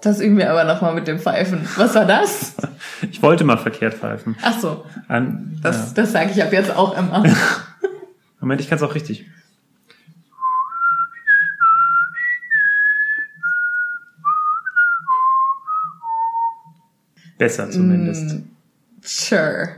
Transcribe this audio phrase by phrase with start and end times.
[0.00, 1.66] Das üben wir aber nochmal mit dem Pfeifen.
[1.76, 2.54] Was war das?
[3.10, 4.36] Ich wollte mal verkehrt pfeifen.
[4.42, 7.24] Ach so, An, das, das sage ich ab jetzt auch immer.
[7.24, 7.34] ja.
[8.40, 9.24] Moment, ich kann es auch richtig.
[17.38, 18.42] Besser zumindest.
[19.02, 19.76] Sure.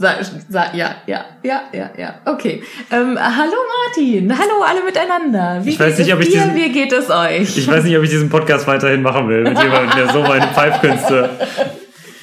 [0.00, 2.14] Ja, ja, ja, ja, ja.
[2.24, 2.62] Okay.
[2.90, 3.52] Ähm, hallo
[3.84, 4.32] Martin.
[4.36, 5.60] Hallo alle miteinander.
[5.62, 6.40] Wie Ich weiß geht nicht, ob es ich dir?
[6.40, 7.58] diesen- Wie geht es euch?
[7.58, 10.46] Ich weiß nicht, ob ich diesen Podcast weiterhin machen will, mit jemandem, der so meine
[10.54, 11.28] Pfeifkünste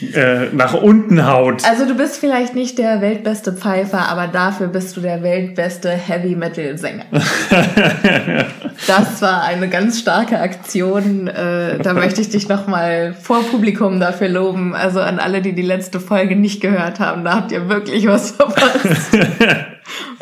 [0.01, 1.63] äh, nach unten haut.
[1.65, 6.35] also du bist vielleicht nicht der weltbeste Pfeifer, aber dafür bist du der weltbeste Heavy
[6.35, 7.05] Metal Sänger.
[8.85, 11.27] Das war eine ganz starke Aktion.
[11.27, 14.75] Äh, da möchte ich dich nochmal vor Publikum dafür loben.
[14.75, 18.31] Also an alle, die die letzte Folge nicht gehört haben, da habt ihr wirklich was
[18.31, 19.17] verpasst.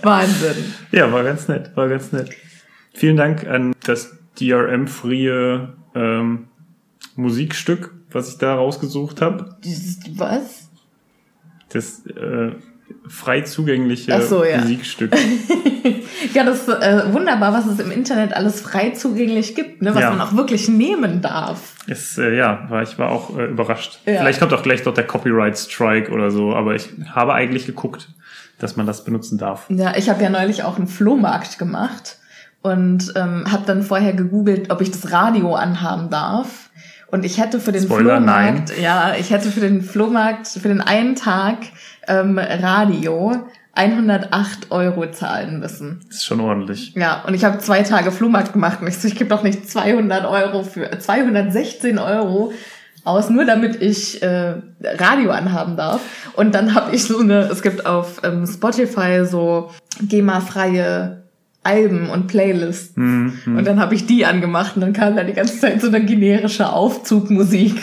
[0.01, 0.73] Wahnsinn.
[0.91, 2.29] Ja, war ganz nett, war ganz nett.
[2.93, 6.47] Vielen Dank an das DRM-freie ähm,
[7.15, 9.57] Musikstück, was ich da rausgesucht habe.
[10.15, 10.69] Was?
[11.69, 12.51] Das äh,
[13.07, 14.59] frei zugängliche so, ja.
[14.59, 15.11] Musikstück.
[16.33, 19.93] Ja, das ist äh, wunderbar, was es im Internet alles frei zugänglich gibt, ne?
[19.95, 20.09] was Ja.
[20.09, 21.75] man auch wirklich nehmen darf.
[21.87, 23.99] Ist, äh, ja, war, ich war auch äh, überrascht.
[24.05, 24.19] Ja.
[24.19, 28.09] Vielleicht kommt auch gleich dort der Copyright Strike oder so, aber ich habe eigentlich geguckt,
[28.59, 29.65] dass man das benutzen darf.
[29.69, 32.17] Ja, ich habe ja neulich auch einen Flohmarkt gemacht
[32.61, 36.69] und ähm, habe dann vorher gegoogelt, ob ich das Radio anhaben darf.
[37.07, 40.81] Und ich hätte für den Spoiler, Flohmarkt, ja, ich hätte für den Flohmarkt, für den
[40.81, 41.57] einen Tag
[42.07, 46.01] ähm, Radio 108 Euro zahlen müssen.
[46.07, 46.93] Das ist schon ordentlich.
[46.95, 49.69] Ja, und ich habe zwei Tage Flohmarkt gemacht und ich so, ich gebe doch nicht
[49.69, 52.53] 200 Euro für 216 Euro
[53.03, 56.01] aus, nur damit ich äh, Radio anhaben darf.
[56.35, 59.71] Und dann habe ich so eine, es gibt auf ähm, Spotify so
[60.01, 61.24] GEMA-freie
[61.65, 62.95] Alben und Playlists.
[62.95, 66.05] Und dann habe ich die angemacht und dann kam da die ganze Zeit so eine
[66.05, 67.75] generische Aufzugmusik.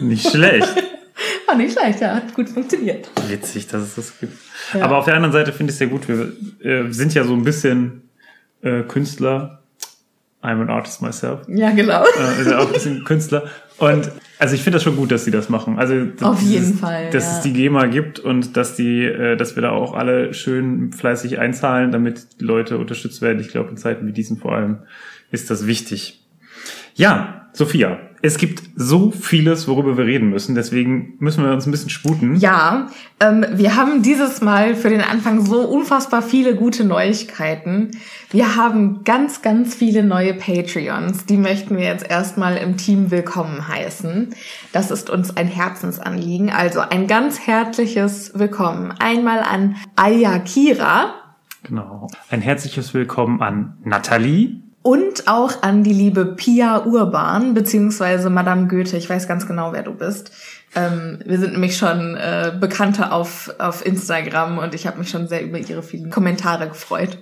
[0.00, 0.68] Nicht schlecht.
[1.46, 3.08] War nicht schlecht, ja, hat gut funktioniert.
[3.28, 4.36] Witzig, dass es das gibt.
[4.74, 4.82] Ja.
[4.82, 6.08] Aber auf der anderen Seite finde ich es sehr gut.
[6.08, 6.32] Wir
[6.62, 8.02] äh, sind ja so ein bisschen
[8.62, 9.62] äh, Künstler.
[10.42, 11.40] I'm an artist myself.
[11.48, 12.02] Ja, genau.
[12.02, 13.44] Äh, ist ja auch ein bisschen Künstler.
[13.78, 15.78] Und also ich finde das schon gut, dass sie das machen.
[15.78, 17.36] Also dass Auf jeden dieses- Fall, dass ja.
[17.36, 21.38] es die GEMA gibt und dass die, äh, dass wir da auch alle schön fleißig
[21.38, 23.40] einzahlen, damit die Leute unterstützt werden.
[23.40, 24.78] Ich glaube in Zeiten wie diesen vor allem
[25.30, 26.20] ist das wichtig.
[26.94, 30.56] Ja, Sophia, es gibt so vieles, worüber wir reden müssen.
[30.56, 32.36] Deswegen müssen wir uns ein bisschen sputen.
[32.36, 32.88] Ja,
[33.20, 37.92] ähm, wir haben dieses Mal für den Anfang so unfassbar viele gute Neuigkeiten.
[38.30, 41.26] Wir haben ganz, ganz viele neue Patreons.
[41.26, 44.34] Die möchten wir jetzt erstmal im Team willkommen heißen.
[44.72, 46.50] Das ist uns ein Herzensanliegen.
[46.50, 48.92] Also ein ganz herzliches Willkommen.
[48.98, 51.14] Einmal an Ayakira
[51.62, 52.08] Genau.
[52.30, 54.65] Ein herzliches Willkommen an Nathalie.
[54.86, 58.96] Und auch an die liebe Pia Urban, beziehungsweise Madame Goethe.
[58.96, 60.30] Ich weiß ganz genau, wer du bist.
[60.76, 65.26] Ähm, wir sind nämlich schon äh, Bekannte auf, auf Instagram und ich habe mich schon
[65.26, 67.18] sehr über ihre vielen Kommentare gefreut.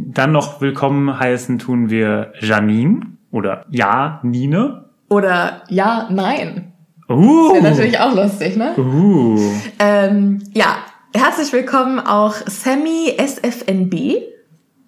[0.00, 3.02] Dann noch willkommen heißen tun wir Janine.
[3.30, 4.86] Oder ja, Nine.
[5.08, 6.72] Oder ja, nein.
[7.08, 7.52] Uh.
[7.52, 8.74] Wäre natürlich auch lustig, ne?
[8.76, 9.38] Uh.
[9.78, 10.78] Ähm, ja,
[11.14, 14.39] herzlich willkommen auch Sammy SFNB.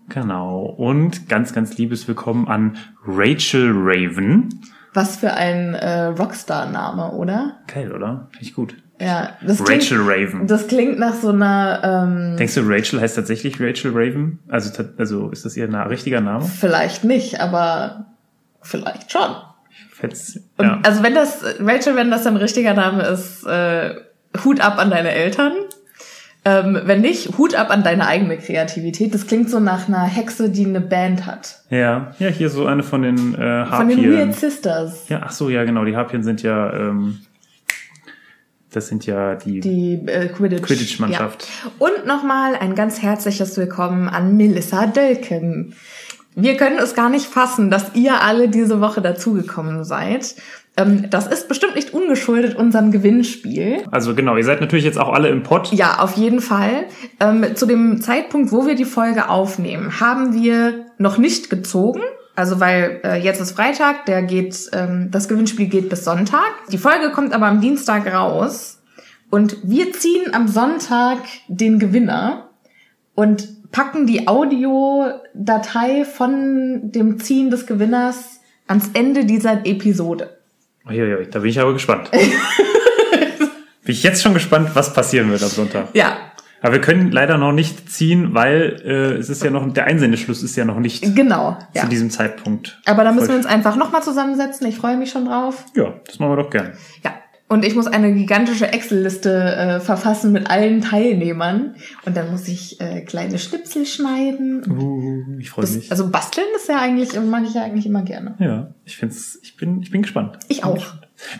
[0.09, 0.65] Genau.
[0.65, 2.77] Und ganz, ganz liebes Willkommen an
[3.07, 4.49] Rachel Raven.
[4.95, 7.59] Was für ein äh, Rockstar-Name, oder?
[7.67, 8.29] Geil, oder?
[8.31, 8.77] Finde ich gut.
[9.01, 10.47] Ja, das Rachel klingt, Raven.
[10.47, 14.39] Das klingt nach so einer, ähm, Denkst du, Rachel heißt tatsächlich Rachel Raven?
[14.49, 16.45] Also, also ist das ihr na richtiger Name?
[16.45, 18.07] vielleicht nicht, aber
[18.61, 19.35] vielleicht schon.
[19.91, 20.81] Fetz, Und, ja.
[20.85, 23.95] Also wenn das, Rachel, wenn das dein richtiger Name ist, äh,
[24.45, 25.53] Hut ab an deine Eltern.
[26.45, 29.15] Ähm, wenn nicht, Hut ab an deine eigene Kreativität.
[29.15, 31.61] Das klingt so nach einer Hexe, die eine Band hat.
[31.71, 32.13] ja.
[32.19, 34.13] Ja, hier so eine von den äh, Von den Harpien.
[34.13, 35.09] Weird Sisters.
[35.09, 35.85] Ja, ach so, ja, genau.
[35.85, 37.21] Die Harpien sind ja, ähm,
[38.73, 40.63] das sind ja die, Die äh, Quidditch.
[40.63, 41.47] Quidditch-Mannschaft.
[41.65, 41.71] Ja.
[41.79, 45.75] Und nochmal ein ganz herzliches Willkommen an Melissa Dölken.
[46.35, 50.35] Wir können es gar nicht fassen, dass ihr alle diese Woche dazugekommen seid.
[50.77, 53.85] Ähm, das ist bestimmt nicht ungeschuldet unserem Gewinnspiel.
[53.91, 55.73] Also genau, ihr seid natürlich jetzt auch alle im Pott.
[55.73, 56.87] Ja, auf jeden Fall.
[57.21, 62.01] Ähm, zu dem Zeitpunkt, wo wir die Folge aufnehmen, haben wir noch nicht gezogen.
[62.35, 66.51] Also weil äh, jetzt ist Freitag, der geht, ähm, das Gewinnspiel geht bis Sonntag.
[66.71, 68.81] Die Folge kommt aber am Dienstag raus
[69.31, 72.49] und wir ziehen am Sonntag den Gewinner
[73.15, 80.39] und packen die Audiodatei von dem Ziehen des Gewinners ans Ende dieser Episode.
[80.89, 82.11] Uiuiui, da bin ich aber gespannt.
[83.85, 85.89] bin ich jetzt schon gespannt, was passieren wird am Sonntag.
[85.95, 86.17] Ja,
[86.61, 90.43] Aber wir können leider noch nicht ziehen, weil äh, es ist ja noch, der Einsendeschluss
[90.43, 91.59] ist ja noch nicht genau.
[91.75, 91.83] Ja.
[91.83, 92.81] zu diesem Zeitpunkt.
[92.85, 94.67] Aber da müssen wir uns einfach nochmal zusammensetzen.
[94.67, 95.65] Ich freue mich schon drauf.
[95.75, 96.73] Ja, das machen wir doch gern.
[97.05, 97.15] Ja.
[97.53, 101.75] Und ich muss eine gigantische Excel-Liste äh, verfassen mit allen Teilnehmern.
[102.07, 104.65] Und dann muss ich äh, kleine Schnipsel schneiden.
[104.71, 105.91] Uh, ich freue mich.
[105.91, 108.37] also basteln ist ja eigentlich, mag ich ja eigentlich immer gerne.
[108.39, 110.39] ja, ich find's, ich bin, ich bin gespannt.
[110.49, 110.83] Ich auch.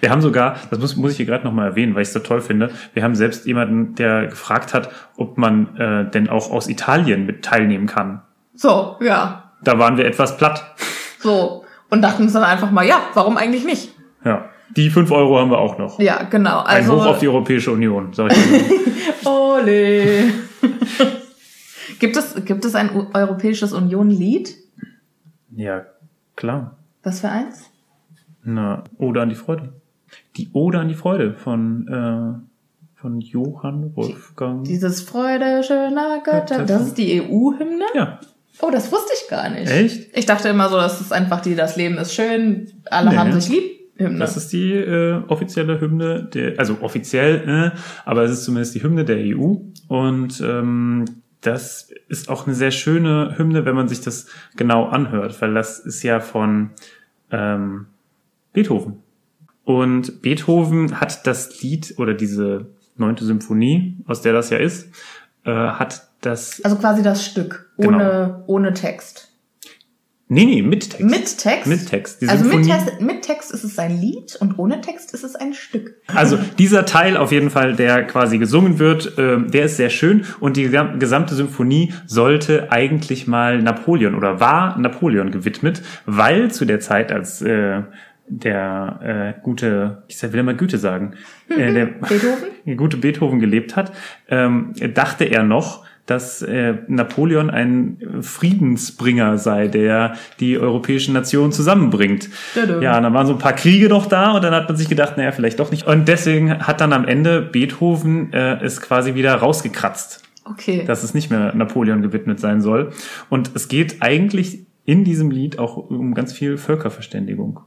[0.01, 2.21] Wir haben sogar, das muss, muss ich hier gerade nochmal erwähnen, weil ich es so
[2.21, 6.69] toll finde, wir haben selbst jemanden, der gefragt hat, ob man äh, denn auch aus
[6.69, 8.21] Italien mit teilnehmen kann.
[8.55, 9.55] So, ja.
[9.65, 10.77] Da waren wir etwas platt.
[11.21, 11.65] So.
[11.89, 13.95] Und dachten uns dann einfach mal, ja, warum eigentlich nicht?
[14.27, 14.52] Ja.
[14.77, 15.99] Die fünf Euro haben wir auch noch.
[16.01, 16.61] Ja, genau.
[16.61, 19.31] Ein Also, Hoch auf die Europäische Union, sag ich mal.
[19.61, 20.25] Ole.
[21.99, 24.57] gibt, es, gibt es ein europäisches Union-Lied?
[25.55, 25.85] ja,
[26.37, 26.77] klar.
[27.03, 27.69] Was für eins?
[28.45, 29.73] Na, Ode an die Freude.
[30.37, 34.65] Die Ode an die Freude von, äh, von Johann Wolfgang.
[34.65, 36.65] Dieses Freude schöner Götter.
[36.65, 37.85] Das ist die EU-Hymne?
[37.95, 38.21] ja,
[38.61, 39.71] Oh, das wusste ich gar nicht.
[39.71, 40.17] Echt?
[40.17, 43.17] Ich dachte immer so, das ist einfach die, das Leben ist schön, alle Nee.
[43.17, 43.63] haben sich lieb.
[43.97, 44.19] Hymne.
[44.19, 48.83] das ist die äh, offizielle Hymne, der, also offiziell, äh, aber es ist zumindest die
[48.83, 49.55] Hymne der EU.
[49.89, 51.05] Und ähm,
[51.41, 55.79] das ist auch eine sehr schöne Hymne, wenn man sich das genau anhört, weil das
[55.79, 56.71] ist ja von
[57.31, 57.87] ähm,
[58.53, 59.03] Beethoven.
[59.65, 62.67] Und Beethoven hat das Lied oder diese
[62.97, 64.89] neunte Symphonie, aus der das ja ist,
[65.45, 66.61] äh, hat das.
[66.65, 67.89] also quasi das Stück, Genau.
[67.97, 69.32] ohne, ohne Text.
[70.33, 71.05] Nee, nee, mit Text.
[71.11, 71.67] Mit Text?
[71.67, 72.23] Mit Text.
[72.23, 75.37] Die also mit Text, mit Text ist es ein Lied und ohne Text ist es
[75.37, 75.95] ein Stück.
[76.07, 80.25] Also dieser Teil auf jeden Fall, der quasi gesungen wird, ähm, der ist sehr schön
[80.41, 86.65] und die gesam- gesamte Symphonie sollte eigentlich mal Napoleon oder war Napoleon gewidmet, weil zu
[86.65, 87.83] der Zeit, als äh,
[88.27, 91.13] der äh, gute, ich will immer Güte sagen,
[91.51, 92.49] äh, der, Beethoven?
[92.79, 93.93] gute Beethoven gelebt hat,
[94.31, 102.29] ähm, dachte er noch, dass äh, Napoleon ein Friedensbringer sei, der die europäischen Nationen zusammenbringt.
[102.81, 105.17] Ja, dann waren so ein paar Kriege doch da und dann hat man sich gedacht,
[105.17, 105.87] naja, vielleicht doch nicht.
[105.87, 110.85] Und deswegen hat dann am Ende Beethoven äh, es quasi wieder rausgekratzt, Okay.
[110.85, 112.91] dass es nicht mehr Napoleon gewidmet sein soll.
[113.31, 117.61] Und es geht eigentlich in diesem Lied auch um ganz viel Völkerverständigung.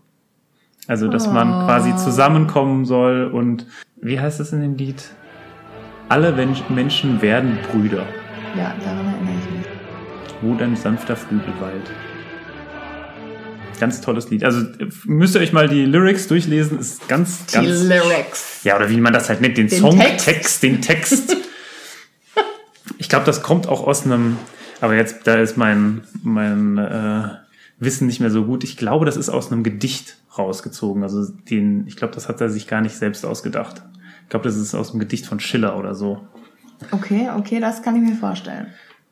[0.88, 3.66] Also, dass man quasi zusammenkommen soll und
[4.02, 5.04] wie heißt es in dem Lied?
[6.10, 8.04] Alle Men- Menschen werden Brüder.
[8.58, 9.68] Ja, daran erinnere ich mich.
[10.42, 11.92] Wo dein sanfter Flügel weilt.
[13.80, 14.44] Ganz tolles Lied.
[14.44, 14.66] Also
[15.06, 16.80] müsst ihr euch mal die Lyrics durchlesen.
[16.80, 17.84] Ist ganz, Die ganz.
[17.84, 18.64] Lyrics.
[18.64, 20.64] Ja, oder wie man das halt nennt, den, Den Songtext, Text.
[20.64, 21.38] den Text.
[22.98, 24.38] ich glaube, das kommt auch aus einem.
[24.82, 27.30] Aber jetzt, da ist mein mein äh,
[27.80, 28.64] Wissen nicht mehr so gut.
[28.64, 31.04] Ich glaube, das ist aus einem Gedicht rausgezogen.
[31.04, 33.82] Also den, ich glaube, das hat er sich gar nicht selbst ausgedacht.
[34.24, 36.26] Ich glaube, das ist aus einem Gedicht von Schiller oder so.
[36.92, 38.68] Okay, okay, das kann ich mir vorstellen.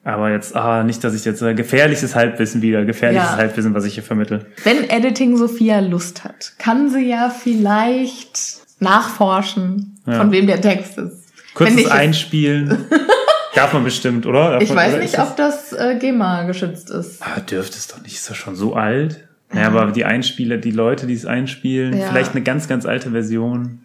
[0.06, 3.38] Aber jetzt, ah, nicht, dass ich jetzt äh, gefährliches Halbwissen wieder, gefährliches Ja.
[3.38, 4.46] Halbwissen, was ich hier vermittel.
[4.64, 10.18] Wenn Editing Sophia Lust hat, kann sie ja vielleicht nachforschen, Ja.
[10.18, 11.32] von wem der Text ist.
[11.54, 12.86] Kurzes Einspielen.
[13.56, 14.52] Darf man bestimmt, oder?
[14.54, 17.22] Darf ich man, weiß oder nicht, das- ob das äh, GEMA geschützt ist.
[17.22, 18.16] Ah, dürfte es doch nicht.
[18.16, 19.28] Ist das schon so alt?
[19.54, 22.08] Ja, aber die Einspieler, die Leute, die es einspielen, Ja.
[22.10, 23.84] vielleicht eine ganz, ganz alte Version.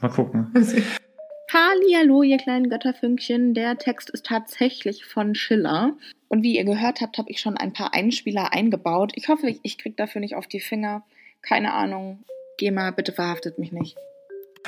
[0.00, 0.46] Mal gucken.
[1.56, 3.54] Hallo, ihr kleinen Götterfünkchen.
[3.54, 5.96] Der Text ist tatsächlich von Schiller.
[6.26, 9.12] Und wie ihr gehört habt, habe ich schon ein paar Einspieler eingebaut.
[9.14, 11.04] Ich hoffe, ich krieg dafür nicht auf die Finger.
[11.42, 12.24] Keine Ahnung.
[12.58, 13.96] GEMA, bitte verhaftet mich nicht.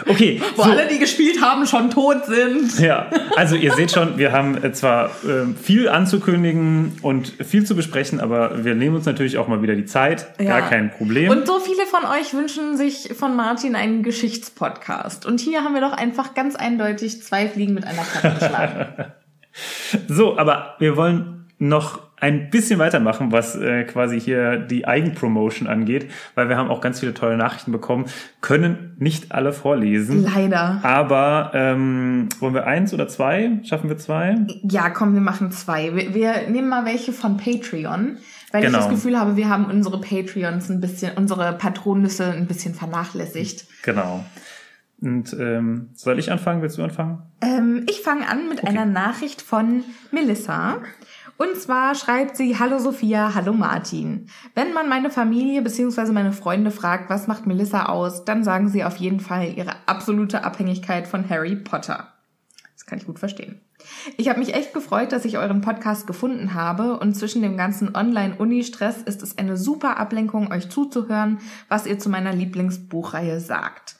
[0.05, 0.71] Okay, Wo so.
[0.71, 2.79] alle, die gespielt haben, schon tot sind.
[2.79, 7.75] Ja, also ihr seht schon, wir haben äh, zwar ähm, viel anzukündigen und viel zu
[7.75, 10.27] besprechen, aber wir nehmen uns natürlich auch mal wieder die Zeit.
[10.39, 10.59] Ja.
[10.59, 11.31] Gar kein Problem.
[11.31, 15.25] Und so viele von euch wünschen sich von Martin einen Geschichtspodcast.
[15.25, 18.87] Und hier haben wir doch einfach ganz eindeutig zwei Fliegen mit einer Klappe geschlagen.
[20.07, 26.11] So, aber wir wollen noch ein bisschen weitermachen, was äh, quasi hier die Eigenpromotion angeht,
[26.35, 28.07] weil wir haben auch ganz viele tolle Nachrichten bekommen,
[28.41, 30.23] können nicht alle vorlesen.
[30.25, 30.81] Leider.
[30.83, 33.61] Aber ähm, wollen wir eins oder zwei?
[33.65, 34.37] Schaffen wir zwei?
[34.63, 35.95] Ja, komm, wir machen zwei.
[35.95, 38.17] Wir, wir nehmen mal welche von Patreon,
[38.53, 38.79] weil Genau.
[38.79, 43.67] ich das Gefühl habe, wir haben unsere Patreons ein bisschen, unsere Patronnüsse ein bisschen vernachlässigt.
[43.83, 44.25] Genau.
[45.03, 46.63] Und ähm, soll ich anfangen?
[46.63, 47.19] Willst du anfangen?
[47.43, 50.79] Ähm, ich fange an mit einer Nachricht von Melissa.
[51.39, 54.29] Und zwar schreibt sie, Hallo Sophia, hallo Martin.
[54.55, 56.13] Wenn man meine Familie bzw.
[56.13, 60.45] meine Freunde fragt, was macht Melissa aus, dann sagen sie auf jeden Fall ihre absolute
[60.45, 62.09] Abhängigkeit von Harry Potter.
[62.75, 63.61] Das kann ich gut verstehen.
[64.17, 67.95] Ich habe mich echt gefreut, dass ich euren Podcast gefunden habe und zwischen dem ganzen
[67.95, 71.39] Online-Uni-Stress ist es eine super Ablenkung, euch zuzuhören,
[71.69, 73.97] was ihr zu meiner Lieblingsbuchreihe sagt.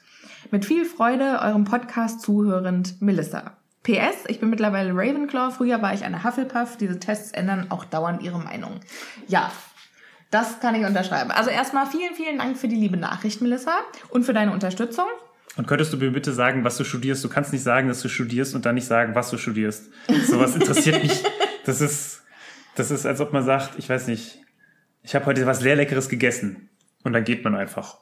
[0.49, 3.57] Mit viel Freude eurem Podcast zuhörend Melissa.
[3.87, 6.75] PS, ich bin mittlerweile Ravenclaw, früher war ich eine Hufflepuff.
[6.75, 8.81] Diese Tests ändern auch dauernd ihre Meinung.
[9.27, 9.49] Ja,
[10.29, 11.31] das kann ich unterschreiben.
[11.31, 13.79] Also erstmal vielen, vielen Dank für die liebe Nachricht, Melissa,
[14.09, 15.05] und für deine Unterstützung.
[15.55, 17.23] Und könntest du mir bitte sagen, was du studierst?
[17.23, 19.85] Du kannst nicht sagen, dass du studierst und dann nicht sagen, was du studierst.
[20.27, 21.23] Sowas interessiert mich.
[21.65, 22.23] Das ist,
[22.75, 24.39] das ist, als ob man sagt, ich weiß nicht,
[25.03, 26.69] ich habe heute was sehr Leckeres gegessen.
[27.03, 27.97] Und dann geht man einfach.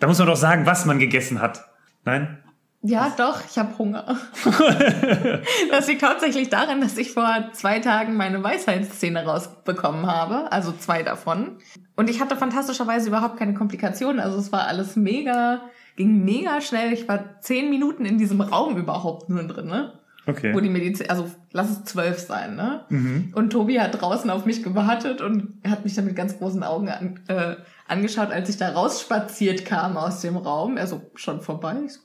[0.00, 1.64] Da muss man doch sagen, was man gegessen hat.
[2.04, 2.44] Nein?
[2.86, 4.16] Ja, doch, ich habe Hunger.
[5.70, 11.02] das liegt hauptsächlich daran, dass ich vor zwei Tagen meine Weisheitszähne rausbekommen habe, also zwei
[11.02, 11.56] davon.
[11.96, 15.62] Und ich hatte fantastischerweise überhaupt keine Komplikationen, also es war alles mega,
[15.96, 16.92] ging mega schnell.
[16.92, 19.92] Ich war zehn Minuten in diesem Raum überhaupt nur drin, ne?
[20.28, 20.54] Okay.
[20.54, 22.84] Wo die Medizin, also lass es zwölf sein, ne?
[22.88, 23.32] Mhm.
[23.34, 26.88] Und Tobi hat draußen auf mich gewartet und hat mich dann mit ganz großen Augen
[26.88, 27.56] an, äh,
[27.88, 30.76] angeschaut, als ich da rausspaziert kam aus dem Raum.
[30.76, 31.76] Er so, schon vorbei?
[31.86, 32.00] Ich so,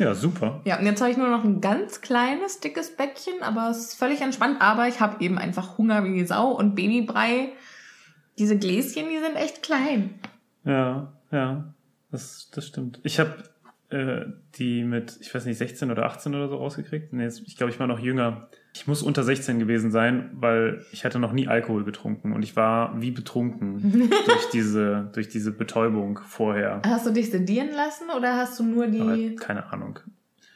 [0.00, 0.62] Ja, super.
[0.64, 3.94] ja, und jetzt habe ich nur noch ein ganz kleines, dickes Bäckchen, aber es ist
[3.96, 4.56] völlig entspannt.
[4.60, 7.50] Aber ich habe eben einfach Hunger wie die Sau und Babybrei.
[8.38, 10.14] Diese Gläschen, die sind echt klein.
[10.64, 11.74] Ja, ja.
[12.10, 12.98] Das, das stimmt.
[13.02, 13.44] Ich habe
[13.90, 17.12] äh, die mit, ich weiß nicht, 16 oder 18 oder so rausgekriegt.
[17.12, 18.48] Nee, ich glaube, ich war noch jünger.
[18.72, 22.54] Ich muss unter 16 gewesen sein, weil ich hatte noch nie Alkohol getrunken und ich
[22.54, 26.80] war wie betrunken durch diese, durch diese Betäubung vorher.
[26.86, 29.34] Hast du dich sedieren lassen oder hast du nur Aber die...
[29.34, 29.98] keine Ahnung.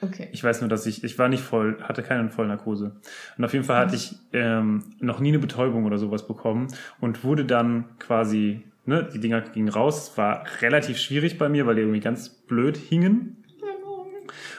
[0.00, 0.28] Okay.
[0.33, 3.00] Ich weiß nur, dass ich, ich war nicht voll, hatte keine Vollnarkose.
[3.38, 6.68] Und auf jeden Fall hatte ich ähm, noch nie eine Betäubung oder sowas bekommen
[7.00, 10.11] und wurde dann quasi, ne, die Dinger gingen raus.
[10.11, 13.44] Es war relativ schwierig bei mir, weil die irgendwie ganz blöd hingen.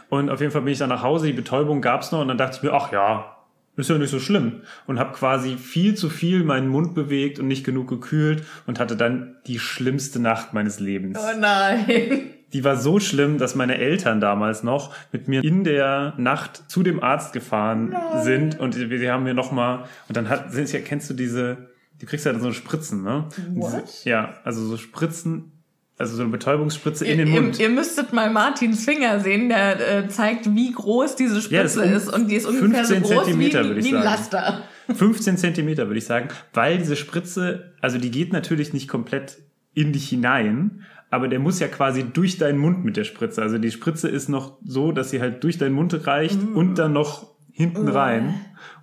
[0.10, 2.38] Und auf jeden Fall bin ich dann nach Hause, die Betäubung gab's noch und dann
[2.38, 3.35] dachte ich mir, ach ja,
[3.76, 4.62] ist ja nicht so schlimm.
[4.88, 8.96] Und habe quasi viel zu viel meinen Mund bewegt und nicht genug gekühlt und hatte
[8.96, 12.30] dann die schlimmste Nacht meines Lebens Oh nein.
[12.54, 16.84] die war so schlimm, dass meine Eltern damals noch mit mir in der Nacht zu
[16.84, 20.52] dem Arzt gefahren sind und die, die haben mir noch mal und dann hat
[20.86, 23.26] kennst du diese du kriegst ja dann so Spritzen, ne?
[23.54, 23.84] What?
[23.88, 25.52] Diese, ja, also so Spritzen,
[25.98, 27.60] also so eine Betäubungsspritze in Ihr, den Mund.
[27.60, 31.84] ihr, ihr müsstet mal Martins Finger sehen, der äh, zeigt, wie groß diese Ja, Spritze
[31.86, 32.14] ist ist.
[32.14, 34.06] Und die ist ungefähr so 15 groß wie, Zentimeter, ein- würde ich wie ein sagen.
[34.06, 34.64] Laster.
[34.94, 39.38] 15 Zentimeter würde ich sagen, weil diese Spritze, also die geht natürlich nicht komplett
[39.74, 43.42] in dich hinein, aber der muss ja quasi durch deinen Mund mit der Spritze.
[43.42, 46.94] Also die Spritze ist noch so, dass sie halt durch deinen Mund reicht und dann
[46.94, 48.36] noch hinten rein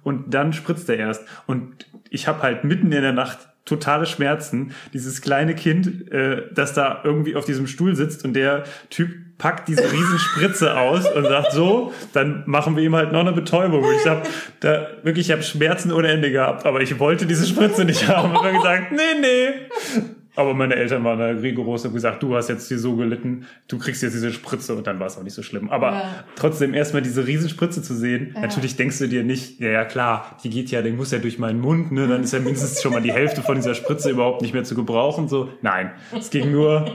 [0.02, 1.25] und dann spritzt er erst.
[1.47, 4.75] Und ich habe halt mitten in der Nacht totale Schmerzen.
[4.92, 9.69] Dieses kleine Kind, äh, das da irgendwie auf diesem Stuhl sitzt und der Typ packt
[9.69, 13.83] diese riesen Spritze aus und sagt so, dann machen wir ihm halt noch eine Betäubung.
[13.83, 14.23] Und ich habe
[14.61, 18.37] da wirklich, ich habe Schmerzen ohne Ende gehabt, aber ich wollte diese Spritze nicht haben.
[18.37, 20.12] Und dann gesagt, nee, nee.
[20.34, 23.46] Aber meine Eltern waren da rigoros und haben gesagt, du hast jetzt hier so gelitten,
[23.68, 25.68] du kriegst jetzt diese Spritze und dann war es auch nicht so schlimm.
[25.68, 26.24] Aber Ja.
[26.36, 30.48] trotzdem erstmal diese Riesenspritze zu sehen, natürlich denkst du dir nicht, ja, ja klar, die
[30.48, 33.02] geht ja, die muss ja durch meinen Mund, ne, dann ist ja mindestens schon mal
[33.02, 35.28] die Hälfte von dieser Spritze überhaupt nicht mehr zu gebrauchen.
[35.28, 36.90] So, nein, es ging nur,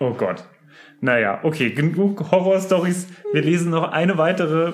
[0.00, 0.44] oh Gott.
[1.00, 3.08] Naja, okay, genug Horrorstories.
[3.32, 4.72] Wir lesen noch eine weitere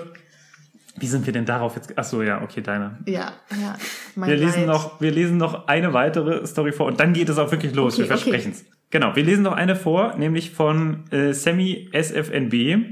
[1.00, 1.92] Wie sind wir denn darauf jetzt?
[1.96, 2.98] Ach so, ja, okay, deine.
[3.06, 3.76] Ja, ja.
[4.14, 4.68] Mein Wir lesen Leid.
[4.68, 7.94] noch, wir lesen noch eine weitere Story vor und dann geht es auch wirklich los.
[7.94, 8.64] Okay, wir versprechen es.
[8.90, 12.84] Genau, wir lesen noch eine vor, nämlich von äh, Sammy SFNB.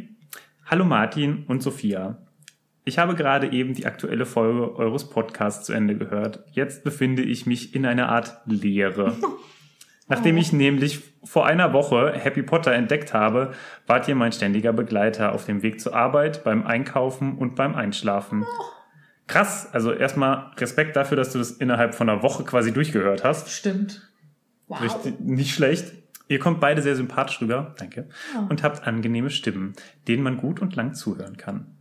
[0.67, 2.19] Hallo Martin und Sophia.
[2.85, 6.45] Ich habe gerade eben die aktuelle Folge eures Podcasts zu Ende gehört.
[6.53, 9.17] Jetzt befinde ich mich in einer Art Leere.
[10.09, 13.53] Nachdem ich nämlich vor einer Woche Happy Potter entdeckt habe,
[13.87, 18.45] wart ihr mein ständiger Begleiter auf dem Weg zur Arbeit, beim Einkaufen und beim Einschlafen.
[19.27, 23.51] Krass, also erstmal Respekt dafür, dass du das innerhalb von einer Woche quasi durchgehört hast.
[23.51, 24.09] Stimmt.
[24.69, 24.81] Wow.
[24.81, 25.93] Richtig, nicht schlecht.
[26.29, 28.09] Ihr kommt beide sehr sympathisch rüber, danke,
[28.49, 29.75] und habt angenehme Stimmen,
[30.09, 31.77] denen man gut und lang zuhören kann.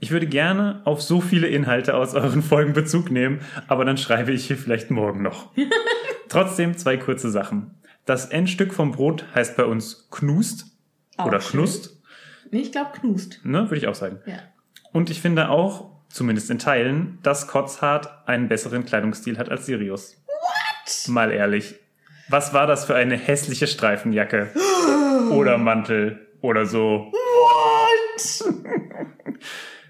[0.00, 4.32] Ich würde gerne auf so viele Inhalte aus euren Folgen Bezug nehmen, aber dann schreibe
[4.32, 5.50] ich hier vielleicht morgen noch.
[6.28, 7.74] Trotzdem zwei kurze Sachen.
[8.06, 10.66] Das Endstück vom Brot heißt bei uns Knust
[11.16, 11.60] Auch oder schön.
[11.60, 12.00] Knust,
[12.50, 13.40] Nee, ich glaube Knust.
[13.44, 14.20] ne, würde ich auch sagen.
[14.26, 14.36] Ja.
[14.92, 20.22] Und ich finde auch, zumindest in Teilen, dass Kotzhart einen besseren Kleidungsstil hat als Sirius.
[20.26, 21.08] What?
[21.08, 21.74] Mal ehrlich.
[22.28, 24.50] Was war das für eine hässliche Streifenjacke?
[25.32, 27.10] oder Mantel oder so.
[27.12, 28.54] What?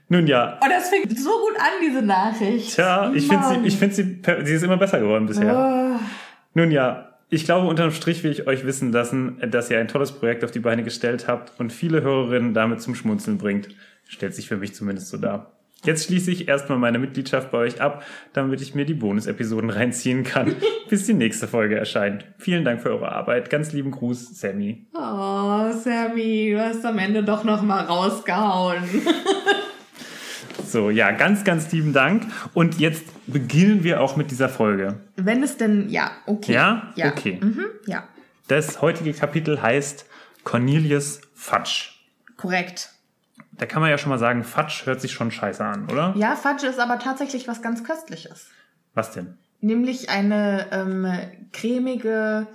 [0.09, 2.75] Nun ja, Oh, das fängt so gut an, diese Nachricht.
[2.75, 5.55] tja, ich finde sie, ich finde sie, sie ist immer besser geworden bisher.
[5.57, 6.01] Oh.
[6.55, 10.13] Nun ja, ich glaube, unterm Strich will ich euch wissen lassen, dass ihr ein tolles
[10.13, 13.69] Projekt auf die Beine gestellt habt und viele Hörerinnen damit zum Schmunzeln bringt.
[14.07, 15.51] Stellt sich für mich zumindest so dar.
[15.85, 20.25] Jetzt schließe ich erstmal meine Mitgliedschaft bei euch ab, damit ich mir die Bonus-Episoden reinziehen
[20.25, 20.55] kann,
[20.89, 22.25] bis die nächste Folge erscheint.
[22.39, 23.51] Vielen Dank für eure Arbeit.
[23.51, 24.87] Ganz lieben Gruß, Sammy.
[24.95, 28.83] Oh, Sammy, du hast am Ende doch noch mal rausgehauen.
[30.75, 32.27] So, ja, ganz, ganz lieben Dank.
[32.53, 34.99] Und jetzt beginnen wir auch mit dieser Folge.
[35.15, 36.53] Wenn es denn, ja, okay.
[36.53, 36.93] Ja?
[36.97, 37.13] Ja.
[37.13, 37.39] Okay.
[37.41, 38.03] Mhm, ja,
[38.49, 40.05] Das heutige Kapitel heißt
[40.43, 41.91] Cornelius Fudge.
[42.37, 42.91] korrekt.
[43.53, 46.13] Da kann man ja schon mal sagen, Fudge hört sich schon scheiße an, oder?
[46.17, 48.49] Ja, Fudge ist aber tatsächlich was ganz Köstliches.
[48.95, 49.39] Was denn?
[49.61, 51.07] Nämlich eine ähm,
[51.53, 52.49] cremige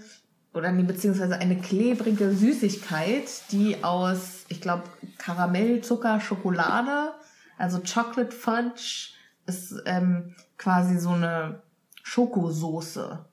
[0.53, 3.23] oder nee, beziehungsweise eine klebrige Süßigkeit,
[3.53, 4.83] die aus, ich glaube,
[5.17, 7.13] Karamell, Zucker, Schokolade,
[7.59, 9.11] also Chocolate Fudge,
[9.45, 11.61] ist ähm, quasi so eine
[12.03, 13.25] Schokosoße.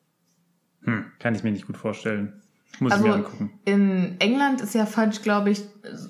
[0.82, 2.42] Hm, kann ich mir nicht gut vorstellen.
[2.78, 3.52] Muss ich Also mir angucken.
[3.64, 5.62] in England ist ja Fudge, glaube ich,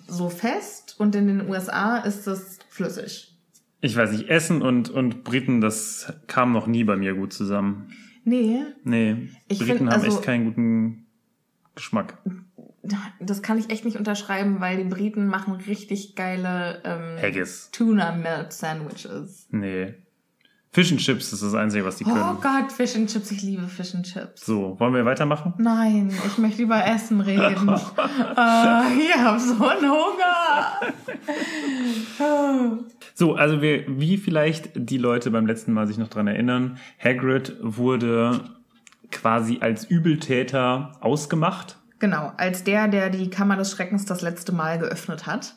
[0.09, 3.33] so fest und in den USA ist es flüssig.
[3.81, 7.93] Ich weiß nicht, Essen und, und Briten, das kam noch nie bei mir gut zusammen.
[8.25, 11.07] Nee, Nee, Ich Briten find, haben also- echt keinen guten
[11.77, 12.19] Geschmack.
[13.21, 17.71] Das kann ich echt nicht unterschreiben, weil die Briten machen richtig geile ähm, Haggis.
[17.73, 19.49] Tuna Melt Sandwiches.
[19.51, 19.95] Nee.
[20.77, 22.39] Fish and Chips ist das Einzige, was die Oh können.
[22.43, 24.45] Gott, Fish and Chips, ich liebe Fish and Chips.
[24.45, 25.55] So, wollen wir weitermachen?
[25.57, 27.69] Nein, ich möchte über Essen reden.
[27.71, 27.73] äh,
[28.99, 30.81] ich habe so einen Hunger.
[33.15, 37.57] So, also wir, wie vielleicht die Leute beim letzten Mal sich noch dran erinnern, Hagrid
[37.63, 38.43] wurde
[39.11, 41.79] quasi als Übeltäter ausgemacht.
[41.99, 45.55] Genau, als der, der die Kammer des Schreckens das letzte Mal geöffnet hat.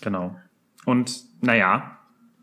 [0.00, 0.36] Genau.
[0.84, 1.98] Und naja,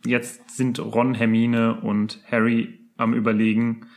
[0.06, 3.88] jetzt sind Ron, Hermine und Harry am überlegen.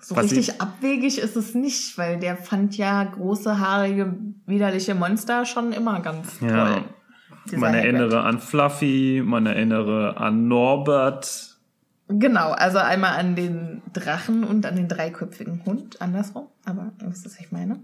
[0.00, 4.14] So richtig ich- abwegig ist es nicht, weil der fand ja große, haarige,
[4.46, 6.48] widerliche Monster schon immer ganz toll.
[6.50, 6.84] Ja.
[7.46, 11.55] Dieser Man erinnere an Fluffy, man erinnere an Norbert.
[12.08, 17.24] Genau, also einmal an den Drachen und an den dreiköpfigen Hund, andersrum, aber ihr wisst,
[17.26, 17.80] was ich meine.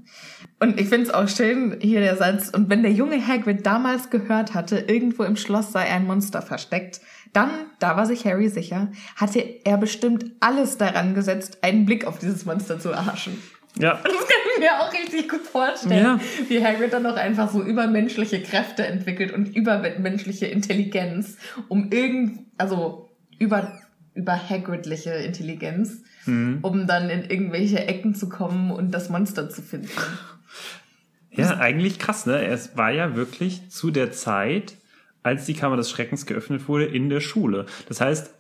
[0.61, 4.11] Und ich finde es auch schön, hier der Satz, und wenn der junge Hagrid damals
[4.11, 7.01] gehört hatte, irgendwo im Schloss sei ein Monster versteckt,
[7.33, 12.21] dann, da war sich Harry sicher, hatte er bestimmt alles daran gesetzt, einen Blick auf
[12.21, 13.43] dieses Monster zu erhaschen.
[13.77, 16.21] Ja, Das kann ich mir auch richtig gut vorstellen, Ja.
[16.49, 23.09] wie Hagrid dann auch einfach so übermenschliche Kräfte entwickelt und übermenschliche Intelligenz, um irgend, also
[23.41, 23.81] über,
[24.15, 26.59] über Hagridliche Intelligenz, Mhm.
[26.63, 29.89] um dann in irgendwelche Ecken zu kommen und das Monster zu finden.
[31.31, 32.45] ja, eigentlich krass, ne?
[32.45, 34.75] Es war ja wirklich zu der Zeit,
[35.23, 37.67] als die Kammer des Schreckens geöffnet wurde, in der Schule.
[37.89, 38.33] Das heißt,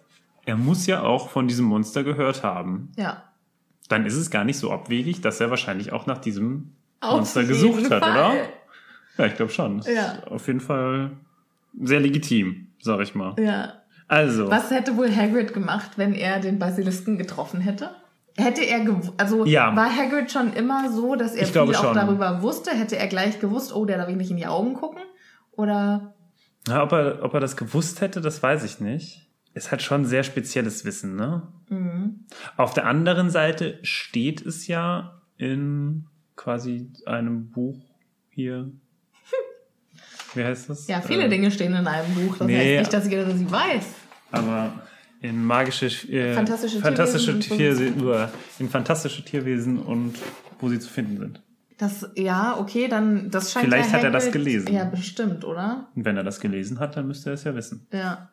[0.44, 2.90] er muss ja auch von diesem Monster gehört haben.
[2.96, 3.22] Ja.
[3.88, 7.44] Dann ist es gar nicht so abwegig, dass er wahrscheinlich auch nach diesem Auf Monster
[7.44, 8.10] gesucht hat, Fall.
[8.12, 8.34] oder?
[9.18, 9.78] Ja, ich glaube schon.
[9.78, 10.12] Das Ja.
[10.12, 11.10] ist Auf jeden Fall
[11.80, 13.34] sehr legitim, sag ich mal.
[13.38, 13.81] Ja.
[14.12, 17.90] Also, Was hätte wohl Hagrid gemacht, wenn er den Basilisken getroffen hätte?
[18.36, 18.84] Hätte er,
[19.16, 19.74] also Ja.
[19.74, 21.94] war Hagrid schon immer so, dass er Ich viel auch schon.
[21.94, 22.72] darüber wusste?
[22.72, 25.00] Hätte er gleich gewusst, oh, der darf ich nicht in die Augen gucken?
[25.52, 26.14] Oder
[26.68, 29.30] ja, ob, er, ob er das gewusst hätte, das weiß ich nicht.
[29.54, 31.48] Ist halt schon sehr spezielles Wissen, ne?
[31.70, 32.26] Mhm.
[32.58, 37.80] Auf der anderen Seite steht es ja in quasi einem Buch
[38.30, 38.70] hier.
[40.34, 40.86] Wie heißt das?
[40.86, 42.36] Ja, viele Äh, Dinge stehen in einem Buch.
[42.38, 42.58] Das nee.
[42.58, 43.84] heißt nicht, dass jeder sie weiß.
[44.32, 44.72] Aber
[45.20, 50.14] in magische, äh, Fantastische fantastische Tierwesen und Tierwesen, in fantastische Tierwesen und
[50.58, 51.40] wo sie zu finden sind.
[51.78, 54.72] Das, ja, okay, dann, das scheint Vielleicht hat er das gelesen.
[54.72, 55.88] Ja, bestimmt, oder?
[55.96, 57.86] Und wenn er das gelesen hat, dann müsste er es ja wissen.
[57.92, 58.30] Ja.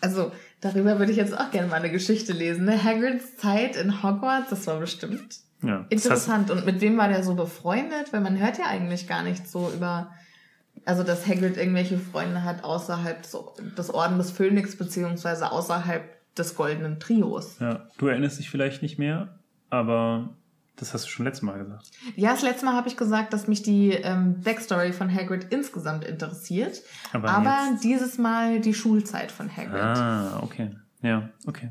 [0.00, 2.66] Also, darüber würde ich jetzt auch gerne mal eine Geschichte lesen.
[2.66, 2.82] Ne?
[2.82, 5.86] Hagrids Zeit in Hogwarts, das war bestimmt Ja.
[5.88, 6.50] Interessant.
[6.50, 8.12] Und mit wem war der so befreundet?
[8.12, 10.12] Weil man hört ja eigentlich gar nicht so über,
[10.84, 13.22] also dass Hagrid irgendwelche Freunde hat außerhalb
[13.76, 16.02] des Orden des Phönix, beziehungsweise außerhalb
[16.34, 17.58] des Goldenen Trios.
[17.60, 19.38] ja, du erinnerst dich vielleicht nicht mehr,
[19.70, 20.30] aber
[20.76, 21.88] das hast du schon letztes Mal gesagt.
[22.16, 26.04] Ja, das letzte Mal habe ich gesagt, dass mich die ähm, Backstory von Hagrid insgesamt
[26.04, 26.82] interessiert.
[27.12, 29.80] Aber Aber, jetzt- dieses Mal die Schulzeit von Hagrid.
[29.80, 30.74] Ah, okay.
[31.02, 31.70] Ja, okay.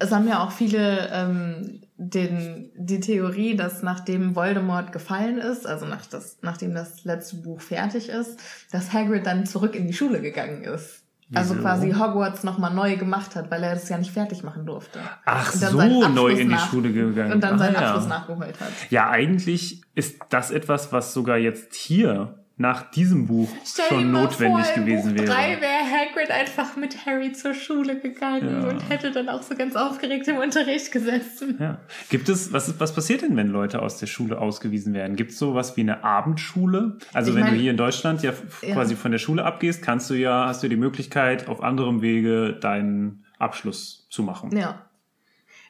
[0.00, 5.86] Es haben ja auch viele ähm, den, die Theorie, dass nachdem Voldemort gefallen ist, also
[5.86, 8.38] nach das, nachdem das letzte Buch fertig ist,
[8.72, 11.02] dass Hagrid dann zurück in die Schule gegangen ist.
[11.34, 11.62] Also Wieso?
[11.62, 15.00] quasi Hogwarts nochmal neu gemacht hat, weil er das ja nicht fertig machen durfte.
[15.24, 17.32] Ach so, neu in die Schule gegangen.
[17.32, 17.80] Und dann Ah, seinen ja.
[17.80, 18.68] Abschluss nachgeholt hat.
[18.90, 23.48] Ja, eigentlich ist das etwas, was sogar jetzt hier nach diesem Buch
[23.88, 25.26] schon notwendig gewesen wäre.
[25.26, 28.68] wäre Hagrid einfach mit Harry zur Schule gegangen Ja.
[28.68, 31.56] und hätte dann auch so ganz aufgeregt im Unterricht gesessen.
[31.58, 31.78] Ja.
[32.10, 35.16] Gibt es, was, was passiert denn, wenn Leute aus der Schule ausgewiesen werden?
[35.16, 36.98] Gibt es sowas wie eine Abendschule?
[37.12, 38.74] Also Ich wenn mein- du hier in Deutschland ja, Ja.
[38.74, 42.52] quasi von der Schule abgehst, kannst du ja, hast du die Möglichkeit, auf anderem Wege
[42.52, 44.56] deinen Abschluss zu machen.
[44.56, 44.80] Ja.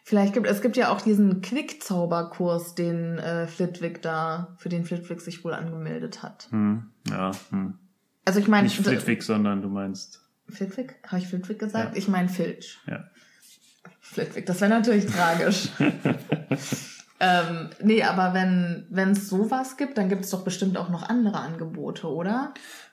[0.06, 5.22] Vielleicht gibt es gibt ja auch diesen Quick-Zauberkurs, den äh, Flitwick da, für den Flitwick
[5.22, 6.48] sich wohl angemeldet hat.
[6.50, 7.78] Hm, ja, hm.
[8.26, 8.64] Also ich meine.
[8.64, 10.96] Nicht Flitwick, sondern du meinst, Flitwick?
[11.06, 11.94] Habe ich Flitwick gesagt?
[11.94, 11.98] Ja.
[11.98, 12.78] Ich meine Filch.
[12.86, 13.04] ja.
[13.98, 15.68] Flitwick, das wäre natürlich tragisch.
[17.20, 21.08] ähm, nee, aber wenn wenn es sowas gibt, dann gibt es doch bestimmt auch noch
[21.08, 22.52] andere Angebote, oder?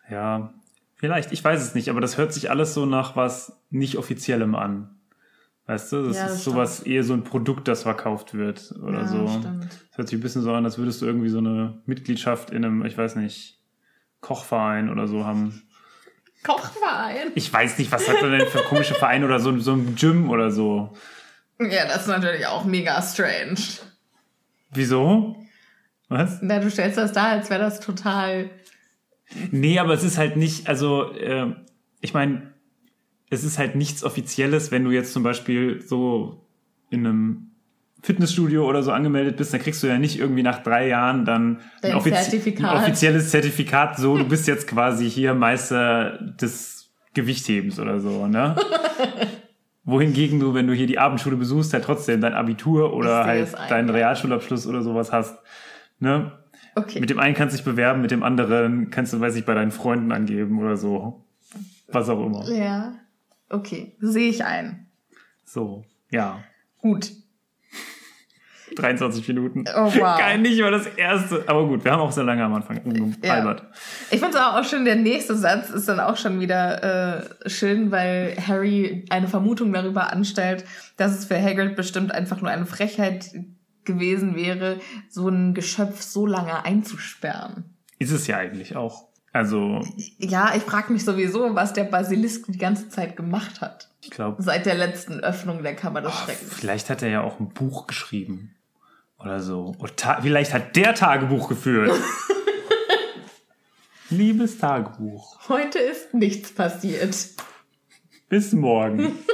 [0.10, 0.54] Ja,
[0.96, 4.56] vielleicht, ich weiß es nicht, aber das hört sich alles so nach was nicht offiziellem
[4.56, 5.01] an.
[5.68, 9.02] Weißt du, das Ja, das ist sowas eher so ein Produkt, das verkauft wird oder
[9.02, 9.28] Ja, so.
[9.40, 9.66] stimmt.
[9.90, 12.66] Das hört sich ein bisschen so an, als würdest du irgendwie so eine Mitgliedschaft in
[12.66, 13.60] einem, ich weiß nicht,
[14.22, 15.62] Kochverein oder so haben.
[16.44, 17.32] Kochverein.
[17.36, 20.30] Ich weiß nicht, was hat man denn für komische Vereine oder so, so ein Gym
[20.30, 20.94] oder so.
[21.60, 23.60] Ja, das ist natürlich auch mega strange.
[24.72, 25.36] Wieso?
[26.10, 26.40] Was?
[26.42, 28.50] Na, du stellst das da, als wäre das total.
[29.52, 31.54] Nee, aber es ist halt nicht, also äh,
[32.02, 32.51] ich meine,
[33.32, 36.46] es ist halt nichts Offizielles, wenn du jetzt zum Beispiel so
[36.92, 37.48] in einem
[38.04, 41.60] Fitnessstudio oder so angemeldet bist, dann kriegst du ja nicht irgendwie nach drei Jahren dann
[41.82, 42.70] Dein offizie- Zertifikat.
[42.72, 48.56] ein offizielles Zertifikat, so du bist jetzt quasi hier Meister des Gewichthebens oder so, ne?
[49.84, 53.70] Wohingegen du, wenn du hier die Abendschule besuchst, halt trotzdem dein Abitur oder halt ein,
[53.70, 53.90] deinen.
[53.90, 55.38] Realschulabschluss oder sowas hast,
[56.00, 56.34] ne?
[56.76, 57.00] Okay.
[57.02, 59.54] Mit dem einen kannst du dich bewerben, mit dem anderen kannst du, weiß ich, bei
[59.56, 61.26] deinen Freunden angeben oder so.
[61.92, 62.50] Was auch immer.
[62.50, 62.94] Ja.
[63.52, 64.88] Okay, sehe ich ein.
[65.46, 66.44] So, ja.
[66.78, 67.12] Gut.
[68.76, 69.66] 23 Minuten.
[69.76, 69.94] Oh, wow.
[70.20, 71.44] Geil, nicht mal das erste.
[71.48, 73.64] Aber gut, wir haben auch sehr lange am Anfang rumgealbert.
[74.12, 77.92] Ich finde es auch schön, der nächste Satz ist dann auch schon wieder äh, schön,
[77.92, 80.66] weil Harry eine Vermutung darüber anstellt,
[80.98, 83.32] dass es für Hagrid bestimmt einfach nur eine Frechheit
[83.84, 87.76] gewesen wäre, so ein Geschöpf so lange einzusperren.
[88.00, 89.11] Ist es ja eigentlich auch.
[89.34, 89.82] Also,
[90.18, 93.90] Ja, ich frage mich sowieso, was der Basilisk die ganze Zeit gemacht hat.
[94.02, 96.54] ich glaube, Seit der letzten Öffnung der Kammer des Schreckens.
[96.54, 98.56] vielleicht hat er ja auch ein Buch geschrieben.
[99.20, 99.74] Oder so.
[99.80, 101.94] Oder vielleicht hat der Tagebuch geführt.
[104.10, 105.48] Liebes Tagebuch.
[105.48, 107.16] Heute ist nichts passiert.
[108.30, 109.18] Bis morgen.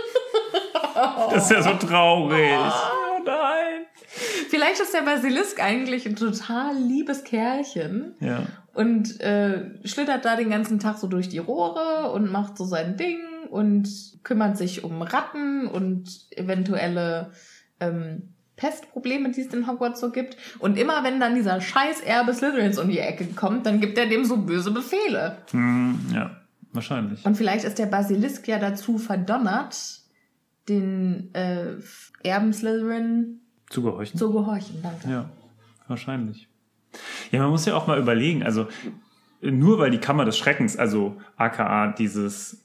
[1.29, 2.57] Das ist ja so traurig.
[2.57, 3.85] Oh nein.
[4.49, 8.15] Vielleicht ist der Basilisk eigentlich ein total liebes Kerlchen.
[8.19, 8.47] Ja.
[8.77, 12.95] Und äh, schlittert da den ganzen Tag so durch die Rohre und macht so sein
[12.95, 13.17] Ding
[13.49, 13.89] und
[14.23, 17.31] kümmert sich um Ratten und eventuelle
[17.79, 20.37] ähm, Pestprobleme, die es in Hogwarts so gibt.
[20.59, 24.05] Und immer wenn dann dieser scheiß Erbe Slytherins um die Ecke kommt, dann gibt er
[24.05, 25.37] dem so böse Befehle.
[25.49, 26.37] Hm, ja,
[26.71, 27.25] wahrscheinlich.
[27.25, 30.01] Und vielleicht ist der Basilisk ja dazu verdonnert,
[30.69, 31.77] den äh,
[32.21, 33.39] Erben Slytherin
[33.71, 34.19] Zu gehorchen?
[34.19, 34.83] zu gehorchen.
[34.83, 35.09] Danke.
[35.09, 35.29] Ja,
[35.87, 36.47] wahrscheinlich.
[37.31, 38.67] Ja, man muss ja auch mal überlegen, also
[39.41, 42.63] nur weil die Kammer des Schreckens, also aka dieses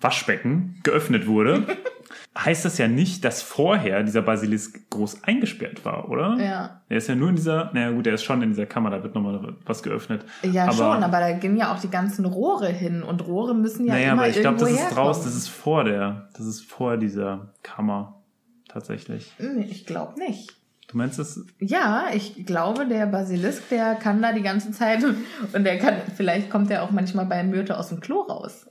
[0.00, 1.66] Waschbecken, geöffnet wurde,
[2.38, 6.36] heißt das ja nicht, dass vorher dieser Basilisk groß eingesperrt war, oder?
[6.38, 6.80] Ja.
[6.88, 9.02] Er ist ja nur in dieser, naja gut, er ist schon in dieser Kammer, da
[9.02, 10.24] wird nochmal was geöffnet.
[10.42, 13.94] Ja, schon, aber da gehen ja auch die ganzen Rohre hin und Rohre müssen ja
[13.94, 16.96] naja, immer aber ich glaube, das ist raus, das ist vor der, das ist vor
[16.96, 18.22] dieser Kammer
[18.68, 19.32] tatsächlich.
[19.38, 20.57] Nee, ich glaube nicht.
[20.88, 21.44] Du meinst das?
[21.60, 26.48] Ja, ich glaube, der Basilisk, der kann da die ganze Zeit und der kann, vielleicht
[26.48, 28.66] kommt er auch manchmal bei Myrte aus dem Klo raus.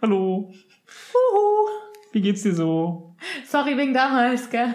[0.00, 0.52] Hallo.
[1.12, 1.68] Huhu.
[2.12, 3.16] Wie geht's dir so?
[3.44, 4.72] Sorry wegen damals, gell?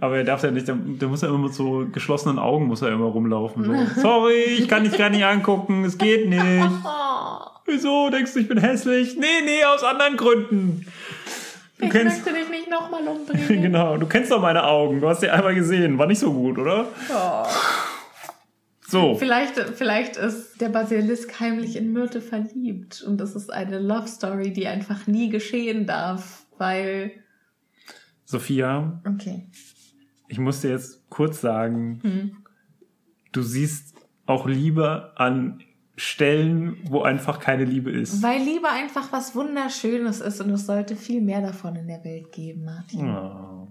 [0.00, 2.82] Aber er darf ja nicht, der, der muss ja immer mit so geschlossenen Augen muss
[2.82, 3.64] er immer rumlaufen.
[3.64, 3.72] So.
[4.00, 6.44] Sorry, ich kann dich gar nicht angucken, es geht nicht.
[7.64, 9.16] Wieso denkst du, ich bin hässlich?
[9.16, 10.86] Nee, nee, aus anderen Gründen.
[11.80, 13.62] Du ich kennst, möchte dich nicht nochmal umbringen.
[13.62, 15.00] genau, du kennst doch meine Augen.
[15.00, 15.98] Du hast sie einmal gesehen.
[15.98, 16.86] War nicht so gut, oder?
[17.12, 17.44] Oh.
[18.86, 19.14] So.
[19.14, 24.52] Vielleicht, vielleicht ist der Basilisk heimlich in Myrte verliebt und das ist eine Love Story,
[24.52, 27.12] die einfach nie geschehen darf, weil.
[28.24, 29.46] Sophia, Okay.
[30.28, 32.36] ich muss dir jetzt kurz sagen, Hm.
[33.32, 33.94] du siehst
[34.26, 35.62] auch Liebe an
[36.00, 38.22] Stellen, wo einfach keine Liebe ist.
[38.22, 42.32] Weil Liebe einfach was Wunderschönes ist und es sollte viel mehr davon in der Welt
[42.32, 43.10] geben, Martin.
[43.10, 43.68] Oh.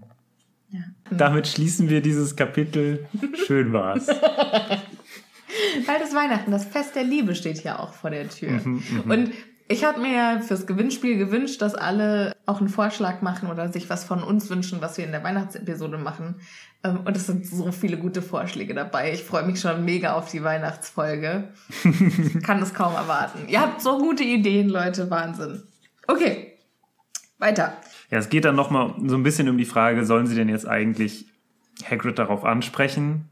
[0.69, 0.81] Ja.
[1.09, 3.07] Damit schließen wir dieses Kapitel.
[3.47, 4.07] Schön war's.
[5.87, 8.61] Weil das Weihnachten, das Fest der Liebe steht ja auch vor der Tür.
[8.63, 9.31] Mhm, und
[9.71, 13.87] ich habe mir ja fürs Gewinnspiel gewünscht, dass alle auch einen Vorschlag machen oder sich
[13.89, 16.41] was von uns wünschen, was wir in der Weihnachtsepisode machen.
[16.83, 19.13] Ähm, Und es sind so viele gute Vorschläge dabei.
[19.13, 21.49] Ich freue mich schon mega auf die Weihnachtsfolge.
[22.43, 23.47] Kann es kaum erwarten.
[23.47, 25.11] Ihr habt so gute Ideen, Leute.
[25.11, 25.61] Wahnsinn.
[26.07, 26.53] Okay,
[27.37, 27.73] weiter.
[28.09, 30.67] Ja, es geht dann nochmal so ein bisschen um die Frage, sollen sie denn jetzt
[30.67, 31.27] eigentlich
[31.87, 33.29] Hagrid darauf ansprechen?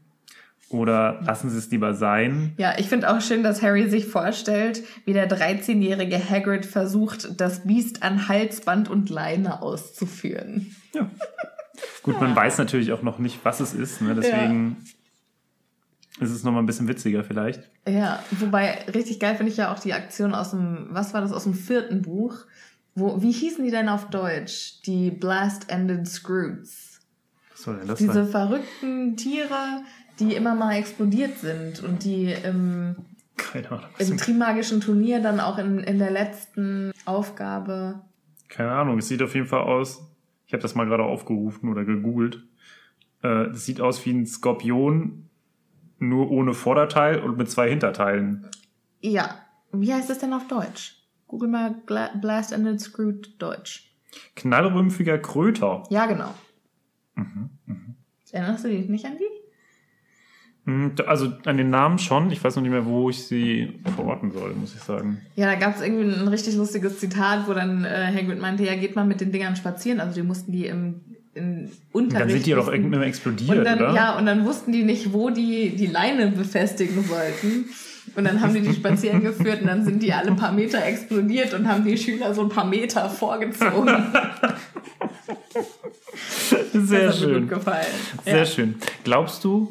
[0.70, 2.52] Oder lassen sie es lieber sein?
[2.58, 7.64] Ja, ich finde auch schön, dass Harry sich vorstellt, wie der 13-jährige Hagrid versucht, das
[7.64, 10.74] Biest an Halsband und Leine auszuführen.
[10.94, 11.10] Ja.
[12.02, 14.14] Gut, man weiß natürlich auch noch nicht, was es ist, ne?
[14.14, 14.76] deswegen
[16.20, 17.70] ist es nochmal ein bisschen witziger vielleicht.
[17.86, 21.32] Ja, wobei richtig geil finde ich ja auch die Aktion aus dem, was war das,
[21.32, 22.34] aus dem vierten Buch?
[22.94, 24.82] Wo, wie hießen die denn auf Deutsch?
[24.86, 27.00] Die Blast-Ended Scroots.
[27.52, 28.28] Was soll denn das Diese sein?
[28.28, 29.82] verrückten Tiere,
[30.20, 32.96] die immer mal explodiert sind und die im,
[33.36, 33.84] Keine Ahnung.
[33.98, 38.00] im Trimagischen Turnier dann auch in, in der letzten Aufgabe
[38.48, 40.02] Keine Ahnung, es sieht auf jeden Fall aus,
[40.46, 42.42] ich habe das mal gerade aufgerufen oder gegoogelt,
[43.22, 45.28] äh, es sieht aus wie ein Skorpion,
[45.98, 48.46] nur ohne Vorderteil und mit zwei Hinterteilen.
[49.00, 49.36] Ja.
[49.72, 50.94] Wie heißt das denn auf Deutsch?
[51.26, 53.92] Google mal Gla Blast Ended Screwed Deutsch.
[54.36, 55.82] Knallrümpfiger Kröter.
[55.90, 56.32] Ja, genau.
[57.14, 57.50] Mhm,
[58.30, 59.27] Erinnerst du dich nicht an die?
[60.68, 64.30] Hm, Also an den Namen schon, ich weiß noch nicht mehr, wo ich sie verorten
[64.32, 65.22] soll, muss ich sagen.
[65.34, 68.74] Ja, da gab es irgendwie ein richtig lustiges Zitat, wo dann äh, Hagrid meinte, ja,
[68.74, 69.98] geht mal mit den Dingern spazieren.
[69.98, 71.00] Also die mussten die im
[71.34, 72.20] in Und Unterricht.
[72.20, 73.94] dann sind die doch immer explodiert, und dann, oder?
[73.94, 77.66] Ja, und dann wussten die nicht, wo die die Leine befestigen sollten.
[78.16, 81.54] Und dann haben die die spazieren geführt und dann sind die alle paar Meter explodiert
[81.54, 84.06] und haben die Schüler so ein paar Meter vorgezogen.
[86.72, 87.48] Sehr schön.
[88.24, 88.46] Sehr ja.
[88.46, 88.74] schön.
[89.04, 89.70] Glaubst du,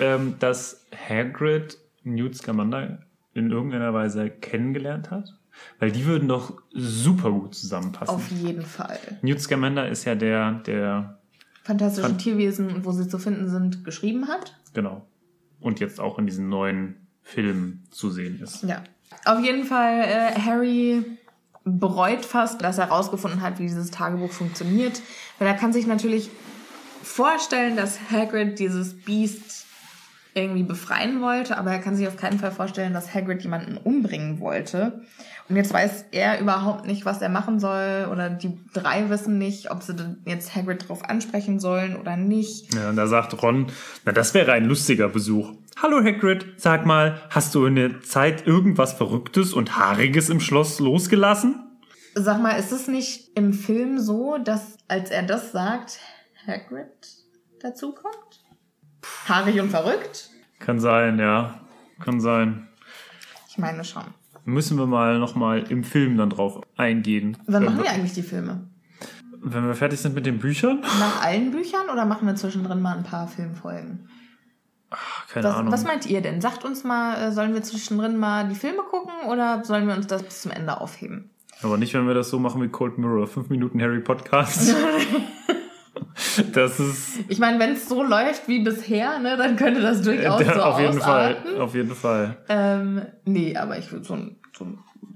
[0.00, 3.00] ähm, dass Hagrid Newt Scamander
[3.34, 5.36] in irgendeiner Weise kennengelernt hat?
[5.78, 8.14] Weil die würden doch super gut zusammenpassen.
[8.14, 8.98] Auf jeden Fall.
[9.22, 11.18] Newt Scamander ist ja der, der,
[11.64, 14.56] Fantastische Fan- Tierwesen, wo sie zu finden sind, geschrieben hat.
[14.72, 15.06] genau,
[15.60, 18.62] und jetzt auch in diesen neuen Filmen zu sehen ist.
[18.62, 18.82] Ja.
[19.26, 21.04] Auf jeden Fall, äh, Harry
[21.64, 25.02] bereut fast, dass er herausgefunden hat, wie dieses Tagebuch funktioniert.
[25.38, 26.30] Weil er kann sich natürlich
[27.02, 29.66] vorstellen, dass Hagrid dieses Biest
[30.34, 34.40] irgendwie befreien wollte, aber er kann sich auf keinen Fall vorstellen, dass Hagrid jemanden umbringen
[34.40, 35.02] wollte.
[35.48, 39.70] Und jetzt weiß er überhaupt nicht, was er machen soll, oder die drei wissen nicht,
[39.70, 42.72] ob sie denn jetzt Hagrid drauf ansprechen sollen oder nicht.
[42.74, 43.66] Ja, und da sagt Ron,
[44.04, 45.52] na, das wäre ein lustiger Besuch.
[45.82, 50.78] Hallo Hagrid, sag mal, hast du in der Zeit irgendwas Verrücktes und Haariges im Schloss
[50.78, 51.66] losgelassen?
[52.14, 55.98] Sag mal, ist es nicht im Film so, dass als er das sagt,
[56.46, 56.90] Hagrid
[57.60, 58.29] dazukommt?
[59.30, 60.28] Haarig und verrückt?
[60.58, 61.60] Kann sein, ja.
[62.04, 62.68] Kann sein.
[63.48, 64.02] Ich meine schon.
[64.44, 67.38] Müssen wir mal nochmal im Film dann drauf eingehen.
[67.46, 68.66] Wann machen wir, eigentlich die Filme?
[69.42, 70.80] wenn wir fertig sind mit den Büchern?
[70.80, 74.08] Nach allen Büchern oder machen wir zwischendrin mal ein paar Filmfolgen?
[75.32, 75.72] Keine Was, Ahnung.
[75.72, 76.40] was meint ihr denn?
[76.40, 80.08] Sagt uns mal, äh, sollen wir zwischendrin mal die Filme gucken oder sollen wir uns
[80.08, 81.30] das bis zum Ende aufheben?
[81.62, 83.26] Aber nicht, wenn wir das so machen wie Cold Mirror.
[83.26, 84.74] Fünf Minuten Harry Podcast.
[86.52, 90.40] das ist Ich meine, wenn es so läuft wie bisher, ne, dann könnte das durchaus
[90.44, 91.34] so auf jeden Fall.
[91.36, 91.60] ausarten.
[91.60, 92.36] Auf jeden Fall.
[92.48, 94.66] Ähm, nee, aber ich würde so, ein- so,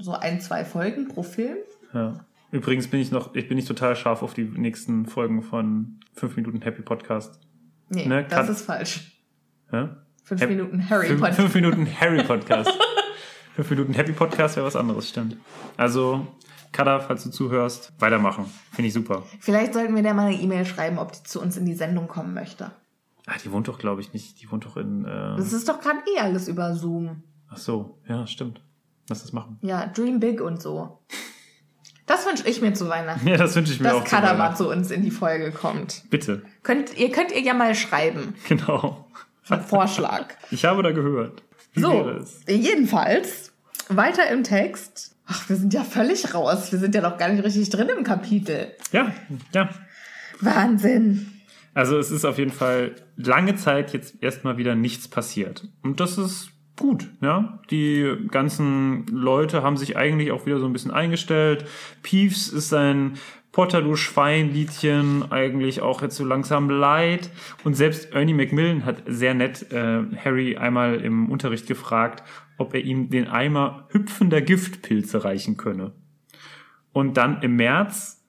[0.01, 1.57] so ein, zwei Folgen pro Film.
[1.93, 2.25] Ja.
[2.51, 6.37] Übrigens bin ich noch, ich bin nicht total scharf auf die nächsten Folgen von fünf
[6.37, 7.41] Minuten Happy Podcast.
[7.89, 9.21] Nee, Ne, das ist falsch.
[9.73, 9.97] Ja?
[10.23, 11.33] Fünf Hap- Minuten Harry Potter.
[11.35, 12.71] fünf Minuten Harry Podcast.
[13.57, 15.37] fünf Minuten Happy Podcast wäre was anderes, stimmt.
[15.77, 16.27] Also,
[16.75, 18.45] Kada, falls du zuhörst, weitermachen.
[18.73, 19.23] Finde ich super.
[19.41, 22.09] Vielleicht sollten wir der mal eine E-Mail schreiben, ob die zu uns in die Sendung
[22.09, 22.73] kommen möchte.
[23.27, 24.43] Ah, die wohnt doch, glaube ich, nicht.
[24.43, 25.05] Die wohnt doch in.
[25.05, 27.23] Äh, Das ist doch gerade eh alles über Zoom.
[27.49, 28.61] ach so, ja, stimmt.
[29.09, 29.59] Lass das machen.
[29.63, 30.99] Ja, Dream Big und so.
[32.07, 33.27] Das wünsche ich mir zu Weihnachten.
[33.29, 34.05] Ja, das wünsche ich mir dass auch.
[34.05, 34.57] zu Kadamat Weihnachten.
[34.57, 36.03] zu uns in die Folge kommt.
[36.11, 36.43] Bitte.
[36.65, 38.35] Könnt, ihr könnt ihr ja mal schreiben.
[38.49, 39.07] Genau.
[39.49, 40.35] Einen Vorschlag.
[40.51, 41.43] Ich habe da gehört.
[41.73, 43.53] Wie So, jedenfalls,
[43.89, 45.17] weiter im Text.
[45.27, 46.71] Ach, wir sind ja völlig raus.
[46.71, 48.73] Wir sind ja noch gar nicht richtig drin im Kapitel.
[48.93, 49.13] Ja,
[49.53, 49.71] ja.
[50.41, 51.31] Wahnsinn.
[51.73, 55.67] Also es ist auf jeden Fall lange Zeit jetzt erstmal wieder nichts passiert.
[55.83, 57.61] Und das ist gut, ja.
[57.71, 61.67] Die ganzen Leute haben sich eigentlich auch wieder so ein bisschen eingestellt.
[62.03, 63.15] Peeves ist sein
[63.55, 67.31] Potter, du Schwein-Liedchen eigentlich auch jetzt so langsam leid.
[67.63, 72.25] Und selbst Ernie Macmillan hat sehr nett äh, Harry einmal im Unterricht gefragt,
[72.59, 75.93] ob er ihm den Eimer hüpfender Giftpilze reichen könne.
[76.93, 78.23] Und dann im März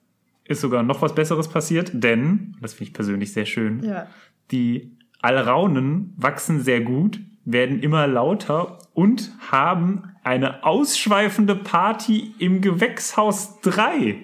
[0.44, 4.06] ist sogar noch was Besseres passiert, denn, das finde ich persönlich sehr schön, Ja.
[4.50, 13.60] die Alraunen wachsen sehr gut, werden immer lauter und haben eine ausschweifende Party im Gewächshaus
[13.62, 14.16] 3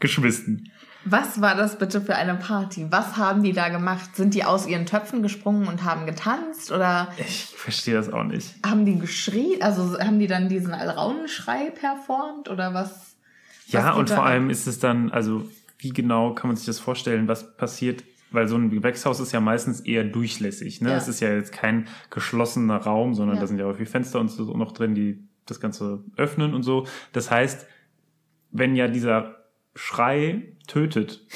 [0.00, 0.70] geschmissen.
[1.04, 2.86] Was war das bitte für eine Party?
[2.90, 4.14] Was haben die da gemacht?
[4.14, 8.54] Sind die aus ihren Töpfen gesprungen und haben getanzt oder Ich verstehe das auch nicht.
[8.64, 9.60] haben die geschrien?
[9.62, 13.16] Also haben die dann diesen Alraunenschrei performt oder was?
[13.66, 16.78] Ja, was und vor allem ist es dann, also wie genau kann man sich das
[16.78, 18.04] vorstellen, was passiert?
[18.30, 20.80] Weil so ein Gewächshaus ist ja meistens eher durchlässig.
[20.80, 20.90] Ne?
[20.90, 20.96] Ja.
[20.96, 23.40] Es ist ja jetzt kein geschlossener Raum, sondern Ja.
[23.42, 26.62] da sind ja auch viele Fenster und so noch drin, die das Ganze öffnen und
[26.62, 26.86] so.
[27.12, 27.66] Das heißt,
[28.52, 29.41] wenn ja dieser
[29.74, 31.26] Schrei tötet,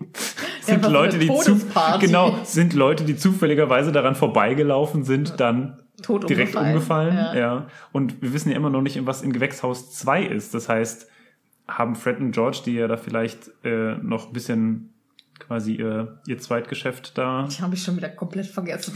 [0.62, 1.60] sind so Leute, die zu,
[2.00, 7.12] genau, sind Leute, die zufälligerweise daran vorbeigelaufen sind, dann Tot direkt umgefallen.
[7.12, 7.16] umgefallen.
[7.16, 7.34] Ja.
[7.36, 7.66] Ja.
[7.92, 10.54] Und wir wissen ja immer noch nicht, was in Gewächshaus 2 ist.
[10.54, 11.08] Das heißt,
[11.68, 14.94] haben Fred und George, die ja da vielleicht äh, noch ein bisschen
[15.38, 18.94] quasi ihr, ihr Zweitgeschäft da, Ich habe ich schon wieder komplett vergessen.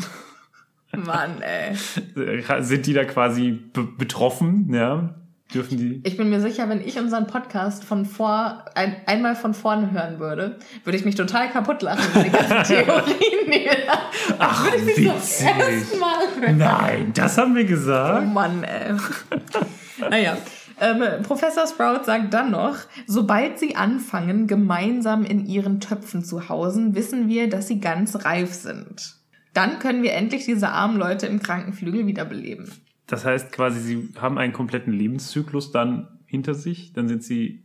[0.97, 1.77] Mann, ey.
[2.17, 5.15] äh, sind die da quasi be betroffen, ja?
[5.55, 6.01] Dürfen die.
[6.05, 10.19] Ich bin mir sicher, wenn ich unseren Podcast von vor, ein, einmal von vorne hören
[10.19, 13.07] würde, würde ich mich total kaputt lachen, wenn die ganzen Theorien
[13.47, 13.99] wieder.
[14.41, 15.47] Ach, würde ich mich zum witzig.
[15.47, 16.59] ersten Mal hören.
[16.59, 18.27] Nein, das haben wir Oh gesagt.
[18.35, 18.97] Mann, ey.
[20.11, 20.37] naja.
[20.79, 26.95] Ähm, Professor Sprout sagt dann noch, sobald sie anfangen, gemeinsam in ihren Töpfen zu hausen,
[26.95, 29.15] wissen wir, dass sie ganz reif sind.
[29.55, 32.71] Dann können wir endlich diese armen Leute im Krankenflügel wiederbeleben.
[33.07, 37.65] Das heißt quasi, sie haben einen kompletten Lebenszyklus dann hinter sich, dann sind sie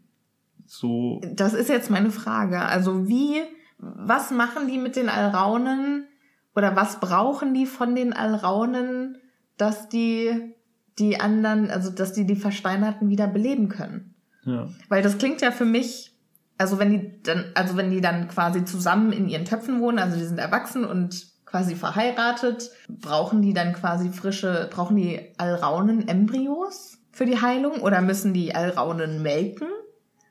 [0.66, 2.60] so Das ist jetzt meine Frage.
[2.62, 3.42] Also wie,
[3.78, 6.08] was machen die mit den Alraunen
[6.56, 9.18] oder was brauchen die von den Alraunen,
[9.58, 10.54] dass die
[11.00, 14.16] die anderen, also dass die die Versteinerten wieder beleben können?
[14.46, 14.70] ja.
[14.90, 16.16] Weil das klingt ja für mich,
[16.58, 20.18] also wenn die dann, also wenn die dann quasi zusammen in ihren Töpfen wohnen, also
[20.18, 26.98] die sind erwachsen und quasi verheiratet, brauchen die dann quasi frische, brauchen die Alraunen Embryos
[27.12, 29.68] für die Heilung oder müssen die Alraunen melken?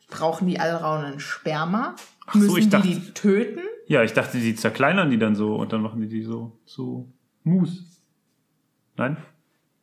[0.09, 1.95] Brauchen die Alraunen Sperma?
[2.27, 3.61] Ach so, müssen ich die dachte- die töten?
[3.87, 7.07] Ja, ich dachte, die zerkleinern die dann so und dann machen die die so so
[7.45, 8.01] Mus.
[8.97, 9.17] Nein?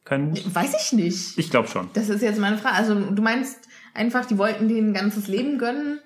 [0.06, 0.43] Kein Mus?
[0.56, 1.38] Weiß ich nicht.
[1.38, 1.89] Ich glaube schon.
[1.93, 2.76] Das ist jetzt meine Frage.
[2.76, 3.60] Also du meinst
[3.93, 6.00] einfach, die wollten denen ein ganzes Leben gönnen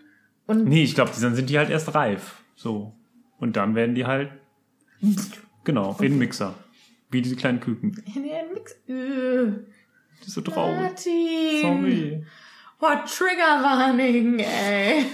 [0.48, 2.41] und Nee, ich glaube, dann sind die halt erst reif.
[2.56, 2.94] So.
[3.39, 4.32] Und dann werden die halt
[5.63, 6.53] genau, in den Mixer.
[7.09, 8.01] Wie diese kleinen Küken.
[8.15, 8.71] in ihren Mix.
[8.87, 9.65] Äh,
[10.19, 10.79] Das ist so traurig.
[10.79, 11.61] Martin.
[11.61, 12.25] Sorry.
[12.79, 15.05] What Trigger Warning, ey.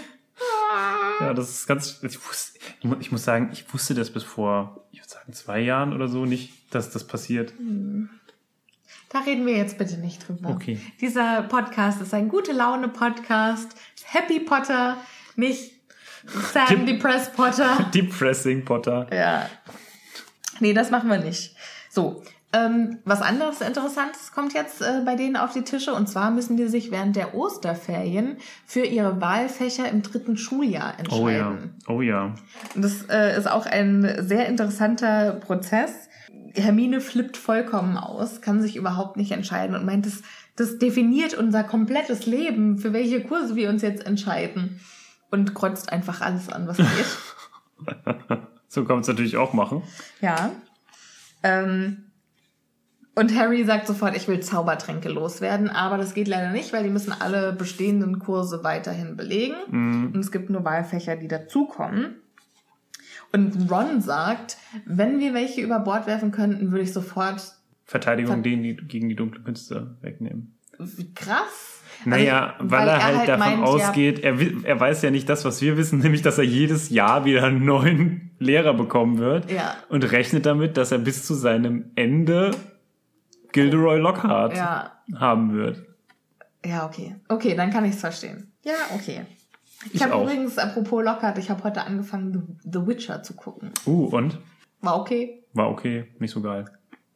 [1.20, 2.00] Ja, das ist ganz.
[2.04, 5.34] Ich, wusste, ich, mu- ich muss sagen, ich wusste das bis vor, ich würde sagen,
[5.34, 7.54] zwei Jahren oder so nicht, dass das passiert.
[9.10, 10.50] Da reden wir jetzt bitte nicht drüber.
[10.50, 10.80] Okay.
[11.02, 13.70] Dieser Podcast ist ein gute Laune Podcast.
[14.04, 14.98] Happy Potter,
[15.36, 15.74] nicht
[16.56, 17.90] And Depressed Potter.
[17.94, 19.08] Depressing Potter.
[19.12, 19.50] Ja.
[20.60, 21.56] Nee, das machen wir nicht.
[21.90, 22.24] So.
[22.54, 26.56] Ähm, was anderes Interessantes kommt jetzt äh, bei denen auf die Tische und zwar müssen
[26.56, 31.18] die sich während der Osterferien für ihre Wahlfächer im dritten Schuljahr entscheiden.
[31.22, 31.58] Oh ja.
[31.98, 32.36] Oh ja.
[32.74, 35.92] Und Das äh, ist auch ein sehr interessanter Prozess.
[36.56, 40.22] Hermine flippt vollkommen aus, kann sich überhaupt nicht entscheiden und meint, das,
[40.56, 44.80] das definiert unser komplettes Leben, für welche Kurse wir uns jetzt entscheiden.
[45.30, 46.88] Und kreuzt einfach alles an, was geht.
[48.70, 49.82] So kann man es natürlich auch machen.
[50.20, 50.52] ja.
[51.44, 52.04] Ähm,
[53.16, 56.90] und Harry sagt sofort, ich will Zaubertränke loswerden, aber das geht leider nicht, weil die
[56.90, 59.56] müssen alle bestehenden Kurse weiterhin belegen.
[60.14, 62.18] Und es gibt nur Wahlfächer, die dazukommen.
[63.32, 67.56] Und Ron sagt, wenn wir welche über Bord werfen könnten, würde ich sofort
[67.86, 70.56] Verteidigung Ver- denen, die gegen die dunklen Künste wegnehmen.
[71.16, 71.77] krass.
[72.06, 75.62] Naja, Also, weil, er halt davon meint, ausgeht, er, er weiß ja nicht das, was
[75.62, 79.52] wir wissen, nämlich, dass er jedes Jahr wieder einen neuen Lehrer bekommen wird.
[79.52, 79.76] Ja.
[79.90, 82.52] Und rechnet damit, dass er bis zu seinem Ende
[83.52, 84.92] Gilderoy Lockhart Ja.
[85.16, 85.84] haben wird.
[86.66, 87.16] Ja, okay.
[87.30, 88.52] Okay, dann kann ich es verstehen.
[88.64, 89.22] Ja, okay.
[89.86, 93.72] Ich, Ich habe übrigens, apropos Lockhart, ich habe heute angefangen, The, The Witcher zu gucken.
[93.86, 94.38] Uh, und?
[94.82, 95.44] War okay.
[95.54, 96.66] War okay, nicht so geil.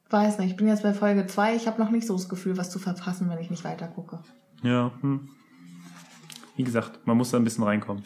[0.10, 1.56] Weiß nicht, ich bin jetzt bei Folge 2.
[1.56, 4.20] Ich habe noch nicht so das Gefühl, was zu verpassen, wenn ich nicht weiter gucke.
[4.64, 5.30] Ja, hm.
[6.56, 8.04] Wie gesagt, man muss da ein bisschen reinkommen.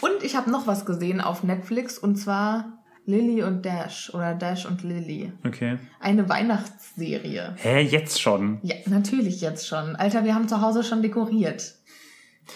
[0.00, 2.64] Und ich habe noch was gesehen auf Netflix und zwar
[3.04, 5.32] Lily und Dash oder Dash und Lily.
[5.46, 5.78] Okay.
[6.00, 7.54] Eine Weihnachtsserie.
[7.56, 8.58] Hä, jetzt schon?
[8.62, 9.94] Ja, natürlich jetzt schon.
[9.94, 11.74] Alter, wir haben zu Hause schon dekoriert.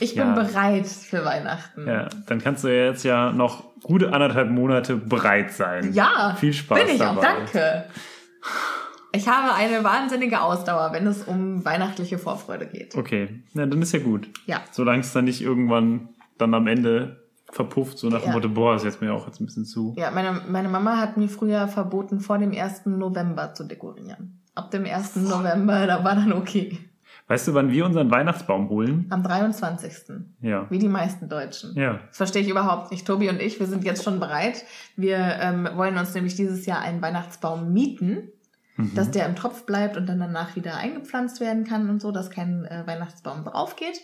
[0.00, 0.34] Ich bin Ja.
[0.34, 1.86] bereit für Weihnachten.
[1.86, 5.92] Ja, dann kannst du ja jetzt ja noch gute anderthalb Monate bereit sein.
[5.92, 7.26] Ja, Viel Spaß bin ich auch, dabei.
[7.44, 7.84] danke.
[9.12, 12.96] Ich habe eine wahnsinnige Ausdauer, wenn es um weihnachtliche Vorfreude geht.
[12.96, 14.28] Okay, na, dann ist ja gut.
[14.46, 14.60] Ja.
[14.70, 18.32] Solange es dann nicht irgendwann dann am Ende verpufft, so nach dem Ja.
[18.34, 19.94] Motto, boah, ist jetzt mir auch jetzt ein bisschen zu.
[19.98, 22.86] Ja, meine, meine Mama hat mir früher verboten, vor dem 1.
[22.86, 24.40] November zu dekorieren.
[24.54, 25.16] Ab dem 1.
[25.16, 26.78] November, da war dann okay.
[27.26, 29.06] Weißt du, wann wir unseren Weihnachtsbaum holen?
[29.10, 29.92] Am 23.
[30.40, 30.66] Ja.
[30.68, 31.76] Wie die meisten Deutschen.
[31.76, 32.00] Ja.
[32.08, 33.06] Das verstehe ich überhaupt nicht.
[33.06, 34.64] Tobi und ich, wir sind jetzt schon bereit.
[34.96, 38.30] Wir ähm, wollen uns nämlich dieses Jahr einen Weihnachtsbaum mieten,
[38.76, 38.94] Mhm.
[38.94, 42.30] dass der im Topf bleibt und dann danach wieder eingepflanzt werden kann und so, dass
[42.30, 44.00] kein äh, Weihnachtsbaum drauf geht.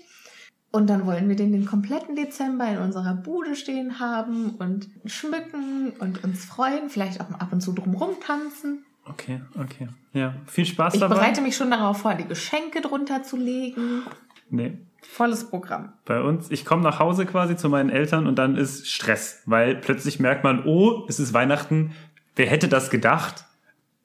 [0.72, 5.92] Und dann wollen wir den den kompletten Dezember in unserer Bude stehen haben und schmücken
[6.00, 8.84] und uns freuen, vielleicht auch mal ab und zu drumrum tanzen.
[9.08, 9.88] Okay, okay.
[10.12, 11.14] Ja, viel Spaß Ich dabei.
[11.14, 14.02] bereite mich schon darauf vor, die Geschenke drunter zu legen.
[14.50, 14.78] Nee.
[15.00, 15.92] Volles Programm.
[16.04, 19.76] Bei uns, ich komme nach Hause quasi zu meinen Eltern und dann ist Stress, weil
[19.76, 21.92] plötzlich merkt man, oh, es ist Weihnachten.
[22.34, 23.45] Wer hätte das gedacht?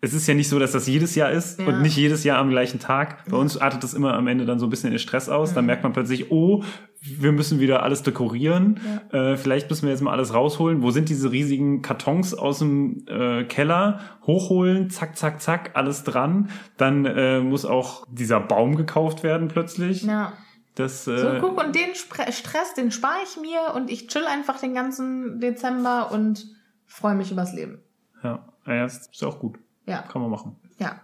[0.04, 1.68] Es ist ja nicht so, dass das jedes Jahr ist Ja.
[1.68, 3.24] und nicht jedes Jahr am gleichen Tag.
[3.30, 5.52] Bei uns artet das immer am Ende dann so ein bisschen in Stress aus.
[5.52, 5.56] Mhm.
[5.56, 6.64] Dann merkt man plötzlich, oh,
[7.02, 8.80] wir müssen wieder alles dekorieren.
[9.12, 10.82] Äh, vielleicht müssen wir jetzt mal alles rausholen.
[10.82, 14.00] Wo sind diese riesigen Kartons aus dem äh, Keller?
[14.26, 16.50] Hochholen, zack, zack, zack, alles dran.
[16.78, 20.02] Dann äh, muss auch dieser Baum gekauft werden plötzlich.
[20.04, 20.34] Ja.
[20.76, 24.26] Das, So, äh, guck, und den Spre Stress, den spare ich mir und ich chill
[24.26, 26.48] einfach den ganzen Dezember und
[26.88, 27.80] freue mich übers Leben.
[28.24, 29.60] Ja, ja, ist auch gut.
[29.86, 30.56] Ja, Kann man machen.
[30.78, 31.00] ja.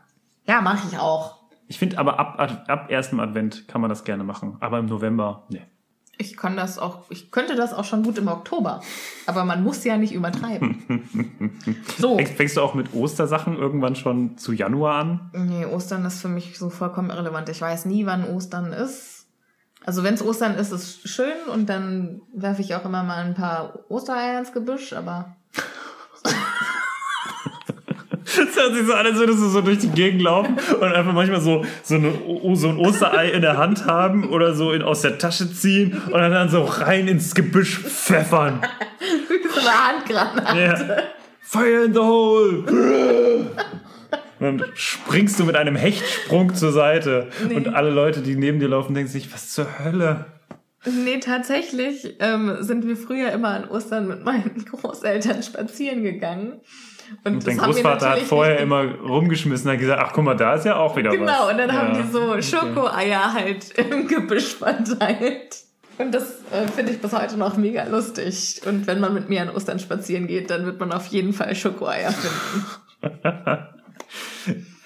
[0.45, 1.35] Ja, mache ich auch.
[1.67, 4.55] Ich finde aber ab, ab, ab erstem Advent kann man das gerne machen.
[4.61, 5.61] Aber im November, nee.
[6.17, 8.81] Ich kann das auch, ich könnte das auch schon gut im Oktober.
[9.25, 10.85] Aber man muss ja nicht übertreiben.
[11.97, 12.15] So.
[12.15, 15.29] Fängst, fängst du auch mit Ostersachen irgendwann schon zu Januar an?
[15.33, 17.49] Nee, Ostern ist für mich so vollkommen irrelevant.
[17.49, 19.27] Ich weiß nie, wann Ostern ist.
[19.85, 23.35] Also wenn es Ostern ist, ist schön und dann werfe ich auch immer mal ein
[23.35, 25.35] paar Ostereier ins Gebüsch, aber
[28.37, 31.13] Das hört sich so an, als würdest du so durch die Gegend laufen und einfach
[31.13, 32.13] manchmal so, so, eine,
[32.53, 36.13] so ein Osterei in der Hand haben oder so in, aus der Tasche ziehen und
[36.13, 38.61] dann, so rein ins Gebüsch pfeffern.
[38.99, 40.59] wie so eine Handgranate.
[40.59, 40.97] Ja.
[41.41, 42.63] Fire in the hole!
[44.39, 48.93] Dann springst du mit einem Hechtsprung zur Seite und alle Leute, die neben dir laufen,
[48.93, 50.25] denken sich, was zur Hölle?
[50.85, 56.61] Nee, tatsächlich ähm, sind wir früher immer an Ostern mit meinen Großeltern spazieren gegangen.
[57.23, 60.23] Und, Und dein haben Großvater hat natürlich vorher nicht- immer rumgeschmissen, hat gesagt, ach guck
[60.23, 61.17] mal, da ist ja auch wieder was.
[61.17, 62.41] Genau, und dann haben Ja, die so okay.
[62.41, 65.57] Schokoeier halt im Gebüsch verteilt.
[65.99, 68.61] Und das äh, finde ich bis heute noch mega lustig.
[68.65, 71.55] Und wenn man mit mir an Ostern spazieren geht, dann wird man auf jeden Fall
[71.55, 72.65] Schokoeier finden.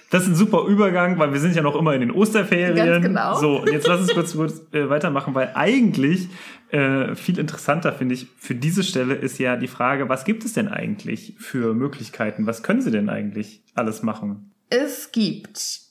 [0.09, 2.76] Das ist ein super Übergang, weil wir sind ja noch immer in den Osterferien.
[2.76, 3.36] Ganz genau.
[3.39, 6.28] So, und jetzt lass uns kurz, kurz äh, weitermachen, weil eigentlich
[6.72, 10.53] äh, viel interessanter finde ich für diese Stelle ist ja die Frage, was gibt es
[10.53, 12.45] denn eigentlich für Möglichkeiten?
[12.47, 14.51] Was können sie denn eigentlich alles machen?
[14.69, 15.82] Es gibt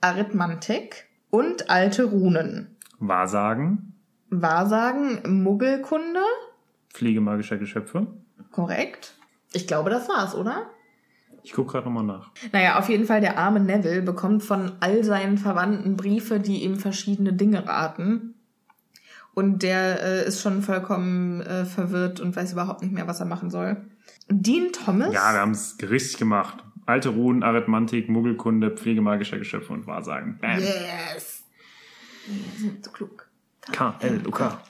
[0.00, 2.76] Arithmantik und alte Runen.
[3.00, 3.94] Wahrsagen,
[4.30, 6.20] Wahrsagen, Muggelkunde,
[6.92, 8.06] Pflege magischer Geschöpfe.
[8.50, 9.14] korrekt.
[9.52, 10.66] Ich glaube, das war's, oder?
[11.42, 12.30] Ich gucke gerade nochmal nach.
[12.52, 16.76] Naja, auf jeden Fall der arme Neville bekommt von all seinen Verwandten Briefe, die ihm
[16.76, 18.34] verschiedene Dinge raten.
[19.38, 23.26] Und der äh, ist schon vollkommen äh, verwirrt und weiß überhaupt nicht mehr, was er
[23.26, 23.76] machen soll.
[24.28, 25.14] Dean Thomas.
[25.14, 26.64] Ja, wir haben es richtig gemacht.
[26.86, 30.38] Alte Runen, Arithmantik, Muggelkunde, Pflege magischer Geschöpfe und Wahrsagen.
[30.40, 30.58] Bam.
[30.58, 31.44] Yes.
[32.26, 33.28] Wir sind so klug.
[33.70, 34.60] K, L, U, K.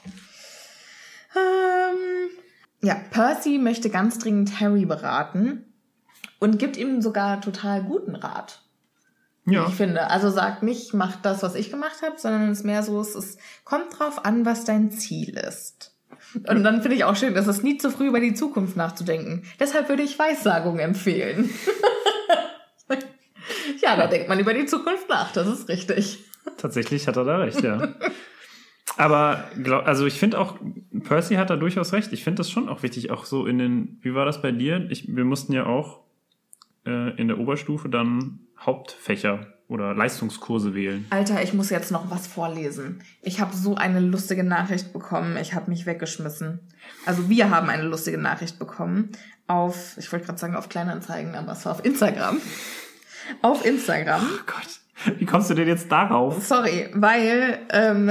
[1.34, 2.28] Ähm,
[2.82, 5.64] ja, Percy möchte ganz dringend Harry beraten
[6.40, 8.67] und gibt ihm sogar total guten Rat.
[9.48, 9.66] Ja.
[9.68, 12.82] Ich finde, also sagt nicht, mach das, was ich gemacht habe, sondern es ist mehr
[12.82, 15.94] so, es ist, kommt drauf an, was dein Ziel ist.
[16.34, 19.44] Und dann finde ich auch schön, es ist nie zu früh über die Zukunft nachzudenken.
[19.58, 21.50] Deshalb würde ich Weissagung empfehlen.
[23.80, 26.24] ja, da denkt man über die Zukunft nach, das ist richtig.
[26.56, 27.94] Tatsächlich hat er da recht, ja.
[28.96, 30.56] Aber glaub, also ich finde auch,
[31.04, 32.12] Percy hat da durchaus recht.
[32.12, 34.86] Ich finde das schon auch wichtig, auch so in den, wie war das bei dir?
[34.90, 36.00] Ich, wir mussten ja auch
[36.84, 41.06] äh, in der Oberstufe dann Hauptfächer oder Leistungskurse wählen.
[41.10, 43.02] Alter, ich muss jetzt noch was vorlesen.
[43.20, 45.36] Ich habe so eine lustige Nachricht bekommen.
[45.36, 46.60] Ich habe mich weggeschmissen.
[47.04, 49.12] Also wir haben eine lustige Nachricht bekommen
[49.46, 52.40] auf, ich wollte gerade sagen auf Kleinanzeigen, aber es war auf Instagram.
[53.42, 54.22] Auf Instagram.
[54.22, 56.46] Oh Gott, wie kommst du denn jetzt darauf?
[56.46, 58.10] Sorry, weil ähm,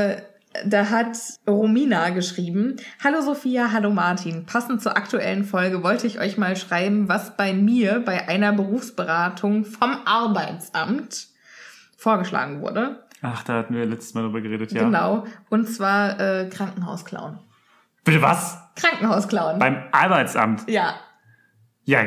[0.66, 4.45] da hat Romina geschrieben, Hallo Sophia, hallo Martin.
[4.45, 9.66] Passend zur aktuellen Folge wollte ich euch mal schreiben, was bei mir bei einer Berufsberatung
[9.66, 11.28] vom Arbeitsamt
[11.97, 13.03] vorgeschlagen wurde.
[13.22, 14.84] Ach, da hatten wir letztes Mal drüber geredet, ja.
[14.84, 15.26] Genau.
[15.49, 17.39] Und zwar äh, Krankenhausklauen.
[18.03, 18.58] Bitte was?
[18.76, 19.60] Krankenhausklauen.
[19.60, 20.70] Beim Arbeitsamt?
[20.70, 20.95] ja.
[21.89, 22.01] Ja,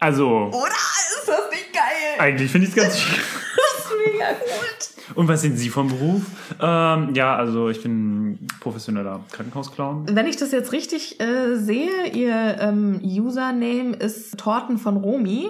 [0.00, 0.68] also, Oder?
[0.70, 2.18] Ist das nicht geil?
[2.18, 3.20] eigentlich finde ich es ganz schön.
[3.20, 4.77] Das ist mega gut.
[5.14, 6.22] Und was sind Sie vom Beruf?
[6.60, 10.06] Ähm, ja, also ich bin professioneller Krankenhausclown.
[10.10, 15.48] Wenn ich das jetzt richtig äh, sehe, ihr ähm, Username ist Torten von Romi.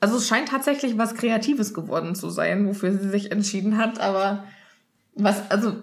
[0.00, 4.44] Also es scheint tatsächlich was Kreatives geworden zu sein, wofür sie sich entschieden hat, aber
[5.14, 5.74] was, also,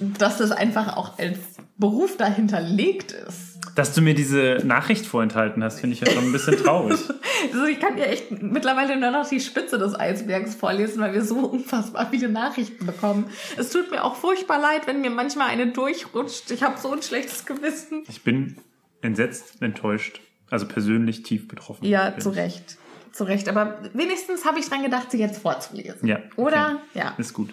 [0.00, 1.38] dass das einfach auch als
[1.76, 3.58] Beruf dahinterlegt ist.
[3.74, 6.98] Dass du mir diese Nachricht vorenthalten hast, finde ich ja schon ein bisschen traurig.
[7.52, 11.24] Also ich kann ja echt mittlerweile nur noch die Spitze des Eisbergs vorlesen, weil wir
[11.24, 13.26] so unfassbar viele Nachrichten bekommen.
[13.56, 16.50] Es tut mir auch furchtbar leid, wenn mir manchmal eine durchrutscht.
[16.50, 18.02] Ich habe so ein schlechtes Gewissen.
[18.08, 18.56] Ich bin
[19.02, 20.20] entsetzt, enttäuscht,
[20.50, 21.84] also persönlich tief betroffen.
[21.84, 22.30] Ja, zu.
[22.30, 22.76] Recht.
[23.12, 23.48] Zu Recht.
[23.48, 26.08] Aber wenigstens habe ich dran gedacht, sie jetzt vorzulesen.
[26.08, 26.18] Ja.
[26.34, 26.80] Oder?
[26.90, 26.98] okay.
[26.98, 27.14] Ja.
[27.18, 27.50] Ist gut.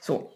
[0.00, 0.32] So.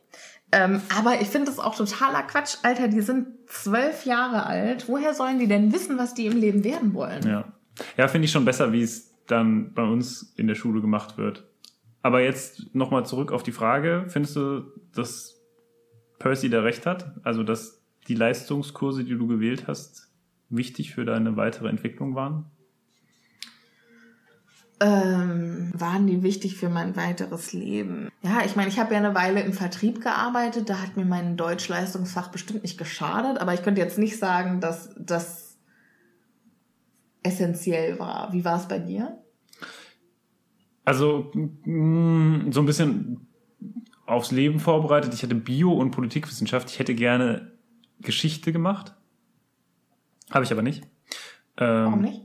[0.53, 2.57] Ähm, aber ich finde das auch totaler Quatsch.
[2.63, 4.87] Alter, die sind zwölf Jahre alt.
[4.87, 7.27] Woher sollen die denn wissen, was die im Leben werden wollen?
[7.27, 7.53] Ja.
[7.97, 11.45] Ja, finde ich schon besser, wie es dann bei uns in der Schule gemacht wird.
[12.03, 14.05] Aber jetzt nochmal zurück auf die Frage.
[14.09, 15.41] Findest du, dass
[16.19, 17.13] Percy da recht hat?
[17.23, 20.11] Also, dass die Leistungskurse, die du gewählt hast,
[20.51, 22.47] wichtig für deine weitere Entwicklung waren?
[24.83, 28.11] Ähm, waren die wichtig für mein weiteres Leben?
[28.23, 31.37] Ja, ich meine, ich habe ja eine Weile im Vertrieb gearbeitet, da hat mir mein
[31.37, 35.57] Deutschleistungsfach bestimmt nicht geschadet, aber ich könnte jetzt nicht sagen, dass das
[37.23, 38.33] essentiell war.
[38.33, 39.19] Wie war es bei dir?
[40.85, 43.29] Also, mh, so ein bisschen
[44.07, 45.15] aufs Leben vorbereitet.
[45.15, 46.71] Ich hatte Bio- und Politikwissenschaft.
[46.71, 47.53] Ich hätte gerne
[48.01, 48.95] Geschichte gemacht.
[50.31, 50.83] Habe ich aber nicht.
[51.59, 52.21] Ähm, Warum nicht?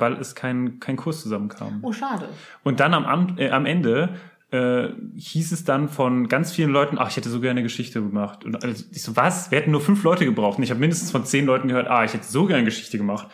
[0.00, 1.80] Weil es kein, kein Kurs zusammenkam.
[1.82, 2.28] Oh, schade.
[2.62, 4.10] Und dann am, Am- äh, am Ende
[4.52, 8.44] äh, hieß es dann von ganz vielen Leuten, ach, ich hätte so gerne Geschichte gemacht.
[8.44, 9.50] Und also, ich so, was?
[9.50, 10.58] Wir hätten nur fünf Leute gebraucht.
[10.58, 13.28] Und ich habe mindestens von zehn Leuten gehört, ah, ich hätte so gerne Geschichte gemacht.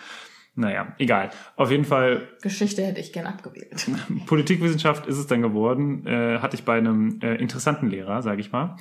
[0.59, 1.29] Naja, egal.
[1.57, 3.87] Auf jeden Fall Geschichte hätte ich gern abgewählt.
[4.27, 8.53] Politikwissenschaft ist es dann geworden, äh, hatte ich bei einem äh, interessanten Lehrer, sage ich
[8.53, 8.77] mal.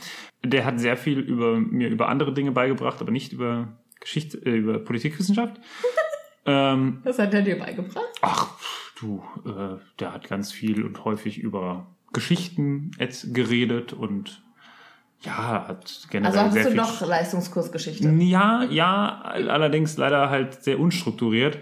[0.46, 4.56] Der hat sehr viel über mir über andere Dinge beigebracht, aber nicht über Geschichte, äh,
[4.56, 5.60] über Politikwissenschaft.
[6.46, 8.06] ähm, Was hat er dir beigebracht?
[8.22, 8.50] ach,
[9.00, 12.92] du, äh, der hat ganz viel und häufig über Geschichten
[13.34, 14.42] geredet und
[15.22, 18.08] ja, hat generell Also sehr hattest du viel doch Leistungskursgeschichte.
[18.20, 21.58] ja, ja, allerdings leider halt sehr unstrukturiert.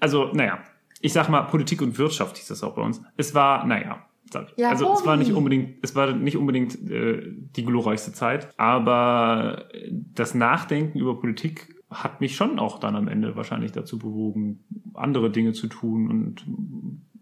[0.00, 0.58] Also, naja,
[1.00, 3.00] ich sag mal, Politik und Wirtschaft hieß das auch bei uns.
[3.16, 4.58] Es war, naja, sag ich.
[4.58, 7.22] Ja, also es war nicht unbedingt, es war nicht unbedingt äh,
[7.56, 9.68] die glorreichste Zeit, aber
[10.14, 14.60] das Nachdenken über Politik hat mich schon auch dann am Ende wahrscheinlich dazu bewogen,
[14.94, 16.46] andere Dinge zu tun und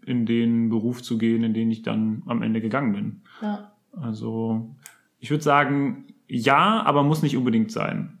[0.05, 3.21] in den Beruf zu gehen, in den ich dann am Ende gegangen bin.
[3.41, 3.71] Ja.
[3.99, 4.75] Also
[5.19, 8.19] ich würde sagen, ja, aber muss nicht unbedingt sein.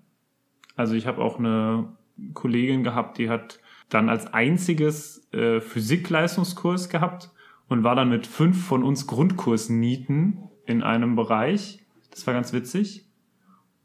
[0.75, 1.89] Also ich habe auch eine
[2.33, 7.31] Kollegin gehabt, die hat dann als einziges äh, Physik-Leistungskurs gehabt
[7.67, 11.83] und war dann mit fünf von uns Grundkursnieten in einem Bereich.
[12.11, 13.07] Das war ganz witzig.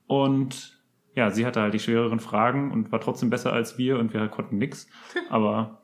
[0.07, 0.74] Und
[1.15, 4.27] ja, sie hatte halt die schwereren Fragen und war trotzdem besser als wir und wir
[4.29, 4.89] konnten nix.
[5.31, 5.81] Aber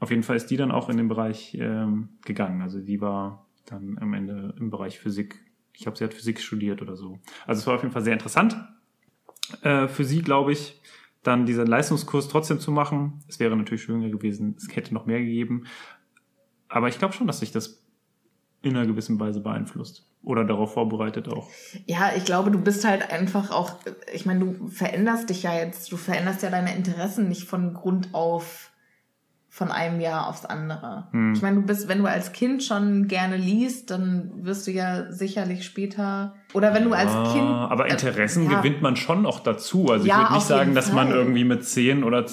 [0.00, 2.62] auf jeden Fall ist die dann auch in den Bereich ähm, gegangen.
[2.62, 5.36] Also die war dann am Ende im Bereich Physik.
[5.72, 7.18] Ich glaube, sie hat Physik studiert oder so.
[7.46, 8.56] Also es war auf jeden Fall sehr interessant
[9.62, 10.80] äh, für sie, glaube ich,
[11.22, 13.20] dann diesen Leistungskurs trotzdem zu machen.
[13.28, 15.64] Es wäre natürlich schöner gewesen, es hätte noch mehr gegeben.
[16.68, 17.84] Aber ich glaube schon, dass sich das
[18.60, 21.48] in einer gewissen Weise beeinflusst oder darauf vorbereitet auch.
[21.86, 23.72] Ja, ich glaube, du bist halt einfach auch,
[24.12, 28.08] ich meine, du veränderst dich ja jetzt, du veränderst ja deine Interessen nicht von Grund
[28.12, 28.70] auf
[29.50, 31.08] von einem Jahr aufs andere.
[31.10, 31.32] Hm.
[31.34, 35.10] Ich meine, du bist, wenn du als Kind schon gerne liest, dann wirst du ja
[35.10, 38.60] sicherlich später oder wenn du als Ah, Kind aber Interessen äh, ja.
[38.60, 39.90] gewinnt man schon auch dazu.
[39.90, 41.16] Also Ja, ich würde nicht sagen, dass man Fall.
[41.16, 42.24] irgendwie mit 10 oder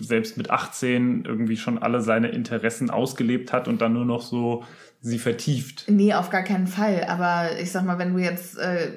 [0.00, 4.64] selbst mit 18 irgendwie schon alle seine Interessen ausgelebt hat und dann nur noch so
[5.04, 5.84] sie vertieft.
[5.88, 7.04] Nee, auf gar keinen Fall.
[7.08, 8.92] Aber ich sag mal, wenn du jetzt äh,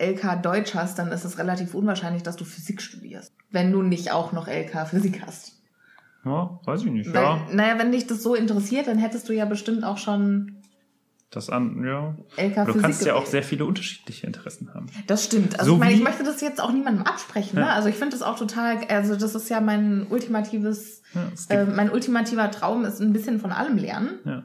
[0.00, 3.32] LK Deutsch hast, dann ist es relativ unwahrscheinlich, dass du Physik studierst.
[3.50, 5.52] Wenn du nicht auch noch LK Physik hast.
[6.24, 7.12] Ja, weiß ich nicht.
[7.14, 7.46] Weil, Ja.
[7.52, 10.56] Naja, wenn dich das so interessiert, dann hättest du ja bestimmt auch schon
[11.30, 12.16] Das an, ja.
[12.36, 14.86] LK du Physik kannst ja auch sehr viele unterschiedliche Interessen haben.
[15.06, 15.58] Das stimmt.
[15.60, 17.56] Also So ich meine, ich möchte das jetzt auch niemandem absprechen.
[17.60, 17.66] Ne?
[17.66, 17.74] Ja.
[17.74, 21.90] Also ich finde das auch total, also das ist ja mein ultimatives, Ja, äh, mein
[21.90, 24.18] ultimativer Traum ist ein bisschen von allem lernen.
[24.24, 24.42] ja.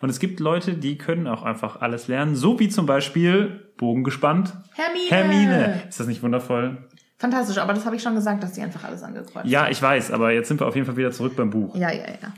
[0.00, 4.04] Und es gibt Leute, die können auch einfach alles lernen, so wie zum Beispiel Bogen
[4.04, 4.56] gespannt.
[4.74, 5.08] Hermine!
[5.08, 5.82] Hermine.
[5.88, 6.88] Ist das nicht wundervoll?
[7.18, 10.10] Fantastisch, aber das habe ich schon gesagt, dass die einfach alles angekreuzt Ja, ich weiß,
[10.10, 11.74] aber jetzt sind wir auf jeden Fall wieder zurück beim Buch.
[11.74, 12.32] Ja, ja, ja.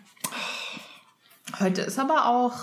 [1.58, 2.54] Heute ist aber auch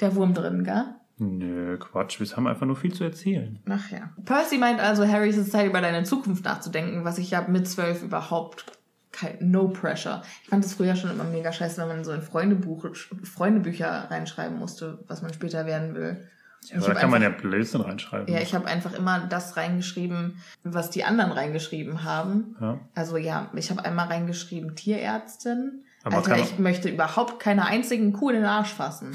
[0.00, 0.84] der Wurm drin, gell?
[1.18, 3.60] Nö, Quatsch, wir haben einfach nur viel zu erzählen.
[3.68, 4.10] Ach ja.
[4.24, 7.66] Percy meint also, Harry, es ist Zeit, über deine Zukunft nachzudenken, was ich ja mit
[7.66, 8.77] zwölf überhaupt
[9.18, 10.22] kein, no pressure.
[10.42, 12.86] Ich fand das früher schon immer mega scheiße, wenn man so in Freundebuch,
[13.24, 16.28] Freundebücher reinschreiben musste, was man später werden will.
[16.72, 18.32] Ja, da kann man ja einfach- Blödsinn reinschreiben.
[18.34, 22.56] Ja, ich habe einfach immer das reingeschrieben, was die anderen reingeschrieben haben.
[22.60, 22.80] Ja.
[22.94, 25.84] Also ja, ich habe einmal reingeschrieben Tierärztin.
[26.04, 29.14] Aber kann- ich möchte überhaupt keine einzigen Kuh in den Arsch fassen.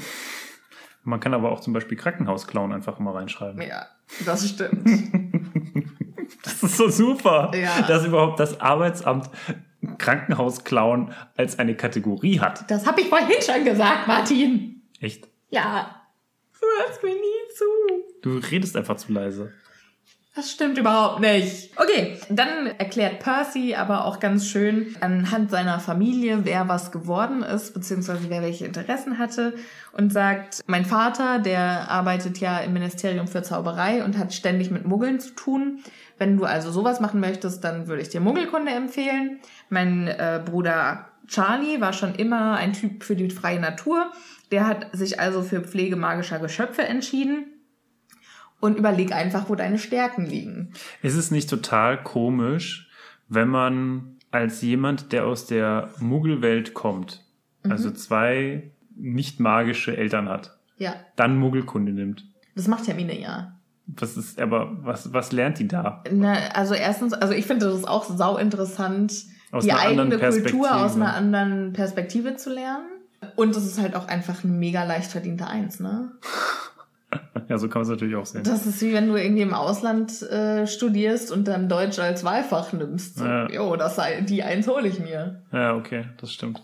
[1.02, 3.60] Man kann aber auch zum Beispiel Krankenhausclown einfach mal reinschreiben.
[3.60, 3.86] Ja,
[4.24, 4.88] das stimmt.
[6.42, 7.82] Das ist so super, Ja.
[7.82, 9.28] dass überhaupt das Arbeitsamt
[9.98, 12.70] Krankenhausclown als eine Kategorie hat.
[12.70, 14.82] Das habe ich vorhin schon gesagt, Martin.
[15.00, 15.28] Echt?
[15.50, 16.02] Ja.
[16.60, 17.64] Du hörst mir nie zu.
[18.22, 19.52] Du redest einfach zu leise.
[20.36, 21.70] Das stimmt überhaupt nicht.
[21.76, 27.72] Okay, dann erklärt Percy aber auch ganz schön anhand seiner Familie, wer was geworden ist,
[27.72, 29.54] beziehungsweise wer welche Interessen hatte
[29.92, 34.84] und sagt, mein Vater, der arbeitet ja im Ministerium für Zauberei und hat ständig mit
[34.84, 35.84] Muggeln zu tun.
[36.18, 39.38] Wenn du also sowas machen möchtest, dann würde ich dir Muggelkunde empfehlen.
[39.68, 44.10] Mein äh, Bruder Charlie war schon immer ein Typ für die freie Natur.
[44.50, 47.53] Der hat sich also für Pflege magischer Geschöpfe entschieden.
[48.64, 50.72] Und überleg einfach, wo deine Stärken liegen.
[51.02, 52.88] Ist es nicht total komisch,
[53.28, 57.22] wenn man als jemand, der aus der Muggelwelt kommt,
[57.62, 62.24] also zwei nicht magische Eltern hat, Ja, dann Muggelkunde nimmt?
[62.54, 63.52] das macht Hermine ja.
[63.86, 66.02] Was ist, aber was, was lernt die da?
[66.10, 69.12] Na, also erstens, also ich finde das auch sau interessant,
[69.52, 72.86] Aus die eigene Kultur aus einer anderen Perspektive zu lernen.
[73.36, 76.12] Und es ist halt auch einfach ein mega leicht verdienter Eins, ne?
[77.48, 78.42] Ja, so kann man es natürlich auch sehen.
[78.44, 82.72] Das ist wie wenn du irgendwie im Ausland äh, studierst und dann Deutsch als Wahlfach
[82.72, 83.18] nimmst.
[83.18, 83.48] So, Ja.
[83.50, 85.42] Jo, das sei, die Eins hole ich mir.
[85.52, 86.62] Ja, okay, das stimmt.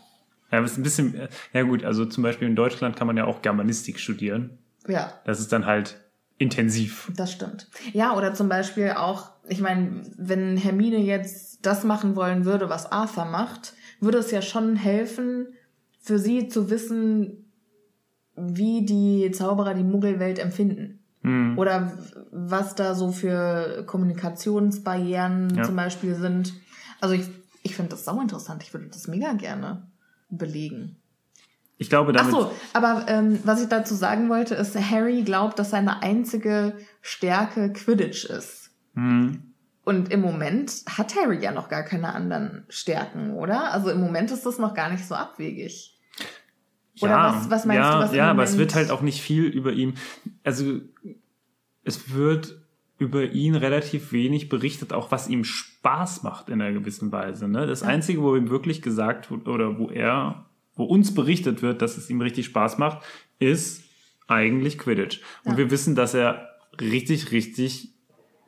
[0.51, 3.43] Ja, ist ein bisschen, ja gut, also zum Beispiel in Deutschland kann man ja auch
[3.43, 4.59] Germanistik studieren.
[4.89, 6.01] Ja, Das ist dann halt
[6.39, 7.13] intensiv.
[7.15, 7.69] Das stimmt.
[7.93, 12.91] Ja, oder zum Beispiel auch, ich meine, wenn Hermine jetzt das machen wollen würde, was
[12.91, 15.49] Arthur macht, würde es ja schon helfen,
[16.01, 17.40] für sie zu wissen,
[18.37, 20.99] wie die Zauberer die Muggelwelt empfinden.
[21.23, 21.59] Hm.
[21.59, 21.93] Oder
[22.33, 25.63] was da so für Kommunikationsbarrieren Ja.
[25.65, 26.55] zum Beispiel sind.
[27.01, 27.29] Also ich,
[27.63, 28.63] ich finde das sau interessant.
[28.63, 29.87] Ich würde das mega gerne
[30.31, 30.97] belegen.
[31.79, 35.59] Ich glaube, Ach damit, so, aber ähm, was ich dazu sagen wollte, ist, Harry glaubt,
[35.59, 38.71] dass seine einzige Stärke Quidditch ist.
[38.95, 39.43] hm,
[39.85, 43.73] Und im Moment hat Harry ja noch gar keine anderen Stärken, oder?
[43.73, 45.99] Also im Moment ist das noch gar nicht so abwegig.
[47.03, 49.21] Oder ja, was- was meinst ja, du, was Ja, aber es wird halt auch nicht
[49.21, 49.95] viel über ihn.
[50.45, 50.81] Also
[51.85, 52.59] es wird
[52.99, 57.49] über ihn relativ wenig berichtet, auch was ihm Spaß macht in einer gewissen Weise.
[57.49, 57.67] Ne?
[57.67, 60.45] Das Einzige, wo ihm wirklich gesagt wird, oder wo er,
[60.75, 63.03] wo uns berichtet wird, dass es ihm richtig Spaß macht,
[63.39, 63.83] ist
[64.29, 65.21] eigentlich Quidditch.
[65.45, 65.59] Und Ja.
[65.59, 66.47] wir wissen, dass er
[66.79, 67.95] richtig, richtig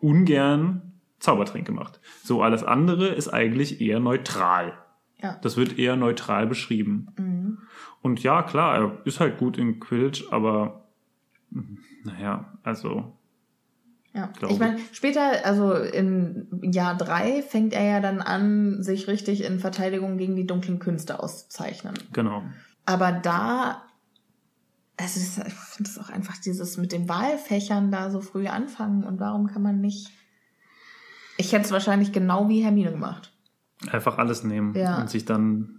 [0.00, 2.00] ungern Zaubertränke macht.
[2.22, 4.74] So alles andere ist eigentlich eher neutral.
[5.22, 5.38] Ja.
[5.42, 7.06] Das wird eher neutral beschrieben.
[7.16, 7.58] Mhm.
[8.02, 10.88] Und ja, klar, er ist halt gut in Quidditch, aber
[12.04, 13.16] naja, also
[14.14, 19.44] Ja, ich meine, später, also im Jahr drei, fängt er ja dann an, sich richtig
[19.44, 21.94] in Verteidigung gegen die dunklen Künste auszuzeichnen.
[22.12, 22.42] genau.
[22.84, 23.82] Aber da,
[24.96, 29.04] also das, ich finde es auch einfach dieses mit den Wahlfächern da so früh anfangen
[29.04, 30.10] und warum kann man nicht?
[31.38, 33.32] Ich hätte es wahrscheinlich genau wie Hermine gemacht.
[33.90, 35.00] Einfach alles nehmen Ja.
[35.00, 35.78] und sich dann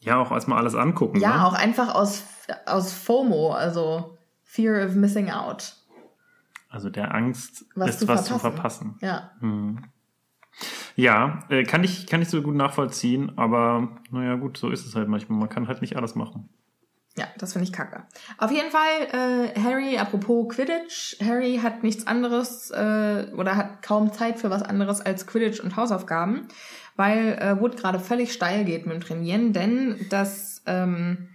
[0.00, 1.20] ja auch erstmal alles angucken.
[1.20, 1.46] Ja, ne?
[1.46, 2.24] auch einfach aus,
[2.66, 5.76] aus FOMO, also Fear of Missing Out.
[6.68, 8.34] Also der Angst, Was ist zu was verpassen.
[8.34, 8.98] zu verpassen.
[9.00, 9.30] Ja.
[9.40, 9.84] Hm.
[10.96, 14.94] Ja, äh, kann ich, kann ich so gut nachvollziehen, aber naja, gut, so ist es
[14.94, 15.38] halt manchmal.
[15.38, 16.48] Man kann halt nicht alles machen.
[17.20, 18.04] Ja, das finde ich kacke.
[18.38, 24.10] Auf jeden Fall, äh, Harry, apropos Quidditch, Harry hat nichts anderes äh, oder hat kaum
[24.10, 26.48] Zeit für was anderes als Quidditch und Hausaufgaben,
[26.96, 31.28] weil äh, Wood gerade völlig steil geht mit dem Trainieren, denn das ähm,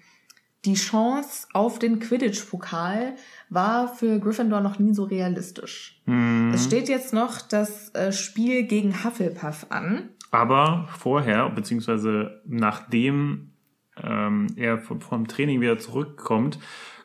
[0.65, 3.13] die Chance auf den Quidditch-Pokal
[3.49, 6.01] war für Gryffindor noch nie so realistisch.
[6.05, 6.51] Hm.
[6.51, 10.09] Es steht jetzt noch das äh, Spiel gegen Hufflepuff an.
[10.31, 13.51] Aber vorher, beziehungsweise nachdem
[14.01, 16.59] ähm, er vom, Training wieder zurückkommt,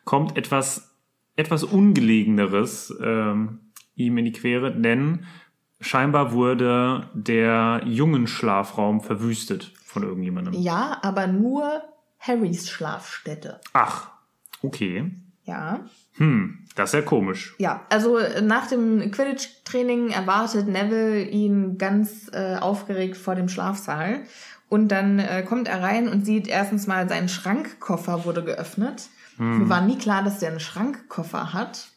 [0.05, 0.91] kommt etwas
[1.37, 3.61] etwas Ungelegeneres ähm,
[3.95, 5.25] ihm in die Quere, denn
[5.81, 10.55] scheinbar wurde der jungen Schlafraum verwüstet von irgendjemandem.
[10.55, 11.83] Ja, aber nur
[12.19, 13.61] Harrys Schlafstätte.
[13.73, 14.11] Ach,
[14.63, 15.11] okay.
[15.45, 15.81] Ja.
[16.17, 17.55] Hm, das ist ja komisch.
[17.59, 24.23] Ja, also nach dem Quidditch-Training erwartet Neville ihn ganz äh, aufgeregt vor dem Schlafsaal.
[24.71, 29.11] Und dann äh, kommt er rein und sieht erstens mal, sein Schrankkoffer wurde geöffnet.
[29.37, 31.89] Mir war nie klar, dass der einen Schrankkoffer hat.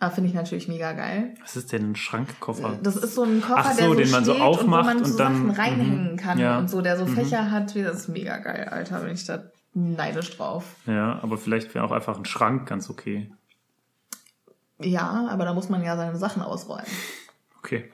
[0.00, 1.34] Aber finde ich natürlich mega geil.
[1.40, 2.76] Was ist denn ein Schrankkoffer?
[2.82, 5.04] Das ist so ein Koffer, so, der so den man so aufmacht und wo man
[5.04, 6.58] so und dann- Sachen reinhängen mhm, kann ja.
[6.58, 7.76] und so, der so Fächer hat.
[7.76, 8.98] Das ist mega geil, Alter.
[8.98, 9.44] Bin ich da
[9.74, 10.64] neidisch drauf.
[10.86, 13.30] Ja, aber vielleicht wäre auch einfach ein Schrank ganz okay.
[14.80, 16.84] Ja, aber da muss man ja seine Sachen ausräumen.
[17.62, 17.84] Okay.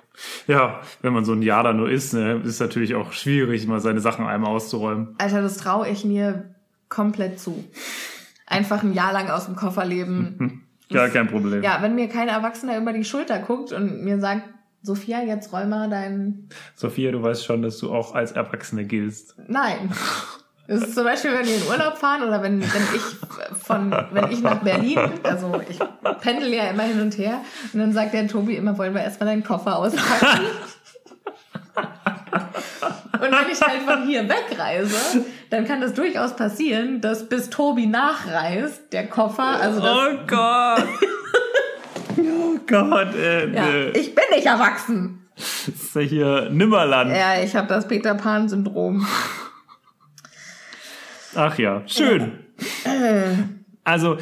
[0.47, 3.81] Ja, wenn man so ein Jahr da nur ist, ne, ist natürlich auch schwierig, mal
[3.81, 5.15] seine Sachen einmal auszuräumen.
[5.19, 6.55] Alter, das traue ich mir
[6.89, 7.65] komplett zu.
[8.47, 10.65] Einfach ein Jahr lang aus dem Koffer leben.
[10.91, 11.63] Gar kein Problem.
[11.63, 14.43] Ja, wenn mir kein Erwachsener über die Schulter guckt und mir sagt,
[14.83, 16.49] Sophia, jetzt räum mal dein...
[16.75, 19.37] Sophia, du weißt schon, dass du auch als Erwachsene giltst.
[19.49, 19.93] Nein.
[20.69, 23.03] Das ist zum Beispiel, wenn wir in Urlaub fahren oder wenn, wenn ich
[23.65, 25.79] von, wenn ich nach Berlin, also ich
[26.21, 27.41] pendel ja immer hin und her
[27.73, 30.45] und dann sagt der Tobi immer, wollen wir erstmal deinen Koffer auspacken?
[33.15, 37.87] Und wenn ich halt von hier wegreise, dann kann das durchaus passieren, dass bis Tobi
[37.87, 40.85] nachreist, der Koffer, also das, oh Gott!
[42.19, 45.27] oh Gott, äh, ja, ich bin nicht erwachsen.
[45.35, 47.11] Das ist ja hier Nimmerland.
[47.11, 49.07] Ja, ich habe das Peter Pan-Syndrom.
[51.35, 52.39] Ach ja, schön.
[53.85, 54.19] Also,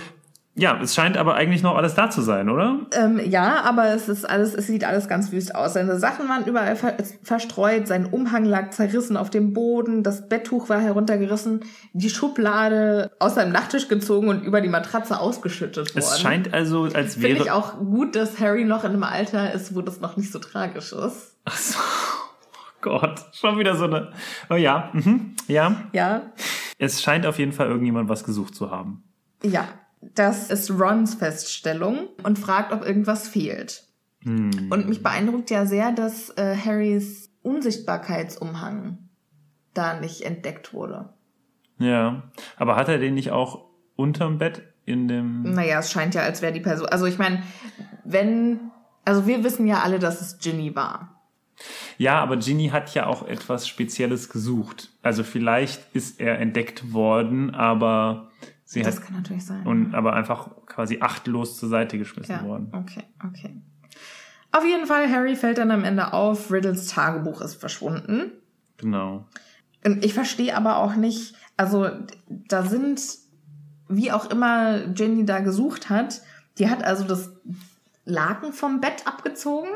[0.58, 2.80] ja, es scheint aber eigentlich noch alles da zu sein, oder?
[2.92, 5.74] Ähm, ja, aber es ist alles, es sieht alles ganz wüst aus.
[5.74, 10.70] Seine Sachen waren überall ver verstreut, sein Umhang lag zerrissen auf dem Boden, das Betttuch
[10.70, 11.60] war heruntergerissen,
[11.92, 15.98] die Schublade aus seinem Nachttisch gezogen und über die Matratze ausgeschüttet worden.
[15.98, 17.54] Es scheint also, als Finde ich wäre.
[17.54, 20.92] auch gut, dass Harry noch in einem Alter ist, wo das noch nicht so tragisch
[20.92, 21.36] ist.
[21.44, 21.78] Ach so.
[21.78, 24.12] Oh Gott, schon wieder so eine.
[24.48, 25.82] Oh ja, mhm, ja.
[25.92, 26.22] Ja,
[26.78, 29.04] Es scheint auf jeden Fall irgendjemand was gesucht zu haben.
[29.42, 29.68] ja.
[30.14, 33.84] Das ist Rons Feststellung und fragt, ob irgendwas fehlt.
[34.20, 34.70] Hm.
[34.70, 38.98] Und mich beeindruckt ja sehr, dass äh, Harrys Unsichtbarkeitsumhang
[39.72, 41.10] da nicht entdeckt wurde.
[41.78, 42.24] Ja,
[42.56, 45.42] aber hat er den nicht auch unterm Bett in dem.
[45.42, 46.88] Naja, es scheint ja, als wäre die Person.
[46.88, 47.42] Also ich meine,
[48.04, 48.70] wenn.
[49.04, 51.15] Also wir wissen ja alle, dass es Ginny war.
[51.98, 54.90] Ja, aber Ginny hat ja auch etwas Spezielles gesucht.
[55.02, 58.30] Also vielleicht ist er entdeckt worden, aber
[58.64, 59.66] sie Das hat kann natürlich sein.
[59.66, 62.68] und aber einfach quasi achtlos zur Seite geschmissen ja, worden.
[62.72, 63.56] okay, okay.
[64.52, 68.32] Auf jeden Fall, Harry fällt dann am Ende auf, Riddles Tagebuch ist verschwunden.
[68.78, 69.26] Genau.
[69.84, 71.88] Und ich verstehe aber auch nicht, also
[72.28, 73.00] da sind,
[73.88, 76.22] wie auch immer Jenny da gesucht hat,
[76.58, 77.30] die hat also das
[78.04, 79.68] Laken vom Bett abgezogen.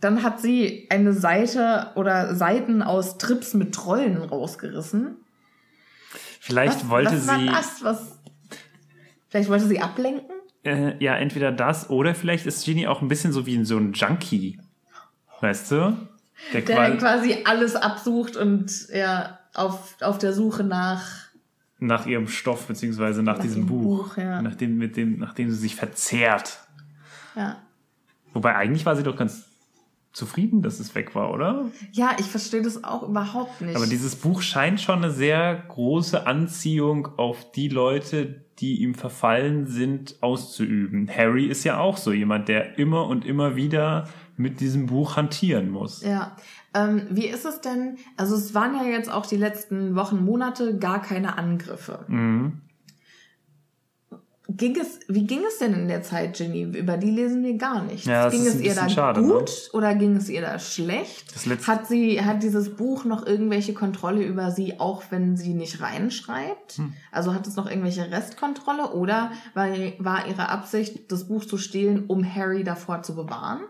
[0.00, 5.16] Dann hat sie eine Seite oder Seiten aus Trips mit Trollen rausgerissen.
[6.40, 7.84] Vielleicht wollte was war sie das?
[7.84, 8.18] Was,
[9.28, 10.30] vielleicht wollte sie ablenken?
[10.64, 13.92] äh, ja entweder das oder vielleicht ist Ginny auch ein bisschen so wie so ein
[13.92, 14.58] Junkie.
[15.40, 15.96] Weißt du?
[16.52, 21.02] Der, Der quasi quasi alles absucht und ja, auf, auf der Suche nach
[21.78, 24.42] nach ihrem Stoff beziehungsweise nach, Nach diesem Buch, Buch, ja.
[24.42, 26.58] nach dem mit dem nachdem sie sich verzehrt.
[27.36, 27.56] ja.
[28.32, 29.46] Wobei eigentlich war sie doch ganz
[30.12, 31.66] zufrieden, dass es weg war, oder?
[31.92, 33.76] Ja, ich verstehe das auch überhaupt nicht.
[33.76, 39.66] Aber dieses Buch scheint schon eine sehr große Anziehung auf die Leute, die ihm verfallen
[39.66, 41.08] sind, auszuüben.
[41.08, 45.70] Harry ist ja auch so jemand, der immer und immer wieder mit diesem Buch hantieren
[45.70, 46.02] muss.
[46.02, 46.36] Ja.
[46.74, 47.98] Ähm, wie ist es denn?
[48.16, 52.04] Also es waren ja jetzt auch die letzten Wochen, Monate gar keine Angriffe.
[52.08, 52.60] Mhm.
[54.56, 56.62] Ging es, wie ging es denn in der Zeit, Ginny?
[56.62, 58.06] Über die lesen wir gar nichts.
[58.06, 59.72] Ja, ging es ihr da schade, gut ne?
[59.72, 61.24] oder ging es ihr da schlecht?
[61.68, 66.78] Hat sie, hat dieses Buch noch irgendwelche Kontrolle über sie, auch wenn sie nicht reinschreibt?
[66.78, 66.94] Hm.
[67.12, 72.06] Also hat es noch irgendwelche Restkontrolle oder war, war ihre Absicht, das Buch zu stehlen,
[72.08, 73.60] um Harry davor zu bewahren?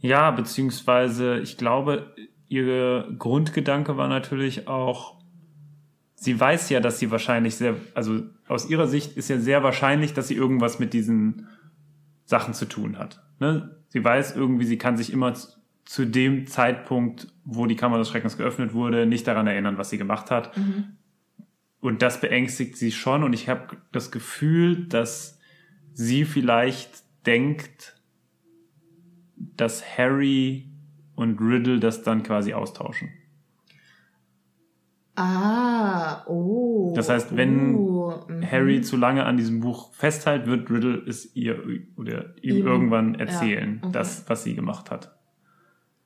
[0.00, 2.14] Ja, beziehungsweise ich glaube,
[2.48, 5.17] ihre Grundgedanke war natürlich auch,
[6.20, 10.14] sie weiß ja, dass sie wahrscheinlich sehr, also aus ihrer Sicht ist ja sehr wahrscheinlich,
[10.14, 11.46] dass sie irgendwas mit diesen
[12.24, 13.22] Sachen zu tun hat.
[13.38, 13.76] Ne?
[13.88, 18.08] Sie weiß irgendwie, sie kann sich immer zu- zu dem Zeitpunkt, wo die Kammer des
[18.10, 20.54] Schreckens geöffnet wurde, nicht daran erinnern, was sie gemacht hat.
[21.80, 23.22] Und das beängstigt sie schon.
[23.22, 25.38] Und ich habe das Gefühl, dass
[25.94, 27.96] sie vielleicht denkt,
[29.36, 30.68] dass Harry
[31.14, 33.08] und Riddle das dann quasi austauschen.
[35.18, 36.92] Ah, oh.
[36.94, 38.48] Das heißt, wenn mhm.
[38.48, 41.60] Harry zu lange an diesem Buch festhält, wird Riddle es ihr
[41.96, 43.92] oder ihm Ihm, irgendwann ja, erzählen, okay.
[43.92, 45.16] das, was sie gemacht hat.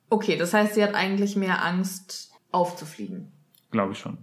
[0.09, 3.31] Okay, das heißt, sie hat eigentlich mehr Angst, aufzufliegen.
[3.69, 4.17] Glaube ich schon.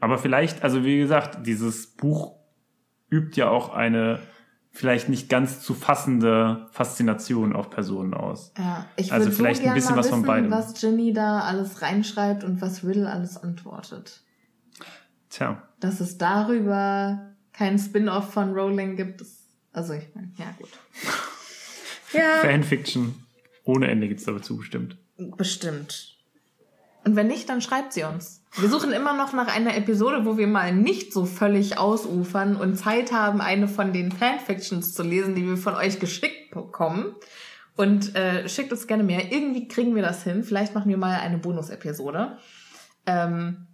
[0.00, 2.36] Aber vielleicht, also wie gesagt, dieses Buch
[3.10, 4.20] übt ja auch eine
[4.70, 8.52] vielleicht nicht ganz zu fassende Faszination auf Personen aus.
[8.58, 10.50] Ja, ich Also vielleicht so ein bisschen was von wissen, beidem.
[10.50, 14.25] was Ginny da alles reinschreibt und was Riddle alles antwortet.
[15.36, 20.70] Tja, Dass es darüber keinen Spin-off von Rowling gibt, ist, also ich meine, ja gut.
[22.12, 23.26] Ja, Fanfiction
[23.64, 24.96] ohne Ende gibt's dazu bestimmt.
[25.18, 26.16] bestimmt.
[27.04, 28.42] Und wenn nicht, dann schreibt sie uns.
[28.56, 32.76] Wir suchen immer noch nach einer Episode, wo wir mal nicht so völlig ausufern und
[32.76, 37.16] Zeit haben, eine von den Fanfictions zu lesen, die wir von euch geschickt bekommen.
[37.76, 39.32] Und äh, schickt uns gerne mehr.
[39.32, 40.44] Irgendwie kriegen wir das hin.
[40.44, 42.38] Vielleicht machen wir mal eine Bonus-Episode.
[43.04, 43.65] Ähm,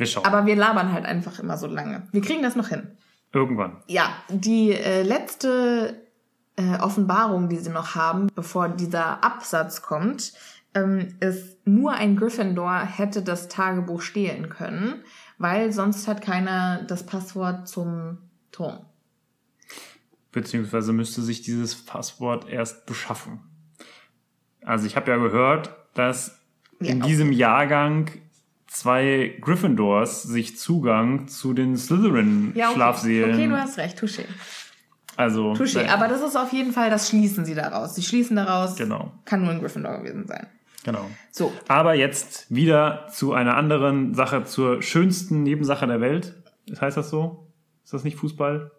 [0.00, 0.24] Wir schauen.
[0.24, 2.08] aber wir labern halt einfach immer so lange.
[2.10, 2.96] Wir kriegen das noch hin.
[3.32, 3.82] Irgendwann.
[3.86, 6.02] Ja, die äh, letzte
[6.56, 10.32] äh, Offenbarung, die sie noch haben, bevor dieser Absatz kommt,
[10.74, 15.04] ähm, ist, nur ein Gryffindor hätte das Tagebuch stehlen können,
[15.38, 18.18] weil sonst hat keiner das Passwort zum
[18.52, 18.78] Turm.
[20.32, 23.40] Beziehungsweise müsste sich dieses Passwort erst beschaffen.
[24.64, 26.38] Also ich habe ja gehört, dass
[26.78, 27.06] in Ja.
[27.06, 28.10] diesem Jahrgang
[28.70, 31.74] zwei Gryffindors sich Zugang zu den
[32.54, 33.24] Ja, okay.
[33.24, 34.24] Okay, du hast recht, touché.
[35.16, 37.94] also Touché, aber das ist auf jeden Fall, das schließen sie daraus.
[37.96, 39.12] Sie schließen daraus, Genau.
[39.24, 40.46] kann nur ein Gryffindor gewesen sein.
[40.84, 41.04] genau.
[41.32, 46.40] So, Aber jetzt wieder zu einer anderen Sache, zur schönsten Nebensache der Welt.
[46.80, 47.52] Heißt das so?
[47.84, 48.70] Ist das nicht Fußball?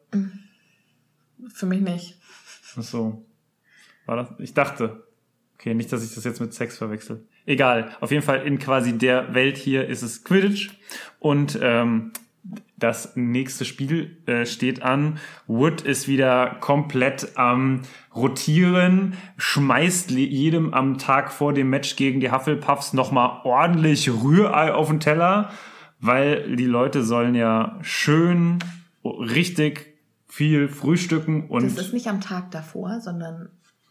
[1.53, 2.17] für mich nicht.
[2.77, 3.25] Ach so.
[4.05, 4.29] War das?
[4.39, 5.05] Ich dachte.
[5.55, 7.27] Okay, nicht, dass ich das jetzt mit Sex verwechsel.
[7.45, 7.95] Egal.
[7.99, 10.69] Auf jeden Fall in quasi der Welt hier ist es Quidditch.
[11.19, 12.11] Und ähm,
[12.77, 15.19] das nächste Spiel äh, steht an.
[15.47, 17.81] Wood ist wieder komplett am
[18.15, 24.89] Rotieren, schmeißt jedem am Tag vor dem Match gegen die Hufflepuffs nochmal ordentlich Rührei auf
[24.89, 25.51] den Teller,
[25.99, 28.59] weil die Leute sollen ja schön,
[29.03, 33.49] richtig viel frühstücken und Das ist nicht am Tag davor, sondern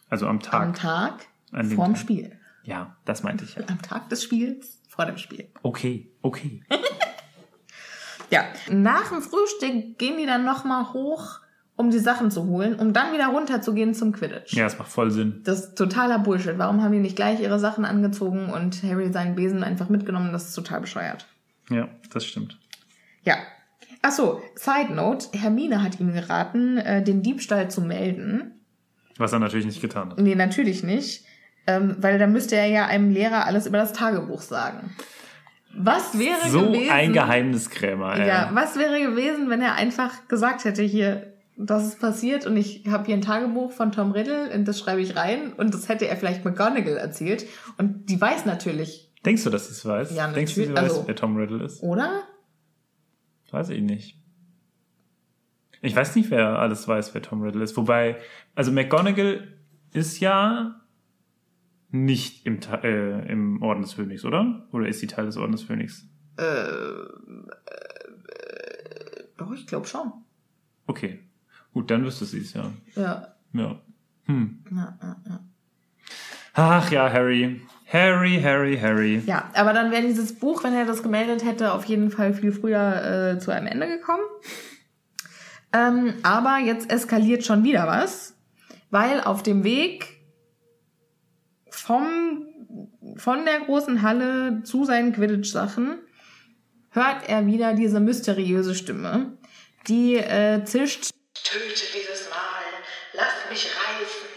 [0.09, 0.62] also am Tag.
[0.62, 1.26] am Tag
[1.74, 2.01] vorm Tag.
[2.01, 2.39] Spiel.
[2.63, 3.63] Ja, das meinte ich ja.
[3.69, 5.49] Am Tag des Spiels, vor dem Spiel.
[5.63, 6.63] Okay, okay.
[8.31, 11.41] Ja, nach dem Frühstück gehen die dann nochmal hoch,
[11.77, 14.55] um die Sachen zu holen, um dann wieder runterzugehen zum Quidditch.
[14.55, 15.41] Ja, das macht voll Sinn.
[15.45, 16.59] Das ist totaler Bullshit.
[16.59, 20.33] Warum haben die nicht gleich ihre Sachen angezogen und Harry seinen Besen einfach mitgenommen?
[20.33, 21.27] Das ist total bescheuert.
[21.71, 22.59] Ja, das stimmt.
[23.25, 23.37] Ja.
[24.03, 25.29] Ach so, Side Note.
[25.33, 28.61] Hermine hat ihm geraten, äh, den Diebstahl zu melden.
[29.17, 30.19] Was er natürlich nicht getan hat.
[30.19, 31.25] Nee, natürlich nicht.
[31.77, 34.95] Ähm, weil dann müsste er ja einem Lehrer alles über das Tagebuch sagen.
[35.73, 36.91] Was wäre So gewesen?
[36.91, 38.27] ein Geheimniskrämer, ey.
[38.29, 42.85] Ja, was wäre gewesen, wenn er einfach gesagt hätte, hier, das ist passiert und ich
[42.89, 46.09] habe hier ein Tagebuch von Tom Riddle und das schreibe ich rein und das hätte
[46.09, 47.47] er vielleicht McGonagall erzählt
[47.79, 50.14] und die weiß natürlich, Denkst du, dass sie es weiß?
[50.16, 50.91] Ja, Denkst du, sie natürlich.
[50.91, 51.83] weiß, Also- wer Tom Riddle ist?
[51.83, 52.23] oder?
[53.51, 54.16] Weiß ich nicht.
[55.83, 57.77] Ich weiß nicht, wer alles weiß, wer Tom Riddle ist.
[57.77, 58.16] Wobei,
[58.55, 59.47] also McGonagall
[59.93, 60.80] ist ja
[61.91, 64.66] nicht im, äh, im Orden des Phönix, oder?
[64.72, 66.07] Oder ist sie Teil des Orden des Phönix?
[69.36, 70.12] Doch, ich glaube schon.
[70.86, 71.20] Okay.
[71.72, 72.70] Gut, dann wüsste sie es ja.
[72.95, 73.34] Ja.
[73.53, 73.80] Ja.
[74.24, 74.64] Hm.
[74.70, 75.41] Ja, ja, ja.
[76.55, 77.61] Ach ja, Harry.
[77.93, 79.22] Harry, Harry, Harry.
[79.26, 82.53] ja, aber dann wäre dieses Buch, wenn er das gemeldet hätte, auf jeden Fall viel
[82.53, 84.22] früher äh, zu einem Ende gekommen.
[85.72, 88.36] Ähm, aber jetzt eskaliert schon wieder was,
[88.91, 90.20] weil auf dem Weg
[91.91, 92.47] vom,
[93.16, 95.99] von der großen Halle zu seinen Quidditch-Sachen
[96.91, 99.36] hört er wieder diese mysteriöse Stimme,
[99.88, 101.11] die äh, zischt.
[101.34, 102.36] Töte dieses Mal,
[103.14, 104.28] lass mich reißen,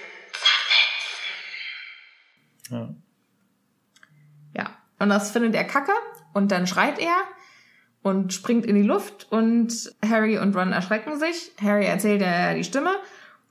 [2.72, 2.96] Ja.
[4.58, 5.92] Ja, und das findet er kacke
[6.34, 7.16] und dann schreit er
[8.02, 11.52] und springt in die Luft und Harry und Ron erschrecken sich.
[11.62, 12.96] Harry erzählt ja die Stimme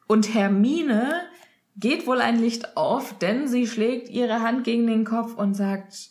[0.09, 1.29] und Hermine
[1.77, 6.11] geht wohl ein Licht auf, denn sie schlägt ihre Hand gegen den Kopf und sagt,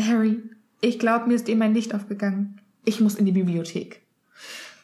[0.00, 0.42] Harry,
[0.80, 2.60] ich glaube, mir ist eben ein Licht aufgegangen.
[2.84, 4.02] Ich muss in die Bibliothek.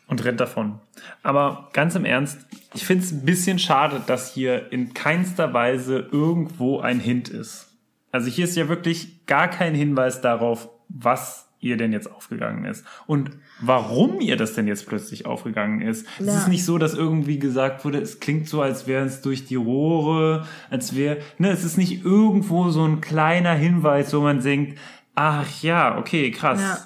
[0.07, 0.81] und rennt davon.
[1.23, 6.09] Aber ganz im Ernst, ich finde es ein bisschen schade, dass hier in keinster Weise
[6.11, 7.77] irgendwo ein Hint ist.
[8.11, 12.85] Also hier ist ja wirklich gar kein Hinweis darauf, was ihr denn jetzt aufgegangen ist
[13.07, 13.31] und
[13.61, 16.07] warum ihr das denn jetzt plötzlich aufgegangen ist.
[16.21, 16.39] Es Ja.
[16.39, 19.57] ist nicht so, dass irgendwie gesagt wurde, es klingt so, als wäre es durch die
[19.57, 24.79] Rohre, als wäre, ne, es ist nicht irgendwo so ein kleiner Hinweis, wo man denkt,
[25.21, 26.61] Ach ja, okay, krass.
[26.61, 26.79] Ja.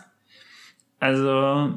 [1.01, 1.75] Also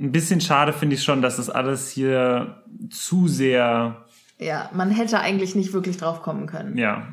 [0.00, 4.06] ein bisschen schade finde ich schon, dass das alles hier zu sehr,
[4.38, 6.78] Ja, man hätte eigentlich nicht wirklich drauf kommen können.
[6.78, 7.08] ja.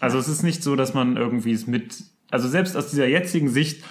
[0.00, 3.48] Also es ist nicht so, dass man irgendwie es mit, also selbst aus dieser jetzigen
[3.48, 3.84] Sicht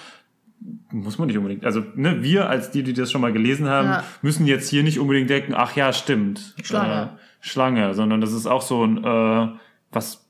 [0.92, 3.88] muss man nicht unbedingt, also ne, wir als die, die das schon mal gelesen haben,
[3.88, 4.04] Ja.
[4.22, 6.54] müssen jetzt hier nicht unbedingt denken, ach ja, stimmt.
[6.62, 7.02] Schlange.
[7.02, 9.48] Äh, Schlange, sondern das ist auch so ein, äh,
[9.90, 10.28] was,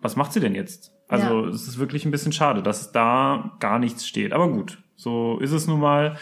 [0.00, 0.92] was macht sie denn jetzt?
[1.08, 1.48] Also Ja.
[1.50, 4.32] es ist wirklich ein bisschen schade, dass da gar nichts steht.
[4.32, 6.16] Aber gut, so ist es nun mal.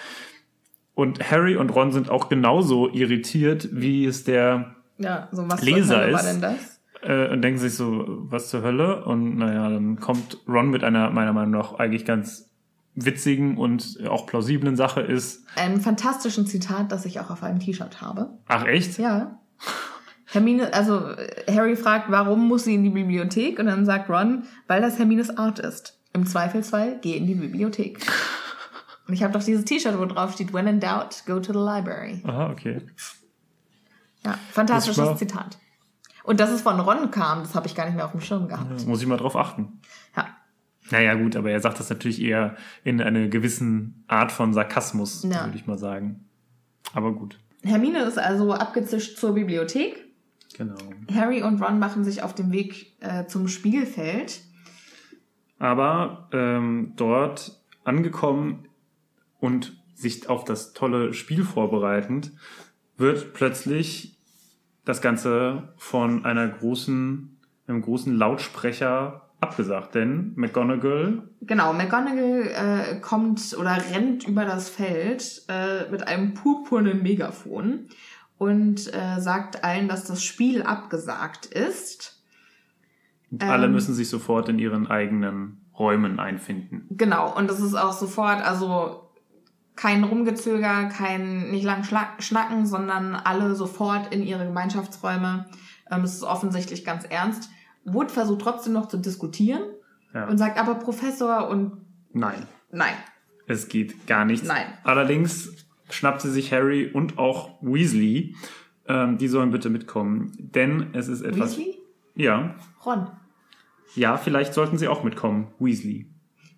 [0.94, 5.96] Und Harry und Ron sind auch genauso irritiert, wie es der Ja, so was Leser
[6.12, 6.24] war ist.
[6.26, 6.80] denn das?
[7.02, 9.04] äh, und denken sich so, was zur Hölle?
[9.04, 12.51] Und naja, dann kommt Ron mit einer meiner Meinung nach eigentlich ganz
[12.94, 18.00] witzigen und auch plausiblen Sache ist, Einem fantastischen Zitat, das ich auch auf einem T-Shirt
[18.00, 18.38] habe.
[18.46, 18.98] ach echt?
[18.98, 19.38] Ja.
[20.26, 21.14] Hermine, also
[21.48, 23.58] Harry fragt, warum muss sie in die Bibliothek?
[23.58, 25.98] Und dann sagt Ron, weil das Hermines Art ist.
[26.14, 27.98] Im Zweifelsfall, geh in die Bibliothek.
[29.08, 31.58] Und ich habe doch dieses T-Shirt, wo drauf steht, when in doubt, go to the
[31.58, 32.22] library.
[32.24, 32.80] Aha, okay.
[34.24, 35.58] Ja, fantastisches Zitat.
[36.24, 38.46] Und dass es von Ron kam, das habe ich gar nicht mehr auf dem Schirm
[38.48, 38.80] gehabt.
[38.80, 39.80] Da muss ich mal drauf achten.
[40.92, 40.98] Ja.
[40.98, 45.44] Naja, gut, aber er sagt das natürlich eher in einer gewissen Art von Sarkasmus, Ja.
[45.46, 46.24] würde ich mal sagen.
[46.94, 47.38] Aber gut.
[47.64, 50.04] Hermine ist also abgezischt zur Bibliothek.
[50.56, 50.76] Genau.
[51.12, 54.40] Harry und Ron machen sich auf den Weg äh, zum Spielfeld.
[55.58, 58.66] Aber ähm, dort angekommen
[59.40, 62.32] und sich auf das tolle Spiel vorbereitend,
[62.96, 64.18] wird plötzlich
[64.84, 67.36] das Ganze von einer großen,
[67.68, 69.94] einem großen Lautsprecher abgesagt.
[69.94, 77.02] Denn McGonagall, Genau, McGonagall äh, kommt oder rennt über das Feld äh, mit einem purpurnen
[77.02, 77.88] Megafon
[78.38, 82.22] und äh, sagt allen, dass das Spiel abgesagt ist.
[83.30, 83.72] und alle Ähm.
[83.72, 86.86] müssen sich sofort in ihren eigenen Räumen einfinden.
[86.90, 89.08] Genau, und das ist auch sofort, also
[89.74, 91.82] kein Rumgezöger, kein nicht lang
[92.18, 95.46] schnacken, sondern alle sofort in ihre Gemeinschaftsräume.
[95.90, 97.48] Ähm, es ist offensichtlich ganz ernst.
[97.84, 99.62] Wood versucht trotzdem noch zu diskutieren
[100.14, 100.26] Ja.
[100.28, 101.72] und sagt aber Professor und
[102.12, 102.46] Nein.
[102.70, 102.94] nein.
[103.46, 104.46] Es geht gar nichts.
[104.46, 104.66] Nein.
[104.84, 105.50] Allerdings
[105.90, 108.34] schnappt sie sich Harry und auch Weasley.
[108.86, 110.32] Ähm, die sollen bitte mitkommen.
[110.38, 111.56] Denn es ist etwas.
[111.58, 111.78] Weasley?
[112.14, 112.54] Ja.
[112.84, 113.08] Ron.
[113.94, 115.48] Ja, vielleicht sollten sie auch mitkommen.
[115.58, 116.06] Weasley.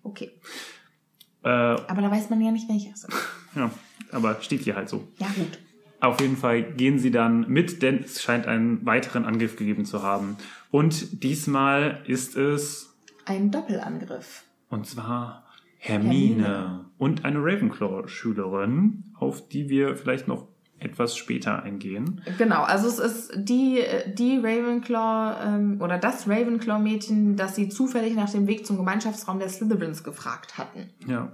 [0.03, 0.31] Okay.
[1.43, 3.13] Äh, Aber da weiß man ja nicht, welche sind.
[3.55, 3.69] ja,
[4.11, 5.07] aber steht hier halt so.
[5.17, 5.59] Ja, gut.
[6.01, 10.03] Auf jeden Fall gehen sie dann mit, denn es scheint einen weiteren Angriff gegeben zu
[10.03, 10.37] haben.
[10.75, 14.43] Und diesmal ist es, Ein Doppelangriff.
[14.69, 15.45] und zwar
[15.77, 16.85] Hermine, Hermine.
[16.97, 20.49] und eine Ravenclaw-Schülerin, auf die wir vielleicht noch
[20.79, 22.21] etwas später eingehen.
[22.37, 23.79] Genau, also es ist die,
[24.15, 29.47] die Ravenclaw ähm, oder das Ravenclaw-Mädchen, das sie zufällig nach dem Weg zum Gemeinschaftsraum der
[29.47, 30.89] Slytherins gefragt hatten.
[31.07, 31.31] Ja.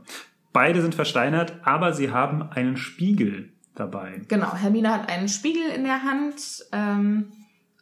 [0.53, 4.21] Beide sind versteinert, aber sie haben einen Spiegel dabei.
[4.27, 7.31] Genau, Hermine hat einen Spiegel in der Hand ähm,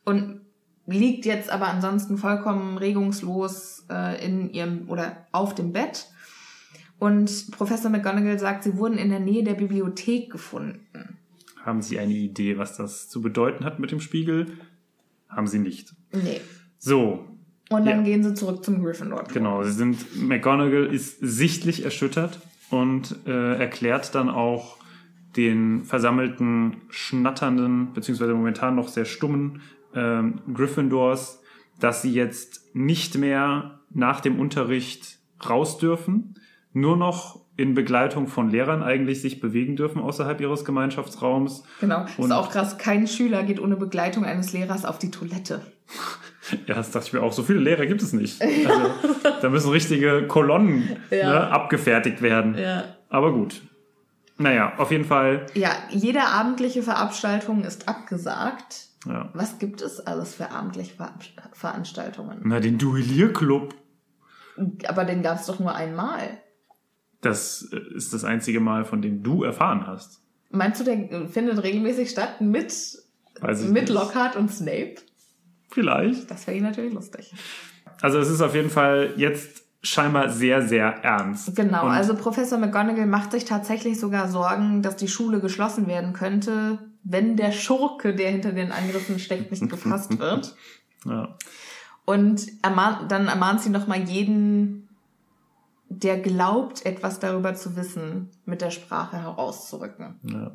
[0.06, 0.40] und
[0.92, 6.08] liegt jetzt aber ansonsten vollkommen regungslos äh, in ihrem oder auf dem Bett.
[6.98, 11.18] Und Professor McGonagall sagt, sie wurden in der Nähe der Bibliothek gefunden.
[11.64, 14.58] Haben Sie eine Idee, was das zu bedeuten hat mit dem Spiegel?
[15.30, 15.94] Haben Sie nicht.
[16.12, 16.42] Nee.
[16.78, 17.26] So,
[17.70, 18.04] Und dann Ja.
[18.04, 19.26] gehen sie zurück zum Gryffindor.
[19.32, 19.62] genau.
[19.64, 22.40] Sie sind, McGonagall ist sichtlich erschüttert
[22.72, 24.78] und äh, erklärt dann auch
[25.38, 29.62] den versammelten, schnatternden, beziehungsweise momentan noch sehr stummen
[29.96, 31.42] ähm, Gryffindors,
[31.80, 35.18] dass sie jetzt nicht mehr nach dem Unterricht
[35.48, 36.36] raus dürfen,
[36.74, 41.64] nur noch in Begleitung von Lehrern eigentlich sich bewegen dürfen außerhalb ihres Gemeinschaftsraums.
[41.82, 42.06] Genau.
[42.18, 42.78] Und- ist auch krass.
[42.78, 45.62] Kein Schüler geht ohne Begleitung eines Lehrers auf die Toilette.
[46.66, 47.32] Ja, das dachte ich mir auch.
[47.32, 48.42] So viele Lehrer gibt es nicht.
[48.42, 48.90] Also,
[49.40, 51.30] da müssen richtige Kolonnen Ja.
[51.30, 52.58] ne, abgefertigt werden.
[52.58, 52.86] Ja.
[53.08, 53.62] Aber gut.
[54.40, 55.46] Naja, auf jeden Fall.
[55.54, 58.88] Ja, jede abendliche Veranstaltung ist abgesagt.
[59.06, 59.30] Ja.
[59.34, 61.14] Was gibt es alles für abendliche Ver
[61.54, 62.42] Veranstaltungen?
[62.44, 63.74] Na, den Duellierclub.
[64.88, 66.42] Aber den gab es doch nur einmal.
[67.22, 70.22] Das äh, ist das einzige Mal, von dem du erfahren hast.
[70.52, 72.74] Meinst du, der findet regelmäßig statt mit,
[73.42, 73.90] mit nicht.
[73.90, 74.96] Lockhart und Snape?
[75.70, 76.30] Vielleicht.
[76.30, 77.34] Das wäre natürlich lustig.
[78.02, 81.56] Also es ist auf jeden Fall jetzt scheinbar sehr, sehr ernst.
[81.56, 86.14] Genau, Und also Professor McGonagall macht sich tatsächlich sogar Sorgen, dass die Schule geschlossen werden
[86.14, 86.80] könnte,
[87.10, 90.56] wenn der Schurke, der hinter den Angriffen steckt, nicht gefasst wird.
[91.06, 91.36] Ja.
[92.06, 94.88] Und ermahnt, dann ermahnt sie nochmal jeden,
[95.90, 100.20] der glaubt, etwas darüber zu wissen, mit der Sprache herauszurücken.
[100.24, 100.52] Ja.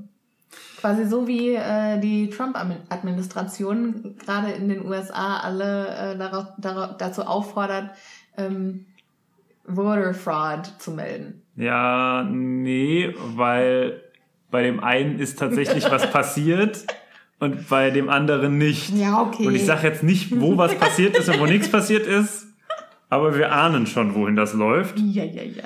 [0.79, 7.23] Quasi so wie äh, die Trump-Administration gerade in den USA alle äh, darauf, darauf, dazu
[7.23, 7.91] auffordert,
[8.37, 8.87] ähm,
[9.67, 11.43] Voter Fraud zu melden.
[11.57, 14.04] Ja, nee, weil
[14.55, 16.87] bei dem einen ist tatsächlich was passiert
[17.41, 18.91] und bei dem anderen nicht.
[18.91, 19.49] Ja, okay.
[19.49, 22.47] Und ich sage jetzt nicht, wo was passiert ist und wo nichts passiert ist,
[23.11, 24.97] aber wir ahnen schon, wohin das läuft.
[25.01, 25.65] Ja, ja, ja.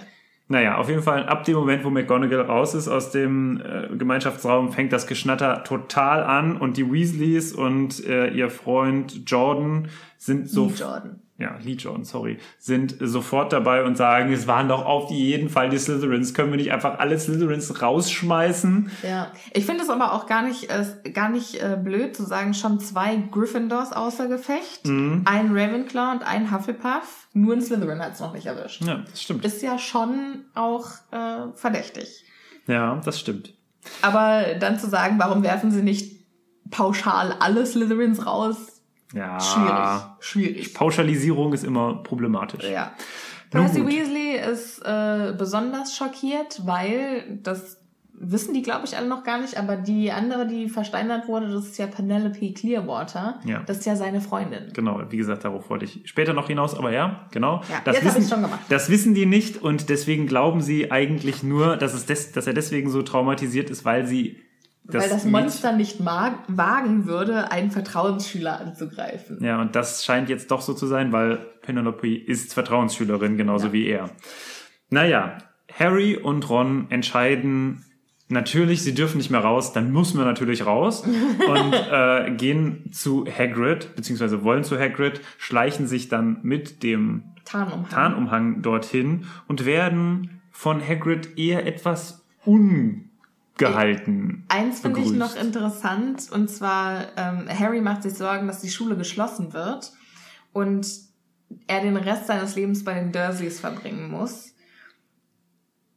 [0.51, 4.73] Naja, auf jeden Fall ab dem Moment, wo McGonagall raus ist aus dem äh, Gemeinschaftsraum,
[4.73, 9.89] fängt das Geschnatter total an und die Weasleys und äh, ihr Freund Jordan
[10.21, 11.21] sind so Lee Jordan.
[11.39, 15.71] ja, Lee Jordan, sorry, sind sofort dabei und sagen, es waren doch auf jeden Fall
[15.71, 16.35] die Slytherins.
[16.35, 18.91] Können wir nicht einfach alle Slytherins rausschmeißen?
[19.05, 22.53] Ja, ich finde es aber auch gar nicht, äh, gar nicht äh, blöd zu sagen,
[22.53, 25.23] schon zwei Gryffindors außer Gefecht, Mhm.
[25.25, 27.29] ein Ravenclaw und ein Hufflepuff.
[27.33, 28.83] Nur ein Slytherin hat es noch nicht erwischt.
[28.85, 29.45] Ja, das stimmt.
[29.45, 32.25] Ist ja schon auch äh, verdächtig.
[32.67, 33.55] Ja, das stimmt.
[34.03, 36.27] Aber dann zu sagen, warum werfen sie nicht
[36.71, 38.78] pauschal alle Slytherins raus?
[39.15, 39.41] Ja.
[39.41, 40.01] Schwierig.
[40.21, 40.75] Schwierig.
[40.75, 42.69] Pauschalisierung ist immer problematisch.
[42.69, 42.93] Ja.
[43.51, 43.87] Percy.
[43.87, 47.79] Weasley ist äh, besonders schockiert, weil das
[48.21, 51.67] wissen die, glaube ich, alle noch gar nicht, aber die andere, die versteinert wurde, das
[51.67, 53.39] ist ja Penelope Clearwater.
[53.45, 53.63] Ja.
[53.65, 54.73] Das ist ja seine Freundin.
[54.75, 57.63] Genau, wie gesagt, darauf wollte ich später noch hinaus, aber ja, genau.
[57.71, 58.61] Ja, das, jetzt wissen, schon gemacht.
[58.69, 62.55] das wissen die nicht und deswegen glauben sie eigentlich nur, dass, es des, dass er
[62.55, 64.37] deswegen so traumatisiert ist, weil sie
[64.89, 69.39] das, weil das Mädchen- Monster nicht mag, wagen würde, einen Vertrauensschüler anzugreifen.
[69.43, 73.73] Ja, und das scheint jetzt doch so zu sein, weil Penelope ist Vertrauensschülerin, genauso Ja.
[73.73, 74.11] wie er.
[74.91, 75.39] Naja,
[75.79, 77.85] Harry und Ron entscheiden
[78.31, 81.03] natürlich, sie dürfen nicht mehr raus, dann muss man natürlich raus
[81.49, 87.89] und äh, gehen zu Hagrid, beziehungsweise wollen zu Hagrid, schleichen sich dann mit dem Tarnumhang.
[87.89, 92.25] Tarnumhang dorthin und werden von Hagrid eher etwas
[93.61, 94.45] ungehalten.
[94.49, 98.97] Eins finde ich noch interessant, und zwar ähm, Harry macht sich Sorgen, dass die Schule
[98.97, 99.93] geschlossen wird
[100.53, 100.87] und
[101.67, 104.55] er den Rest seines Lebens bei den Dursleys verbringen muss.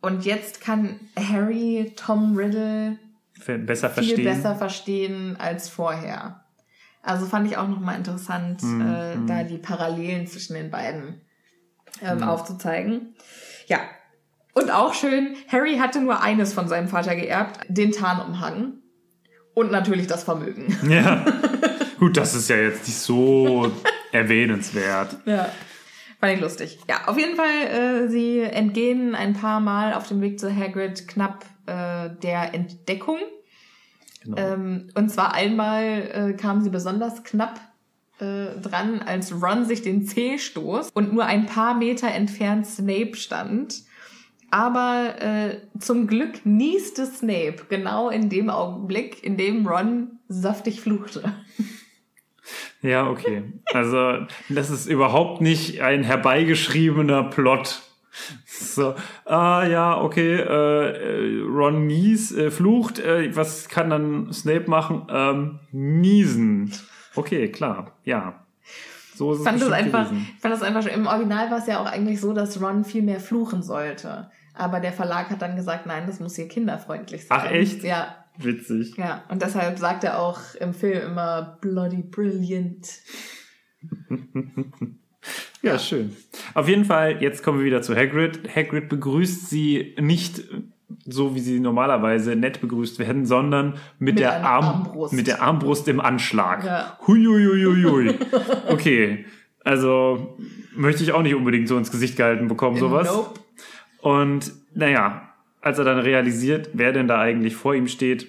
[0.01, 2.97] Und jetzt kann Harry Tom Riddle
[3.45, 4.24] besser viel verstehen.
[4.24, 6.43] besser verstehen als vorher.
[7.03, 11.22] Also fand ich auch nochmal interessant, Mhm, äh, da die Parallelen zwischen den beiden
[12.01, 13.16] ähm, aufzuzeigen.
[13.68, 13.80] Ja.
[14.54, 18.74] Und auch schön, Harry hatte nur eines von seinem Vater geerbt, den Tarnumhang.
[19.54, 20.78] Und natürlich das Vermögen.
[20.89, 21.26] Ja.
[21.99, 23.72] Gut, das ist ja jetzt nicht so
[24.12, 25.18] erwähnenswert.
[25.26, 25.52] Ja.
[26.20, 26.80] Fand ich lustig.
[26.89, 31.08] Ja, auf jeden Fall, äh, sie entgehen ein paar Mal auf dem Weg zu Hagrid
[31.08, 33.20] knapp äh, der Entdeckung.
[34.24, 34.38] Genau.
[34.38, 37.60] Ähm, und zwar einmal äh, kamen sie besonders knapp
[38.20, 43.16] äh, dran, als Ron sich den Zeh stoß und nur ein paar Meter entfernt Snape
[43.16, 43.84] stand.
[44.52, 51.24] Aber äh, zum Glück nieste Snape genau in dem Augenblick, in dem Ron saftig fluchte.
[52.82, 53.43] Ja, okay.
[53.74, 57.82] Also, das ist überhaupt nicht ein herbeigeschriebener Plot.
[58.45, 58.95] So,
[59.26, 65.08] ah ja, okay, äh, äh, Ron Nies äh, flucht, äh, was kann dann Snape machen?
[65.10, 66.74] Ähm, niesen.
[67.16, 68.45] Okay, klar, ja.
[69.16, 70.28] So ist Ich fand es das einfach, gewesen.
[70.36, 73.02] ich fand das einfach, im Original war es ja auch eigentlich so, dass Ron viel
[73.02, 74.30] mehr fluchen sollte.
[74.54, 77.38] Aber der Verlag hat dann gesagt, nein, das muss hier kinderfreundlich sein.
[77.41, 77.84] Ach, echt?
[77.84, 78.95] Ja, Witzig.
[78.97, 79.24] ja.
[79.30, 82.88] Und deshalb sagt er auch im Film immer bloody brilliant.
[85.62, 86.16] Ja, schön.
[86.56, 88.49] Auf jeden Fall, jetzt kommen wir wieder zu Hagrid.
[88.56, 90.41] Hagrid begrüßt sie nicht
[91.06, 95.14] so, wie sie normalerweise nett begrüßt werden, sondern mit, Mit der Arm Armbrust.
[95.14, 96.66] mit der Armbrust im Anschlag.
[96.66, 96.97] Ja.
[97.06, 98.15] Huiuiuiui.
[98.69, 99.26] Okay,
[99.64, 100.40] also
[100.76, 103.07] möchte ich auch nicht unbedingt so ins Gesicht gehalten bekommen, sowas.
[103.07, 103.40] Nope.
[104.02, 105.30] Und naja,
[105.61, 108.28] als er dann realisiert, wer denn da eigentlich vor ihm steht,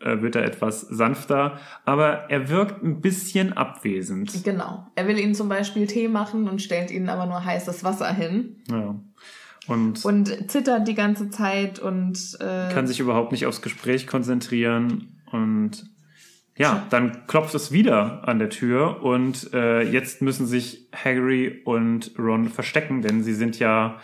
[0.00, 4.44] äh, wird er etwas sanfter, aber er wirkt ein bisschen abwesend.
[4.44, 4.86] Genau.
[4.94, 8.56] Er will ihnen zum Beispiel Tee machen und stellt ihnen aber nur heißes Wasser hin.
[8.68, 8.94] Ja.
[9.68, 15.22] Und, Und zittert die ganze Zeit und äh, kann sich überhaupt nicht aufs Gespräch konzentrieren
[15.32, 15.90] und
[16.56, 22.12] ja, dann klopft es wieder an der Tür und äh, jetzt müssen sich Harry und
[22.18, 23.98] Ron verstecken, denn sie sind ja,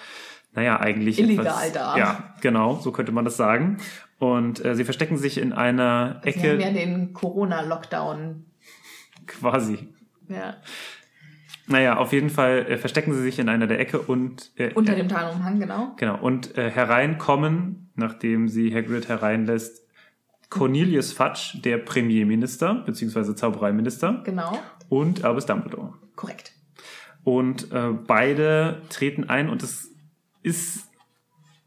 [0.54, 1.96] naja, eigentlich Illegal etwas, da.
[1.96, 3.78] Ja, genau, so könnte man das sagen.
[4.18, 8.44] Und äh, sie verstecken sich in einer sie Ecke haben ja den Corona-Lockdown.
[9.26, 9.88] quasi.
[10.28, 10.56] Ja.
[11.66, 14.94] Naja, auf jeden Fall äh, verstecken sie sich in einer der Ecke und äh, Unter
[14.94, 15.92] dem Tarnumhang, genau.
[15.96, 19.82] Genau, und äh, hereinkommen, nachdem sie Hagrid hereinlässt,
[20.50, 24.58] Cornelius Fudge, der Premierminister, beziehungsweise Zaubereiminister, Genau.
[24.88, 25.94] und Albus Dumbledore.
[26.14, 26.52] Korrekt.
[27.24, 29.91] Und äh, beide treten ein und es
[30.42, 30.88] ist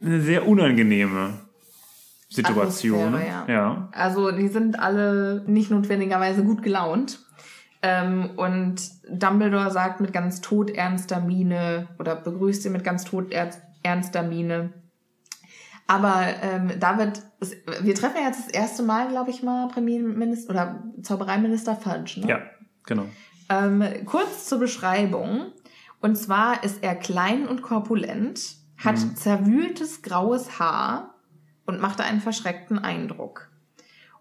[0.02, 1.34] eine sehr unangenehme
[2.30, 3.16] Situation.
[3.16, 3.54] Atmosphäre, ja.
[3.54, 3.90] ja.
[3.92, 7.20] Also die sind alle nicht notwendigerweise gut gelaunt.
[7.82, 8.76] Ähm, und
[9.10, 14.74] Dumbledore sagt mit ganz todernster Miene oder begrüßt ihn mit ganz todernster Miene.
[15.88, 19.68] Aber ähm, da wird, es, wir treffen ja jetzt das erste Mal, glaube ich mal,
[19.68, 22.28] Premierminister oder Zaubereiminister Fudge, ne?
[22.28, 22.40] Ja,
[22.88, 23.06] genau.
[23.50, 25.52] Ähm, kurz zur Beschreibung.
[26.02, 29.16] Und zwar ist er klein und korpulent, hat Mhm.
[29.16, 31.16] zerwühltes graues Haar
[31.66, 33.50] und macht einen verschreckten Eindruck.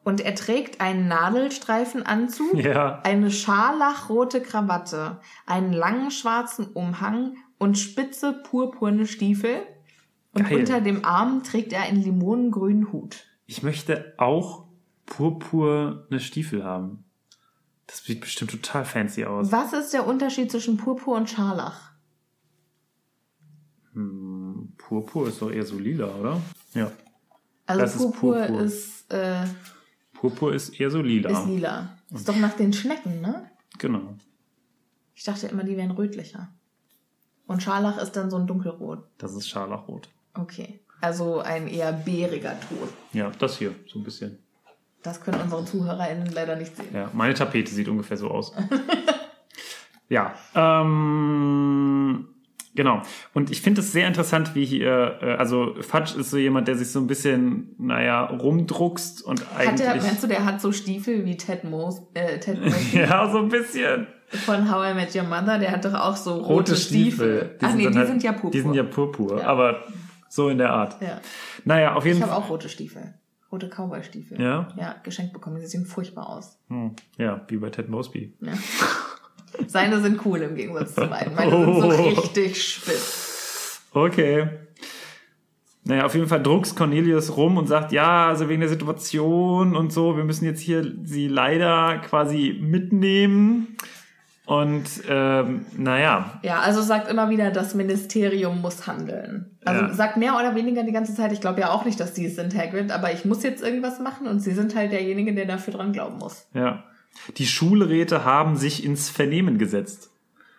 [0.02, 3.00] Und er trägt einen Nadelstreifenanzug, Ja.
[3.04, 9.62] eine scharlachrote Krawatte, einen langen schwarzen Umhang und spitze purpurne Stiefel.
[10.32, 10.58] Und Geil.
[10.58, 13.24] unter dem Arm trägt er einen limonengrünen Hut.
[13.46, 14.66] Ich möchte auch
[15.06, 17.04] purpurne Stiefel haben.
[17.86, 19.52] Das sieht bestimmt total fancy aus.
[19.52, 21.92] Was ist der Unterschied zwischen Purpur und Scharlach?
[23.92, 24.33] Hm,
[25.00, 26.40] Purpur ist doch eher so lila, oder?
[26.74, 26.92] Ja.
[27.66, 28.60] Also Das ist Purpur, Purpur.
[28.60, 29.44] ist, äh,
[30.12, 31.30] Purpur ist eher so lila.
[31.30, 31.98] ist lila.
[32.12, 33.50] Ist doch nach den Schnecken, ne?
[33.78, 34.14] Genau.
[35.14, 36.48] Ich dachte immer, die wären rötlicher.
[37.46, 39.06] Und Scharlach ist dann so ein dunkelrot.
[39.18, 40.08] Das ist scharlachrot.
[40.34, 40.80] Okay.
[41.00, 42.88] Also ein eher bäriger Ton.
[43.12, 44.38] Ja, das hier, so ein bisschen.
[45.02, 46.94] Das können unsere ZuhörerInnen leider nicht sehen.
[46.94, 48.52] Ja, meine Tapete sieht ungefähr so aus.
[50.08, 51.93] ja, ähm,
[52.74, 53.02] genau.
[53.32, 56.76] Und ich finde es sehr interessant, wie hier, äh, also Fudge ist so jemand, der
[56.76, 59.80] sich so ein bisschen, naja, rumdruckst und Hat eigentlich.
[59.88, 62.58] der, meinst du, der hat so Stiefel wie Ted Mos, äh, Ted
[62.92, 64.06] ja, so ein bisschen.
[64.28, 65.58] von How I Met Your Mother?
[65.58, 67.38] Der hat doch auch so rote, Rote Stiefel.
[67.38, 67.58] Stiefel.
[67.62, 68.50] Ach nee, die halt- sind ja purpur.
[68.50, 69.46] Die sind ja purpur, Ja.
[69.46, 69.82] aber
[70.28, 71.00] so in der Art.
[71.00, 71.20] ja.
[71.64, 72.32] Naja, auf jeden Ich Fall.
[72.34, 73.14] habe auch rote Stiefel.
[73.52, 74.40] Rote Cowboy-Stiefel.
[74.40, 74.66] Ja?
[74.76, 75.60] Ja, geschenkt bekommen.
[75.60, 76.58] Die sehen furchtbar aus.
[76.68, 78.34] Hm, ja, wie bei Ted Mosby.
[78.40, 78.52] Ja.
[79.66, 81.34] Seine sind cool im Gegensatz zu meinen.
[81.34, 82.08] Meine sind so Oh.
[82.08, 83.80] richtig spitz.
[83.92, 84.48] Okay.
[85.86, 89.92] Naja, auf jeden Fall druckst Cornelius rum und sagt, ja, also wegen der Situation und
[89.92, 93.76] so, wir müssen jetzt hier sie leider quasi mitnehmen.
[94.46, 99.56] Und ähm, naja, Ja, also sagt immer wieder, das Ministerium muss handeln.
[99.64, 99.94] Also Ja.
[99.94, 102.36] sagt mehr oder weniger die ganze Zeit, ich glaube ja auch nicht, dass die es
[102.36, 105.72] sind, Hagrid, aber ich muss jetzt irgendwas machen und sie sind halt derjenige, der dafür
[105.74, 106.46] dran glauben muss.
[106.54, 106.84] ja.
[107.36, 110.10] Die Schulräte haben sich ins Vernehmen gesetzt.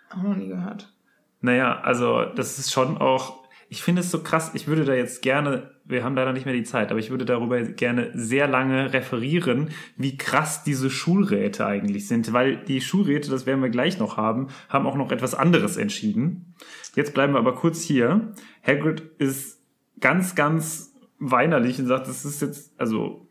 [0.10, 0.94] Auch noch nie gehört.
[1.41, 5.22] Naja, also das ist schon auch, ich finde es so krass, ich würde da jetzt
[5.22, 8.94] gerne, wir haben leider nicht mehr die Zeit, aber ich würde darüber gerne sehr lange
[8.94, 14.18] referieren, wie krass diese Schulräte eigentlich sind, weil die Schulräte, das werden wir gleich noch
[14.18, 16.56] haben, haben auch noch etwas anderes entschieden.
[16.95, 18.34] Jetzt bleiben wir aber kurz hier.
[18.65, 19.61] Hagrid ist
[19.99, 23.24] ganz, ganz weinerlich und sagt, das ist jetzt, also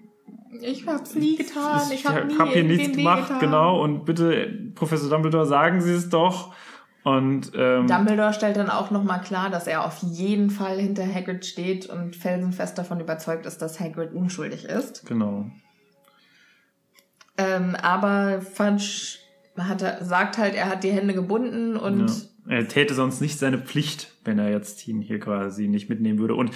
[0.61, 1.81] Ich hab's nie getan.
[1.89, 3.41] ich, Ich hab nie hab hier nichts gemacht, wehgetan.
[3.41, 6.55] genau, und bitte, Professor Dumbledore, sagen Sie es doch.
[7.03, 11.45] Und ähm, Dumbledore stellt dann auch nochmal klar, dass er auf jeden Fall hinter Hagrid
[11.45, 15.05] steht und felsenfest davon überzeugt ist, dass Hagrid unschuldig ist.
[15.07, 15.47] genau.
[17.37, 19.19] Ähm, aber Fudge
[19.59, 22.15] hat, sagt halt, er hat die Hände gebunden und Ja.
[22.47, 26.35] Er täte sonst nicht seine Pflicht, wenn er jetzt ihn hier quasi nicht mitnehmen würde.
[26.35, 26.51] Und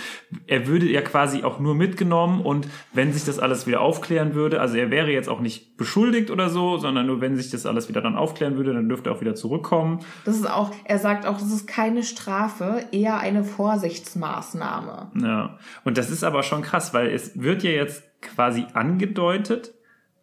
[0.46, 4.60] er würde ja quasi auch nur mitgenommen und wenn sich das alles wieder aufklären würde,
[4.60, 7.88] also er wäre jetzt auch nicht beschuldigt oder so, sondern nur wenn sich das alles
[7.88, 10.00] wieder dann aufklären würde, dann dürfte er auch wieder zurückkommen.
[10.26, 15.12] das ist auch, er sagt auch, das ist keine Strafe, eher eine Vorsichtsmaßnahme.
[15.22, 15.58] Ja.
[15.84, 19.72] Und das ist aber schon krass, weil es wird ja jetzt quasi angedeutet,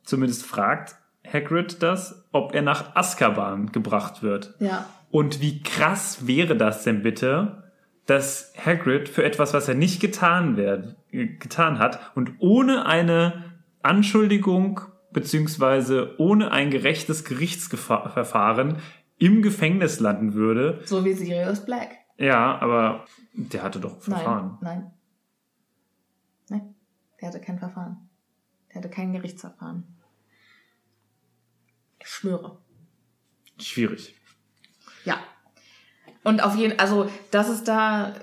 [0.03, 0.95] zumindest fragt
[1.31, 4.53] Hagrid das, ob er nach Azkaban gebracht wird.
[4.59, 4.85] Ja.
[5.15, 7.71] Und wie krass wäre das denn bitte,
[8.05, 14.81] dass Hagrid für etwas, was er nicht getan, werd, getan hat und ohne eine Anschuldigung
[15.13, 18.79] beziehungsweise ohne ein gerechtes Gerichtsverfahren
[19.17, 20.81] im Gefängnis landen würde.
[20.83, 21.95] So wie Sirius Black.
[22.17, 24.57] Ja, aber der hatte doch Verfahren.
[24.59, 24.91] Nein,
[26.49, 26.59] nein.
[26.59, 26.75] Nein,
[27.21, 28.09] der hatte kein Verfahren.
[28.67, 29.85] Der hatte kein Gerichtsverfahren.
[32.01, 32.57] Ich schwöre.
[33.61, 34.13] Schwierig.
[36.25, 38.13] Und auf jeden also, dass es da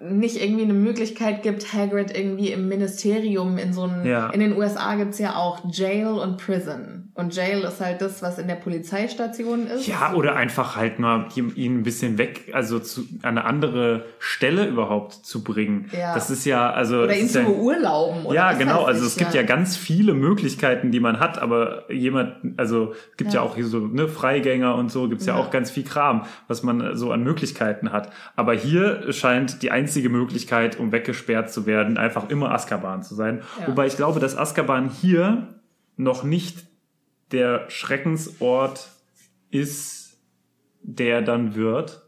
[0.00, 4.28] nicht irgendwie eine Möglichkeit gibt, Hagrid irgendwie im Ministerium in so einem, Ja.
[4.30, 7.03] in den USA gibt's ja auch Jail und Prison.
[7.16, 9.86] Und Jail ist halt das, was in der Polizeistation ist.
[9.86, 14.66] Ja, oder einfach halt mal ihn ein bisschen weg, also zu, an eine andere Stelle
[14.66, 15.88] überhaupt zu bringen.
[15.96, 16.12] Ja.
[16.12, 17.02] Das ist ja, also.
[17.02, 18.26] Oder ihn zu ja, beurlauben.
[18.26, 18.82] Oder Ja, genau.
[18.82, 19.42] Also ich, es gibt ja.
[19.42, 23.46] ganz viele Möglichkeiten, die man hat, aber jemand, also es gibt ja, Ja.
[23.46, 25.36] auch hier so ne, Freigänger und so, gibt's ja.
[25.36, 25.40] Ja.
[25.40, 28.10] auch ganz viel Kram, was man so an Möglichkeiten hat.
[28.34, 33.42] Aber hier scheint die einzige Möglichkeit, um weggesperrt zu werden, einfach immer Azkaban zu sein.
[33.60, 33.68] Ja.
[33.68, 35.54] Wobei ich glaube, dass Azkaban hier
[35.96, 36.73] noch nicht
[37.34, 38.90] der Schreckensort
[39.50, 40.18] ist,
[40.82, 42.02] der dann wird.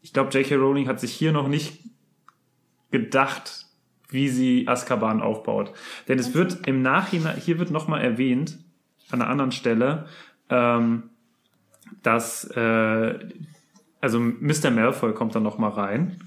[0.00, 0.56] Ich glaube, J.K.
[0.56, 1.80] Rowling hat sich hier noch nicht
[2.90, 3.66] gedacht,
[4.08, 5.72] wie sie Azkaban aufbaut.
[6.08, 8.58] Denn es wird im Nachhinein, hier wird nochmal erwähnt,
[9.10, 10.06] an einer anderen Stelle,
[10.48, 11.10] ähm,
[12.02, 13.18] dass äh,
[14.00, 14.70] also Mr.
[14.70, 16.20] Malfoy kommt dann noch mal rein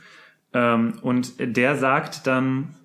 [0.54, 2.76] ähm, und der sagt dann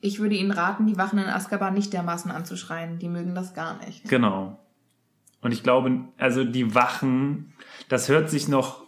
[0.00, 2.98] Ich würde Ihnen raten, die Wachen in Azkaban nicht dermaßen anzuschreien.
[2.98, 4.08] Die mögen das gar nicht.
[4.08, 4.63] Genau.
[5.44, 7.52] Und ich glaube, also die Wachen,
[7.90, 8.82] das hört sich noch,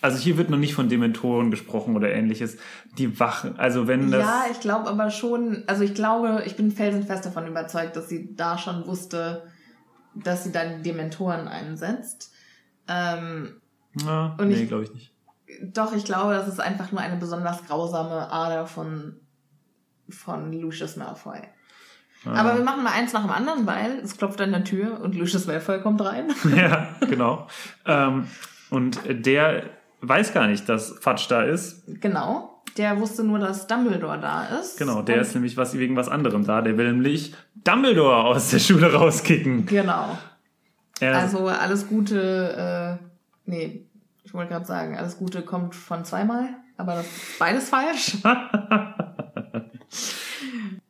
[0.00, 2.56] also hier wird noch nicht von Dementoren gesprochen oder ähnliches.
[2.96, 4.22] Die Wachen, also wenn das.
[4.22, 8.34] Ja, ich glaube aber schon, also ich glaube, ich bin felsenfest davon überzeugt, dass sie
[8.34, 9.42] da schon wusste,
[10.14, 12.32] dass sie dann Dementoren einsetzt.
[12.88, 13.60] Ähm,
[13.92, 15.12] Na, und nee, glaube ich nicht.
[15.62, 19.20] doch, ich glaube, das ist einfach nur eine besonders grausame Ader von,
[20.08, 21.40] von Lucius Malfoy.
[22.24, 25.14] Aber wir machen mal eins nach dem anderen, weil es klopft an der Tür und
[25.14, 26.28] Lucius Malfoy kommt rein.
[26.56, 27.46] ja, genau.
[27.86, 28.26] ähm,
[28.70, 29.64] und der
[30.00, 31.84] weiß gar nicht, dass Fatsch da ist.
[32.00, 32.54] genau.
[32.76, 34.78] Der wusste nur, dass Dumbledore da ist.
[34.78, 36.60] Genau, der und, ist nämlich was wegen was anderem da.
[36.60, 39.66] Der will nämlich Dumbledore aus der Schule rauskicken.
[39.66, 40.16] Genau.
[41.00, 43.04] Er, Also alles Gute, äh,
[43.46, 43.84] nee,
[44.22, 48.18] ich wollte gerade sagen, alles Gute kommt von zweimal, aber das ist beides falsch.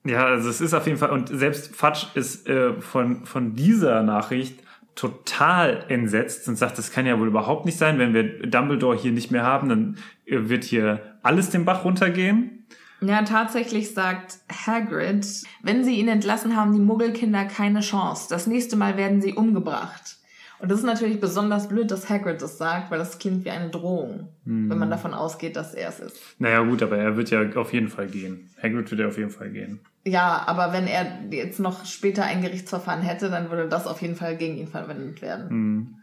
[0.09, 4.03] Ja, also es ist auf jeden Fall, und selbst Fatsch ist äh, von, von dieser
[4.03, 4.63] Nachricht
[4.95, 9.13] total entsetzt und sagt, das kann ja wohl überhaupt nicht sein, wenn wir Dumbledore hier
[9.13, 12.67] nicht mehr haben, dann äh, wird hier alles den Bach runtergehen.
[13.01, 15.27] Ja, tatsächlich sagt Hagrid,
[15.63, 18.27] wenn sie ihn entlassen haben, die Muggelkinder keine Chance.
[18.31, 20.18] Das nächste Mal werden sie umgebracht.
[20.61, 23.71] Und das ist natürlich besonders blöd, dass Hagrid das sagt, weil das klingt wie eine
[23.71, 26.17] Drohung, wenn man davon ausgeht, dass er es ist.
[26.39, 28.51] Naja gut, aber er wird ja auf jeden Fall gehen.
[28.61, 29.81] Hagrid wird ja auf jeden Fall gehen.
[30.05, 34.17] Ja, aber wenn er jetzt noch später ein Gerichtsverfahren hätte, dann würde das auf jeden
[34.17, 36.03] Fall gegen ihn verwendet werden.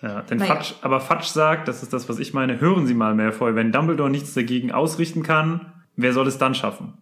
[0.00, 0.54] Ja, denn Naja.
[0.54, 3.72] Fatsch, aber Fatsch sagt, das ist das, was ich meine, hören Sie mal, Malfoy, wenn
[3.72, 6.94] Dumbledore nichts dagegen ausrichten kann, wer soll es dann schaffen?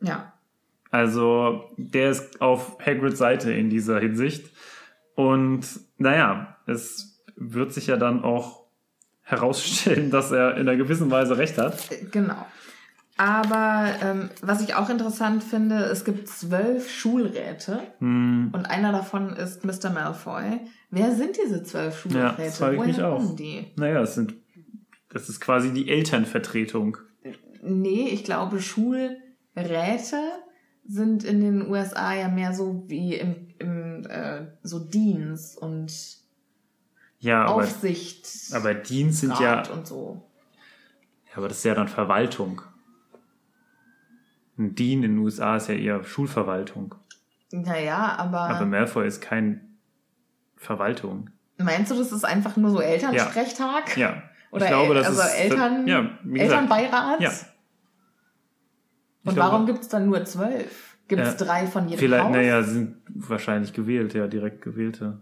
[0.00, 0.32] Ja.
[0.90, 4.50] Also, der ist auf Hagrids Seite in dieser Hinsicht.
[5.14, 5.66] Und
[5.98, 8.64] naja, es wird sich ja dann auch
[9.22, 11.76] herausstellen, dass er in einer gewissen Weise recht hat.
[12.10, 12.46] Genau.
[13.18, 19.30] Aber ähm, was ich auch interessant finde, es gibt zwölf Schulräte Hm, und einer davon
[19.36, 19.90] ist Mr.
[19.90, 20.60] Malfoy.
[20.90, 22.34] Wer sind diese zwölf Ja, Schulräte?
[22.38, 23.36] das frage ich Woher mich auch.
[23.36, 23.66] die?
[23.76, 24.34] naja, es sind,
[25.10, 26.96] das ist quasi die Elternvertretung.
[27.62, 30.16] Nee, ich glaube, Schulräte
[30.86, 35.92] sind in den USA ja mehr so wie im, im äh, so Dienst und
[37.20, 38.26] Ja, aber, Aufsicht.
[38.52, 40.22] aber Dienst sind ja, Rat und so.
[41.30, 42.62] ja, aber das ist ja dann Verwaltung.
[44.58, 46.94] Ein Dean in den USA ist ja eher Schulverwaltung.
[47.52, 49.76] Naja, aber, Aber Malfoy ist kein
[50.56, 51.30] Verwaltung.
[51.58, 53.96] meinst du, das ist einfach nur so Elternsprechtag?
[53.96, 54.22] Ja.
[54.50, 57.20] Oder ich glaube, das also ist, Eltern, ja, gesagt, Elternbeirat?
[57.20, 57.32] Ja.
[59.24, 60.96] Und glaube- warum gibt's dann nur zwölf?
[61.08, 62.32] Gibt's Ja, drei von jedem Vielleicht, Haus?
[62.32, 65.20] naja, sind wahrscheinlich gewählt, ja, direkt gewählte.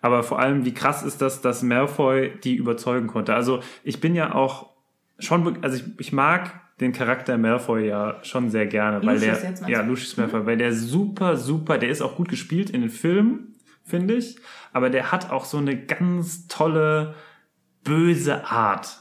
[0.00, 3.34] Aber vor allem, wie krass ist das, dass Malfoy die überzeugen konnte.
[3.34, 4.70] Also ich bin ja auch
[5.18, 9.68] schon, also ich, ich mag den Charakter Malfoy ja schon sehr gerne, weil Lucius der,
[9.68, 9.82] ja?
[9.82, 9.88] Mhm.
[9.88, 13.54] Lucius Malfoy, weil der super, super, der ist auch gut gespielt in den Filmen,
[13.84, 14.36] finde ich,
[14.72, 17.14] aber der hat auch so eine ganz tolle,
[17.84, 19.00] böse Art.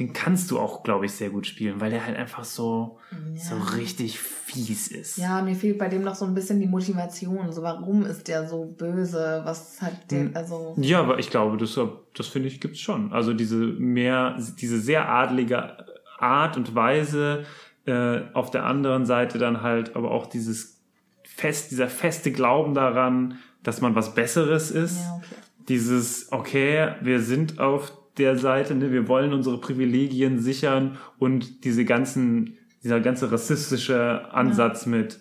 [0.00, 2.98] Den kannst du auch, glaube ich, sehr gut spielen, weil der halt einfach so,
[3.34, 5.18] so richtig fies ist.
[5.18, 7.52] Ja, mir fehlt bei dem noch so ein bisschen die Motivation.
[7.52, 9.42] So, warum ist der so böse?
[9.44, 10.30] Was hat der, Hm.
[10.34, 11.78] also, Ja, aber ich glaube, das,
[12.16, 13.12] das finde ich gibt's schon.
[13.12, 15.76] Also diese mehr, diese sehr adlige
[16.18, 17.44] Art und Weise,
[17.86, 20.80] äh, auf der anderen Seite dann halt aber auch dieses
[21.24, 25.00] fest, dieser feste Glauben daran, dass man was Besseres ist.
[25.02, 25.34] ja, okay.
[25.68, 31.84] Dieses, okay, wir sind auf der Seite, ne, wir wollen unsere Privilegien sichern und diese
[31.84, 35.18] ganzen, dieser ganze rassistische Ansatz mit,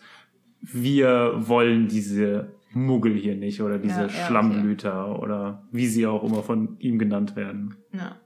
[0.61, 4.25] wir wollen diese Muggel hier nicht oder diese Ja, ja, okay.
[4.27, 7.75] Schlammblüter oder wie sie auch immer von ihm genannt werden.
[7.91, 8.17] Ja.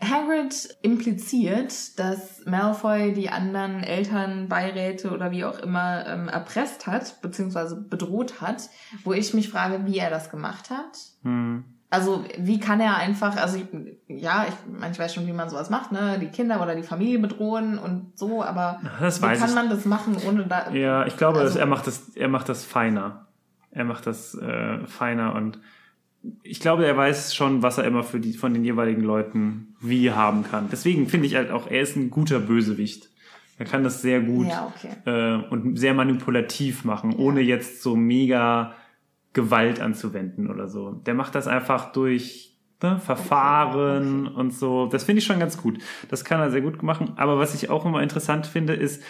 [0.00, 7.20] Hagrid impliziert, dass Malfoy die anderen Eltern, Beiräte oder wie auch immer ähm, erpresst hat,
[7.20, 8.70] beziehungsweise bedroht hat,
[9.04, 10.98] wo ich mich frage, wie er das gemacht hat.
[11.22, 11.64] Hm.
[11.92, 13.66] Also wie kann er einfach, also ich,
[14.08, 14.54] ja, ich,
[14.92, 18.12] ich weiß schon, wie man sowas macht, ne, die Kinder oder die Familie bedrohen und
[18.18, 19.54] so, aber Das wie kann ich.
[19.54, 22.64] man das machen, ohne da, Ja, ich glaube, Also- er macht das, er macht das
[22.64, 23.26] feiner.
[23.70, 25.58] Er macht das äh, feiner und
[26.42, 30.12] ich glaube, er weiß schon, was er immer für die von den jeweiligen Leuten wie
[30.12, 30.68] haben kann.
[30.70, 33.08] Deswegen finde ich halt auch, er ist ein guter Bösewicht.
[33.58, 34.90] Er kann das sehr gut Ja, okay.
[35.04, 38.72] äh, und sehr manipulativ machen, ohne jetzt so mega
[39.32, 40.92] Gewalt anzuwenden oder so.
[40.92, 44.86] Der macht das einfach durch ne, Verfahren und so.
[44.86, 45.78] Das finde ich schon ganz gut.
[46.08, 47.12] Das kann er sehr gut machen.
[47.16, 49.02] Aber was ich auch immer interessant finde, ist,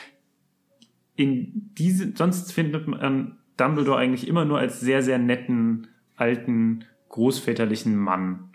[1.16, 7.97] in diese, sonst findet man Dumbledore eigentlich immer nur als sehr, sehr netten, alten, großväterlichen
[7.97, 8.53] Mann.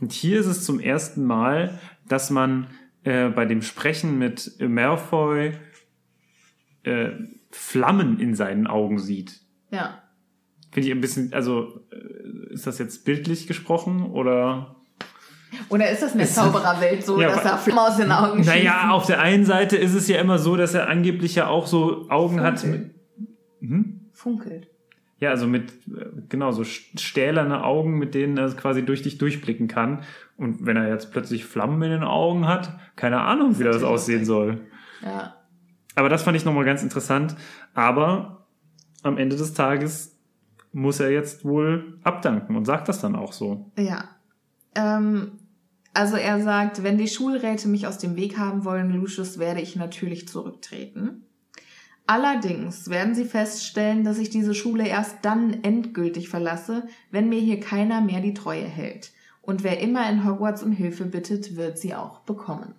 [0.00, 2.68] Und hier ist es zum ersten Mal, dass man
[3.02, 5.52] äh, bei dem Sprechen mit Malfoy
[6.84, 7.10] äh,
[7.50, 9.40] Flammen in seinen Augen sieht.
[9.70, 10.02] Ja.
[10.70, 14.76] Finde ich ein bisschen, also äh, ist das jetzt bildlich gesprochen oder?
[15.70, 18.48] Oder ist das in der Zaubererwelt so, Ja, dass er Flammen aus den Augen schießt?
[18.54, 21.66] Naja, auf der einen Seite ist es ja immer so, dass er angeblich ja auch
[21.66, 22.90] so Augen hat mit,
[24.12, 24.68] Funkelt.
[25.20, 29.16] ja, also mit, äh, genau, so st- stählerne Augen, mit denen er quasi durch dich
[29.18, 30.02] durchblicken kann.
[30.36, 34.24] Und wenn er jetzt plötzlich Flammen in den Augen hat, keine Ahnung, wie das aussehen
[34.24, 34.60] soll.
[35.02, 35.34] Ja.
[35.94, 37.36] Aber das fand ich nochmal ganz interessant.
[37.74, 38.46] Aber
[39.02, 40.17] am Ende des Tages
[40.72, 43.70] muss er jetzt wohl abdanken und sagt das dann auch so.
[43.78, 44.08] Ja.
[44.74, 45.32] Ähm,
[45.94, 49.76] also er sagt, wenn die Schulräte mich aus dem Weg haben wollen, Lucius, werde ich
[49.76, 51.24] natürlich zurücktreten.
[52.06, 57.60] Allerdings werden sie feststellen, dass ich diese Schule erst dann endgültig verlasse, wenn mir hier
[57.60, 59.12] keiner mehr die Treue hält.
[59.42, 62.74] Und wer immer in Hogwarts um Hilfe bittet, wird sie auch bekommen.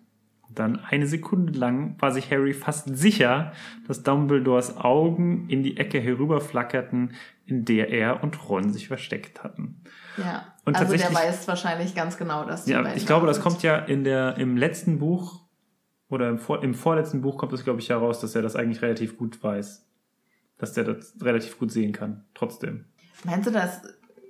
[0.59, 3.53] Dann eine Sekunde lang war sich Harry fast sicher,
[3.87, 7.13] dass Dumbledores Augen in die Ecke herüberflackerten,
[7.45, 9.81] in der er und Ron sich versteckt hatten.
[10.17, 10.53] Ja.
[10.65, 13.63] Und also der weiß wahrscheinlich ganz genau, dass die Ja, ich glaube, da das kommt
[13.63, 15.45] ja in der, im letzten Buch
[16.09, 18.81] oder im, vor, im vorletzten Buch kommt es, glaube ich, heraus, dass er das eigentlich
[18.81, 19.87] relativ gut weiß.
[20.57, 22.83] Dass der das relativ gut sehen kann, trotzdem.
[23.23, 23.81] Meinst du, dass,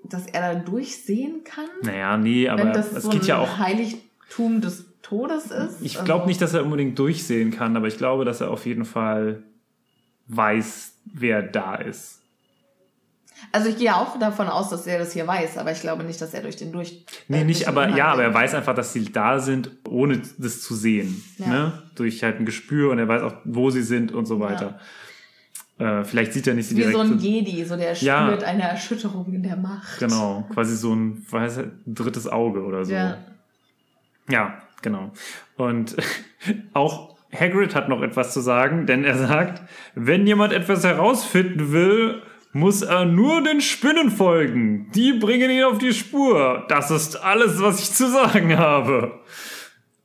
[0.04, 1.70] dass er da durchsehen kann?
[1.82, 3.58] Naja, nee, aber das es so geht ja auch.
[3.58, 5.82] Heiligtum des Todes ist?
[5.82, 8.66] Ich Also- glaube nicht, dass er unbedingt durchsehen kann, aber ich glaube, dass er auf
[8.66, 9.44] jeden Fall
[10.28, 12.18] weiß, wer da ist.
[13.54, 16.20] Also ich gehe auch davon aus, dass er das hier weiß, aber ich glaube nicht,
[16.22, 17.06] dass er durch den durch.
[17.30, 20.62] Nee, äh, nicht, aber ja, aber er weiß einfach, dass sie da sind, ohne das
[20.62, 21.24] zu sehen.
[21.38, 21.48] Ja.
[21.48, 21.84] Ne?
[21.96, 24.80] Durch halt ein Gespür und er weiß auch, wo sie sind und so weiter.
[25.78, 26.98] Äh, vielleicht sieht er nicht sie Wie direkt.
[26.98, 28.28] so ein Jedi, so der Ja.
[28.28, 30.00] spürt eine Erschütterung in der Macht.
[30.00, 32.92] Genau, quasi so ein, weiß drittes Auge oder so.
[32.92, 33.18] Ja.
[34.30, 35.12] Ja, genau.
[35.58, 35.96] Und
[36.74, 39.62] auch Hagrid hat noch etwas zu sagen, denn er sagt,
[39.96, 44.90] wenn jemand etwas herausfinden will, muss er nur den Spinnen folgen.
[44.96, 46.66] Die bringen ihn auf die Spur.
[46.68, 49.20] Das ist alles, was ich zu sagen habe.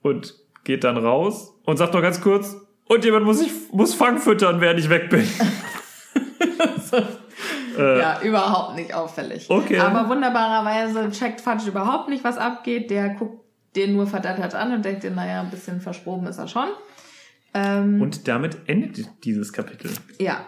[0.02, 0.34] Und
[0.64, 2.56] geht dann raus und sagt noch ganz kurz,
[2.86, 5.26] und jemand muss, ich, muss Fang füttern, während ich weg bin.
[7.76, 9.50] Äh, Ja, überhaupt nicht auffällig.
[9.50, 9.80] Okay.
[9.80, 12.88] Aber wunderbarerweise checkt Fudge überhaupt nicht, was abgeht.
[12.90, 13.43] Der guckt
[13.76, 16.68] den nur verdattert an und denkt, dir, naja, ein bisschen verschroben ist er schon.
[17.54, 19.90] Ähm, Und damit endet dieses Kapitel.
[20.18, 20.46] Ja.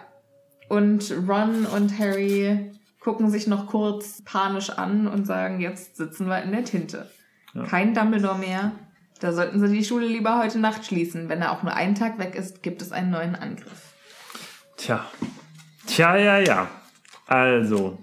[0.69, 6.43] Und Ron und Harry gucken sich noch kurz panisch an und sagen, jetzt sitzen wir
[6.43, 7.09] in der Tinte.
[7.53, 7.63] Ja.
[7.63, 8.73] Kein Dumbledore mehr.
[9.19, 11.29] Da sollten sie die Schule lieber heute Nacht schließen.
[11.29, 13.93] Wenn er auch nur einen Tag weg ist, gibt es einen neuen Angriff.
[14.75, 15.05] Tja.
[15.87, 16.69] Tja, ja, ja.
[17.25, 17.97] Also.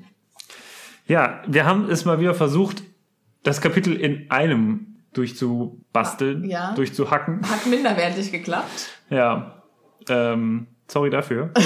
[1.07, 2.83] Ja, wir haben es mal wieder versucht,
[3.43, 6.73] das Kapitel in einem durchzubasteln, Ja.
[6.75, 7.41] durchzuhacken.
[7.49, 8.89] Hat minderwertig geklappt.
[9.11, 9.63] Ja.
[10.09, 11.51] Ähm, sorry dafür.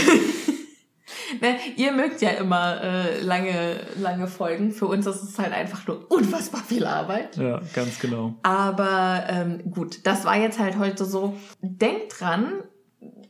[1.43, 4.73] Ne, ihr mögt ja immer äh, lange, lange Folgen.
[4.73, 7.37] Für uns ist es halt einfach nur unfassbar viel Arbeit.
[7.37, 8.35] Ja, ganz genau.
[8.43, 11.37] Aber ähm, gut, das war jetzt halt heute so.
[11.61, 12.63] Denkt dran,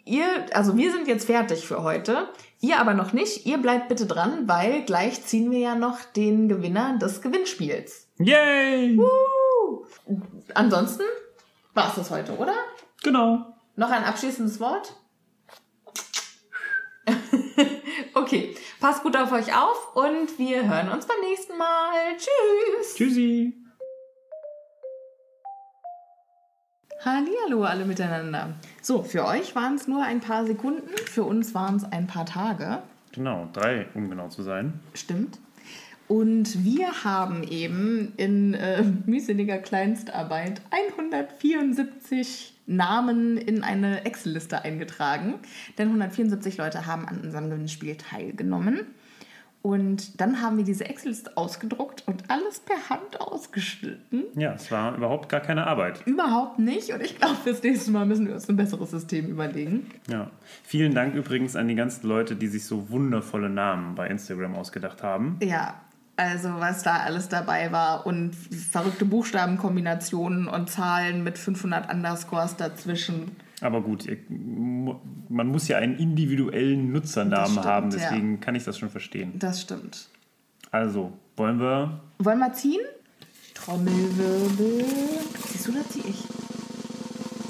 [0.05, 2.29] ihr, also wir sind jetzt fertig für heute.
[2.61, 3.47] Ihr aber noch nicht.
[3.47, 8.07] Ihr bleibt bitte dran, weil gleich ziehen wir ja noch den Gewinner des Gewinnspiels.
[8.19, 8.97] Yay!
[8.97, 9.07] Uh.
[10.55, 11.05] Ansonsten
[11.75, 12.55] war es das heute, oder?
[13.03, 13.55] Genau.
[13.77, 14.95] Noch ein abschließendes Wort?
[18.15, 22.17] okay, passt gut auf euch auf und wir hören uns beim nächsten Mal.
[22.17, 22.95] Tschüss!
[22.95, 23.55] Tschüssi.
[27.05, 28.55] Hallihallo alle miteinander.
[28.83, 32.27] So, für euch waren es nur ein paar Sekunden, für uns waren es ein paar
[32.27, 32.83] Tage.
[33.13, 34.81] Genau, drei, um genau zu sein.
[34.95, 35.39] Stimmt.
[36.09, 45.35] Und wir haben eben in äh, mühseliger Kleinstarbeit 174 Namen in eine Excel-Liste eingetragen.
[45.77, 48.87] Denn 174 Leute haben an unserem Gewinnspiel teilgenommen.
[49.61, 54.25] Und dann haben wir diese Excel-Liste ausgedruckt und alles per Hand ausgeschnitten.
[54.35, 56.07] Ja, es war überhaupt gar keine Arbeit.
[56.07, 56.91] Überhaupt nicht.
[56.93, 59.91] Und ich glaube, fürs nächste Mal müssen wir uns ein besseres System überlegen.
[60.09, 60.31] Ja.
[60.63, 65.03] Vielen Dank übrigens an die ganzen Leute, die sich so wundervolle Namen bei Instagram ausgedacht
[65.03, 65.39] haben.
[65.43, 65.75] Ja,
[66.19, 73.37] also was da alles dabei war und verrückte Buchstabenkombinationen und Zahlen mit 500 Underscores dazwischen.
[73.61, 77.99] Aber gut, man muss ja einen individuellen Nutzernamen stimmt, haben, ja.
[77.99, 79.33] deswegen kann ich das schon verstehen.
[79.39, 80.09] Das stimmt.
[80.73, 82.01] Also, wollen wir.
[82.19, 82.81] Wollen wir ziehen?
[83.55, 84.85] Trommelwirbel.
[85.47, 86.25] Ziehst du oder zieh ich?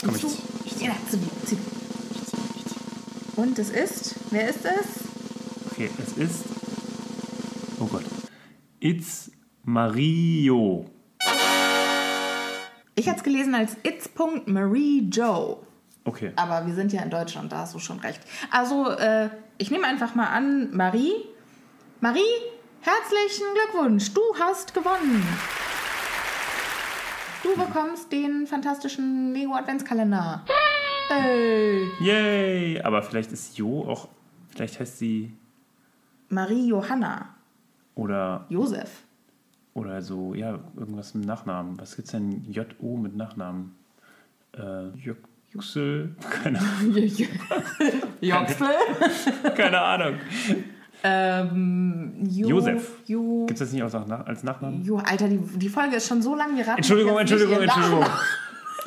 [0.05, 0.85] Komm, ich zieh, ich zieh.
[0.85, 1.59] Ja, zieh, zieh.
[3.37, 5.73] Und es ist, wer ist es?
[5.73, 6.45] Okay, es ist.
[7.81, 8.05] Oh Gott.
[8.81, 9.33] It's
[9.65, 10.87] Mario.
[12.95, 14.09] Ich hätte es gelesen als It's.
[14.47, 15.59] Marie Joe.
[16.05, 16.33] Okay.
[16.37, 18.21] Aber wir sind ja in Deutschland, da hast du schon recht.
[18.51, 21.13] Also, äh, ich nehme einfach mal an, Marie.
[22.01, 22.21] Marie,
[22.81, 25.27] herzlichen Glückwunsch, du hast gewonnen.
[27.43, 30.45] Du bekommst den fantastischen Lego Adventskalender.
[31.09, 31.89] Hey.
[32.01, 32.81] Yay!
[32.83, 34.09] Aber vielleicht ist Jo auch,
[34.51, 35.33] vielleicht heißt sie
[36.29, 37.38] Marie Johanna.
[37.99, 39.03] Oder Josef.
[39.75, 41.79] oder so, ja, irgendwas mit Nachnamen.
[41.81, 43.75] Was gibt's denn J-O mit Nachnamen?
[44.53, 44.89] Äh,
[45.53, 46.15] Yüksel?
[46.43, 46.61] Keine,
[48.21, 48.69] Joxel.
[49.57, 50.15] keine Ahnung.
[51.03, 53.03] ähm, jo, Josef.
[53.07, 53.93] Jo, Gibt's das nicht auch
[54.27, 54.83] als Nachnamen?
[54.85, 56.79] jo, Alter, die, die Folge ist schon so lang geraten.
[56.79, 58.05] Entschuldigung, Entschuldigung, Entschuldigung.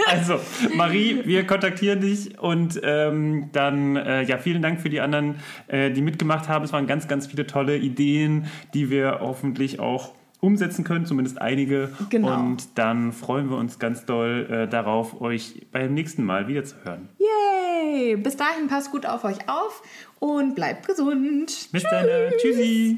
[0.05, 0.39] Also,
[0.75, 5.35] Marie, wir kontaktieren dich und ähm, dann, äh, ja, vielen Dank für die anderen,
[5.67, 6.65] äh, die mitgemacht haben.
[6.65, 11.91] Es waren ganz, ganz viele tolle Ideen, die wir hoffentlich auch umsetzen können, zumindest einige.
[12.09, 12.35] Genau.
[12.35, 16.75] Und dann freuen wir uns ganz doll äh, darauf, euch beim nächsten Mal wieder zu
[16.83, 17.09] hören.
[17.19, 18.15] Yay!
[18.17, 19.83] Bis dahin passt gut auf euch auf
[20.19, 21.69] und bleibt gesund.
[21.71, 22.07] Bis dann.
[22.07, 22.97] äh, Tschüssi.